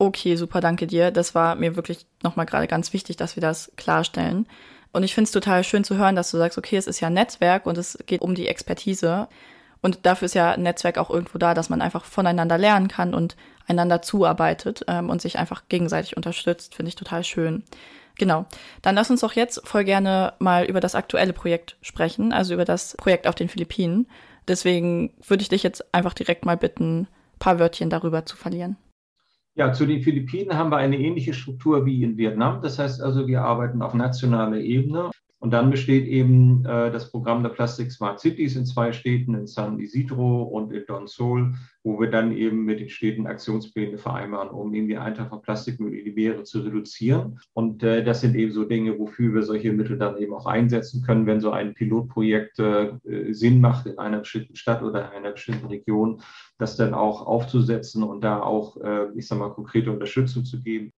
Okay, 0.02 0.38
super, 0.38 0.62
danke 0.62 0.88
dir. 0.88 1.12
Das 1.12 1.36
war 1.36 1.56
mir 1.56 1.76
wirklich 1.76 2.06
nochmal 2.24 2.46
gerade 2.46 2.68
ganz 2.68 2.94
wichtig, 2.94 3.18
dass 3.18 3.36
wir 3.36 3.42
das 3.42 3.70
klarstellen. 3.76 4.48
Und 4.94 5.04
ich 5.04 5.14
finde 5.14 5.26
es 5.26 5.32
total 5.32 5.64
schön 5.66 5.84
zu 5.84 5.98
hören, 5.98 6.16
dass 6.16 6.32
du 6.32 6.38
sagst, 6.38 6.58
okay, 6.58 6.78
es 6.78 6.88
ist 6.88 7.02
ja 7.02 7.08
ein 7.08 7.14
Netzwerk 7.14 7.66
und 7.66 7.78
es 7.78 7.98
geht 8.06 8.22
um 8.22 8.34
die 8.34 8.48
Expertise. 8.48 9.28
Und 9.82 10.06
dafür 10.06 10.28
ist 10.28 10.36
ja 10.36 10.52
ein 10.52 10.64
Netzwerk 10.64 10.98
auch 10.98 11.10
irgendwo 11.10 11.38
da, 11.38 11.54
dass 11.54 11.70
man 11.70 11.82
einfach 11.82 12.06
voneinander 12.06 12.58
lernen 12.58 12.88
kann 12.88 13.14
und 13.14 13.36
einander 13.68 14.02
zuarbeitet 14.02 14.86
ähm, 14.88 15.10
und 15.10 15.22
sich 15.22 15.38
einfach 15.38 15.64
gegenseitig 15.68 16.16
unterstützt. 16.16 16.76
Finde 16.76 16.90
ich 16.90 16.96
total 16.96 17.26
schön. 17.26 17.64
Genau. 18.18 18.46
Dann 18.82 18.96
lass 18.96 19.10
uns 19.10 19.20
doch 19.20 19.34
jetzt 19.34 19.62
voll 19.68 19.84
gerne 19.84 20.34
mal 20.40 20.64
über 20.64 20.80
das 20.80 20.96
aktuelle 20.96 21.34
Projekt 21.34 21.76
sprechen, 21.82 22.32
also 22.32 22.54
über 22.54 22.66
das 22.66 22.96
Projekt 22.96 23.28
auf 23.28 23.36
den 23.36 23.50
Philippinen. 23.50 24.08
Deswegen 24.48 25.14
würde 25.28 25.42
ich 25.42 25.50
dich 25.50 25.64
jetzt 25.64 25.94
einfach 25.94 26.14
direkt 26.14 26.46
mal 26.46 26.58
bitten, 26.58 27.08
paar 27.38 27.60
Wörtchen 27.60 27.90
darüber 27.90 28.26
zu 28.26 28.38
verlieren. 28.38 28.78
Ja, 29.60 29.74
zu 29.74 29.86
den 29.86 30.02
Philippinen 30.02 30.58
haben 30.58 30.72
wir 30.72 30.78
eine 30.78 30.98
ähnliche 30.98 31.34
Struktur 31.34 31.86
wie 31.86 32.02
in 32.02 32.16
Vietnam. 32.16 32.62
Das 32.62 32.80
heißt 32.80 33.02
also, 33.02 33.28
wir 33.28 33.42
arbeiten 33.42 33.82
auf 33.82 33.94
nationaler 33.94 34.56
Ebene. 34.56 35.12
Und 35.42 35.52
dann 35.52 35.72
besteht 35.72 36.06
eben 36.06 36.66
äh, 36.66 36.92
das 36.92 37.12
Programm 37.12 37.44
der 37.44 37.50
Plastic 37.50 37.92
Smart 37.92 38.20
Cities 38.20 38.58
in 38.58 38.66
zwei 38.66 38.92
Städten, 38.92 39.36
in 39.36 39.48
San 39.48 39.80
Isidro 39.80 40.44
und 40.44 40.74
in 40.74 40.84
Don 40.86 41.08
Sol, 41.08 41.54
wo 41.84 41.98
wir 42.00 42.10
dann 42.10 42.36
eben 42.36 42.66
mit 42.66 42.82
den 42.82 42.90
Städten 42.90 43.26
Aktionspläne 43.26 43.98
vereinbaren, 43.98 44.50
um 44.50 44.74
eben 44.74 44.90
die 44.90 44.98
Eintrag 44.98 45.30
von 45.30 45.42
Plastikmüll 45.42 45.94
in 45.94 46.04
die 46.04 46.12
Meere 46.12 46.44
zu 46.44 46.60
reduzieren. 46.60 47.40
Und 47.54 47.84
äh, 47.84 48.04
das 48.04 48.20
sind 48.20 48.36
eben 48.36 48.52
so 48.52 48.66
Dinge, 48.66 49.00
wofür 49.00 49.34
wir 49.34 49.44
solche 49.44 49.72
Mittel 49.72 49.98
dann 49.98 50.18
eben 50.18 50.34
auch 50.34 50.46
einsetzen 50.46 51.04
können, 51.04 51.26
wenn 51.26 51.40
so 51.40 51.52
ein 51.52 51.74
Pilotprojekt 51.74 52.60
äh, 52.60 52.92
Sinn 53.30 53.62
macht 53.62 53.86
in 53.86 53.98
einer 53.98 54.20
bestimmten 54.20 54.58
Stadt 54.58 54.84
oder 54.84 55.10
in 55.10 55.20
einer 55.20 55.32
bestimmten 55.32 55.68
Region, 55.68 56.22
das 56.58 56.76
dann 56.76 56.94
auch 56.94 57.26
aufzusetzen 57.26 58.04
und 58.04 58.26
da 58.26 58.42
auch, 58.42 58.76
äh, 58.82 59.08
ich 59.16 59.26
sage 59.26 59.40
mal, 59.40 59.54
konkrete 59.54 59.90
Unterstützung 59.90 60.44
zu 60.44 60.62
geben 60.62 60.92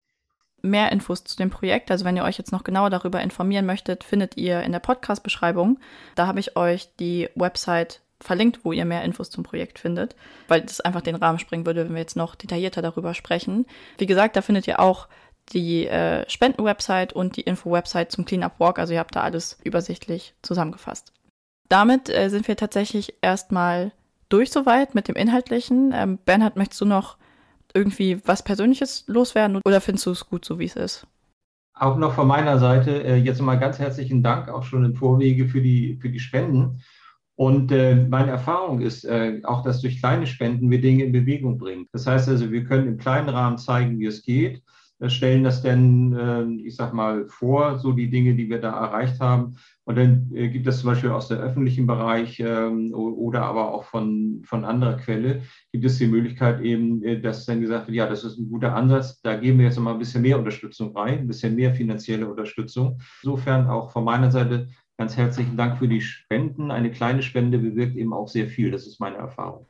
mehr 0.63 0.93
Infos 0.93 1.25
zu 1.25 1.37
dem 1.37 1.51
Projekt, 1.51 1.91
also 1.91 2.05
wenn 2.05 2.17
ihr 2.17 2.25
euch 2.25 2.39
jetzt 2.39 2.53
noch 2.53 2.65
genauer 2.65 2.91
darüber 2.91 3.21
informieren 3.21 3.67
möchtet, 3.67 4.05
findet 4.05 4.37
ihr 4.37 4.63
in 4.63 4.73
der 4.73 4.81
Podcast-Beschreibung. 4.81 5.79
Da 6.15 6.27
habe 6.27 6.41
ich 6.41 6.57
euch 6.57 6.95
die 6.99 7.29
Website 7.35 8.01
verlinkt, 8.21 8.65
wo 8.65 8.73
ihr 8.73 8.85
mehr 8.85 9.03
Infos 9.03 9.31
zum 9.31 9.45
Projekt 9.45 9.79
findet, 9.79 10.15
weil 10.49 10.61
das 10.61 10.81
einfach 10.81 11.01
den 11.01 11.17
Rahmen 11.17 11.39
springen 11.39 11.67
würde, 11.67 11.85
wenn 11.85 11.95
wir 11.95 12.03
jetzt 12.03 12.17
noch 12.17 12.35
detaillierter 12.35 12.83
darüber 12.83 13.15
sprechen. 13.15 13.67
Wie 13.99 14.07
gesagt, 14.07 14.37
da 14.37 14.43
findet 14.43 14.67
ihr 14.69 14.81
auch 14.81 15.09
die 15.53 15.87
äh, 15.87 16.29
Spenden-Website 16.29 17.13
und 17.13 17.37
die 17.37 17.43
Info-Website 17.43 18.13
zum 18.13 18.25
Cleanup 18.25 18.61
Walk, 18.61 18.79
also 18.79 18.93
ihr 18.93 19.01
habt 19.01 19.17
da 19.17 19.23
alles 19.23 19.59
übersichtlich 19.65 20.35
zusammengefasst. 20.43 21.13
Damit 21.69 22.09
äh, 22.11 22.29
sind 22.29 22.47
wir 22.47 22.57
tatsächlich 22.57 23.15
erstmal 23.23 23.93
durch 24.29 24.51
soweit 24.51 24.95
mit 24.95 25.09
dem 25.09 25.17
Inhaltlichen. 25.17 25.93
Ähm, 25.95 26.19
Bernhard, 26.25 26.57
möchtest 26.57 26.81
du 26.81 26.85
noch 26.85 27.17
irgendwie 27.75 28.19
was 28.25 28.43
Persönliches 28.43 29.05
loswerden 29.07 29.61
oder 29.65 29.81
findest 29.81 30.07
du 30.07 30.11
es 30.11 30.27
gut, 30.27 30.45
so 30.45 30.59
wie 30.59 30.65
es 30.65 30.77
ist? 30.77 31.07
Auch 31.75 31.97
noch 31.97 32.15
von 32.15 32.29
meiner 32.29 32.59
Seite 32.59 33.03
äh, 33.03 33.17
jetzt 33.17 33.41
mal 33.41 33.59
ganz 33.59 33.79
herzlichen 33.79 34.23
Dank 34.23 34.49
auch 34.49 34.65
schon 34.65 34.85
im 34.85 34.95
Vorwege 34.95 35.49
für 35.49 35.63
die, 35.63 35.99
für 36.01 36.11
die 36.11 36.21
Spenden. 36.21 36.83
Und 37.37 37.73
äh, 37.73 37.95
meine 37.95 38.33
Erfahrung 38.33 38.83
ist 38.83 39.05
äh, 39.05 39.41
auch, 39.45 39.63
dass 39.63 39.81
durch 39.81 39.99
kleine 39.99 40.27
Spenden 40.27 40.71
wir 40.71 40.81
Dinge 40.81 41.05
in 41.05 41.13
Bewegung 41.13 41.57
bringen. 41.57 41.87
Das 41.91 42.07
heißt 42.07 42.29
also, 42.29 42.51
wir 42.53 42.65
können 42.65 42.87
im 42.87 42.99
kleinen 42.99 43.31
Rahmen 43.31 43.57
zeigen, 43.57 43.99
wie 43.99 44.05
es 44.05 44.23
geht, 44.23 44.63
äh, 44.99 45.09
stellen 45.09 45.43
das 45.43 45.63
dann, 45.63 46.13
äh, 46.13 46.67
ich 46.67 46.77
sag 46.77 46.93
mal, 46.93 47.27
vor, 47.29 47.79
so 47.79 47.93
die 47.93 48.11
Dinge, 48.11 48.35
die 48.35 48.51
wir 48.51 48.61
da 48.61 48.73
erreicht 48.73 49.21
haben. 49.21 49.57
Und 49.85 49.97
dann 49.97 50.31
äh, 50.35 50.49
gibt 50.49 50.67
es 50.67 50.81
zum 50.81 50.91
Beispiel 50.91 51.11
aus 51.11 51.29
dem 51.29 51.39
öffentlichen 51.39 51.87
Bereich 51.87 52.39
ähm, 52.41 52.93
oder 52.95 53.43
aber 53.43 53.73
auch 53.73 53.85
von, 53.85 54.43
von 54.45 54.65
anderer 54.65 54.97
Quelle, 54.97 55.43
gibt 55.73 55.85
es 55.85 55.99
die 55.99 56.07
Möglichkeit 56.07 56.61
eben, 56.61 57.03
äh, 57.03 57.21
dass 57.21 57.47
dann 57.47 57.61
gesagt 57.61 57.89
wird, 57.89 57.97
ja, 57.97 58.07
das 58.07 58.23
ist 58.23 58.39
ein 58.39 58.51
guter 58.51 58.75
Ansatz, 58.75 59.21
da 59.23 59.37
geben 59.37 59.59
wir 59.59 59.67
jetzt 59.67 59.79
mal 59.79 59.93
ein 59.93 59.99
bisschen 59.99 60.23
mehr 60.23 60.39
Unterstützung 60.39 60.97
rein, 60.97 61.21
ein 61.21 61.27
bisschen 61.27 61.57
mehr 61.57 61.75
finanzielle 61.75 62.29
Unterstützung. 62.29 63.01
Insofern 63.23 63.69
auch 63.69 63.91
von 63.91 64.05
meiner 64.05 64.31
Seite 64.31 64.69
ganz 64.99 65.17
herzlichen 65.17 65.57
Dank 65.57 65.79
für 65.79 65.89
die 65.89 66.03
Spenden. 66.03 66.71
Eine 66.71 66.91
kleine 66.91 67.23
Spende 67.23 67.59
bewirkt 67.59 67.97
eben 67.97 68.13
auch 68.13 68.29
sehr 68.29 68.49
viel, 68.49 68.71
das 68.71 68.87
ist 68.87 69.01
meine 69.01 69.17
Erfahrung. 69.17 69.67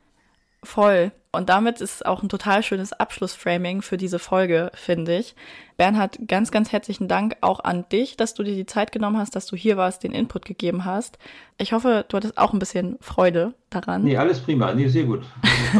Voll. 0.63 1.11
Und 1.33 1.47
damit 1.47 1.79
ist 1.79 2.05
auch 2.05 2.21
ein 2.21 2.29
total 2.29 2.61
schönes 2.61 2.91
Abschlussframing 2.91 3.81
für 3.81 3.95
diese 3.95 4.19
Folge, 4.19 4.69
finde 4.73 5.17
ich. 5.17 5.33
Bernhard, 5.77 6.19
ganz, 6.27 6.51
ganz 6.51 6.73
herzlichen 6.73 7.07
Dank 7.07 7.37
auch 7.39 7.61
an 7.61 7.85
dich, 7.89 8.17
dass 8.17 8.33
du 8.33 8.43
dir 8.43 8.53
die 8.53 8.65
Zeit 8.65 8.91
genommen 8.91 9.17
hast, 9.17 9.35
dass 9.35 9.45
du 9.45 9.55
hier 9.55 9.77
warst, 9.77 10.03
den 10.03 10.11
Input 10.11 10.43
gegeben 10.43 10.83
hast. 10.83 11.17
Ich 11.57 11.71
hoffe, 11.71 12.05
du 12.07 12.17
hattest 12.17 12.37
auch 12.37 12.51
ein 12.51 12.59
bisschen 12.59 12.97
Freude 12.99 13.53
daran. 13.69 14.03
Nee, 14.03 14.17
alles 14.17 14.41
prima. 14.41 14.73
Nee, 14.73 14.89
sehr 14.89 15.05
gut. 15.05 15.23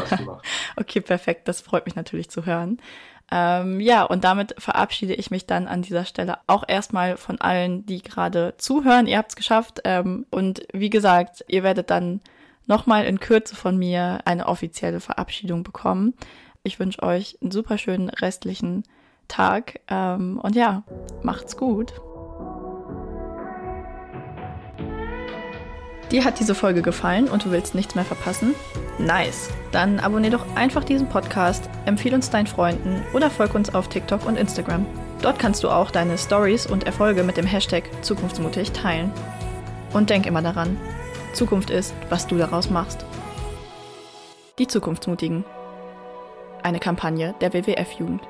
okay, 0.77 1.01
perfekt. 1.01 1.49
Das 1.49 1.59
freut 1.59 1.85
mich 1.85 1.95
natürlich 1.95 2.29
zu 2.29 2.45
hören. 2.45 2.79
Ähm, 3.29 3.81
ja, 3.81 4.03
und 4.03 4.23
damit 4.23 4.55
verabschiede 4.57 5.13
ich 5.13 5.31
mich 5.31 5.47
dann 5.47 5.67
an 5.67 5.81
dieser 5.81 6.05
Stelle 6.05 6.37
auch 6.47 6.63
erstmal 6.65 7.17
von 7.17 7.39
allen, 7.41 7.85
die 7.85 8.01
gerade 8.01 8.55
zuhören. 8.57 9.05
Ihr 9.05 9.17
habt 9.17 9.31
es 9.31 9.35
geschafft. 9.35 9.81
Ähm, 9.83 10.25
und 10.31 10.63
wie 10.73 10.89
gesagt, 10.89 11.43
ihr 11.49 11.63
werdet 11.63 11.89
dann 11.89 12.21
nochmal 12.67 13.05
in 13.05 13.19
Kürze 13.19 13.55
von 13.55 13.77
mir 13.77 14.19
eine 14.25 14.47
offizielle 14.47 14.99
Verabschiedung 14.99 15.63
bekommen. 15.63 16.13
Ich 16.63 16.79
wünsche 16.79 17.01
euch 17.03 17.37
einen 17.41 17.51
super 17.51 17.77
schönen 17.77 18.09
restlichen 18.09 18.83
Tag 19.27 19.79
ähm, 19.87 20.39
und 20.41 20.55
ja, 20.55 20.83
macht's 21.23 21.57
gut. 21.57 21.93
Dir 26.11 26.25
hat 26.25 26.39
diese 26.39 26.55
Folge 26.55 26.81
gefallen 26.81 27.29
und 27.29 27.45
du 27.45 27.51
willst 27.51 27.73
nichts 27.73 27.95
mehr 27.95 28.03
verpassen? 28.03 28.53
Nice! 28.99 29.49
Dann 29.71 29.99
abonnier 30.01 30.31
doch 30.31 30.45
einfach 30.57 30.83
diesen 30.83 31.07
Podcast, 31.07 31.69
empfehle 31.85 32.15
uns 32.15 32.29
deinen 32.29 32.47
Freunden 32.47 33.01
oder 33.13 33.29
folg 33.29 33.55
uns 33.55 33.73
auf 33.73 33.87
TikTok 33.87 34.25
und 34.25 34.37
Instagram. 34.37 34.85
Dort 35.21 35.39
kannst 35.39 35.63
du 35.63 35.69
auch 35.69 35.89
deine 35.89 36.17
Stories 36.17 36.67
und 36.67 36.83
Erfolge 36.83 37.23
mit 37.23 37.37
dem 37.37 37.45
Hashtag 37.45 37.83
Zukunftsmutig 38.01 38.73
teilen. 38.73 39.11
Und 39.93 40.09
denk 40.09 40.25
immer 40.25 40.41
daran, 40.41 40.77
Zukunft 41.33 41.69
ist, 41.69 41.93
was 42.09 42.27
du 42.27 42.37
daraus 42.37 42.69
machst. 42.69 43.05
Die 44.59 44.67
Zukunftsmutigen. 44.67 45.45
Eine 46.61 46.79
Kampagne 46.79 47.33
der 47.41 47.53
WWF-Jugend. 47.53 48.21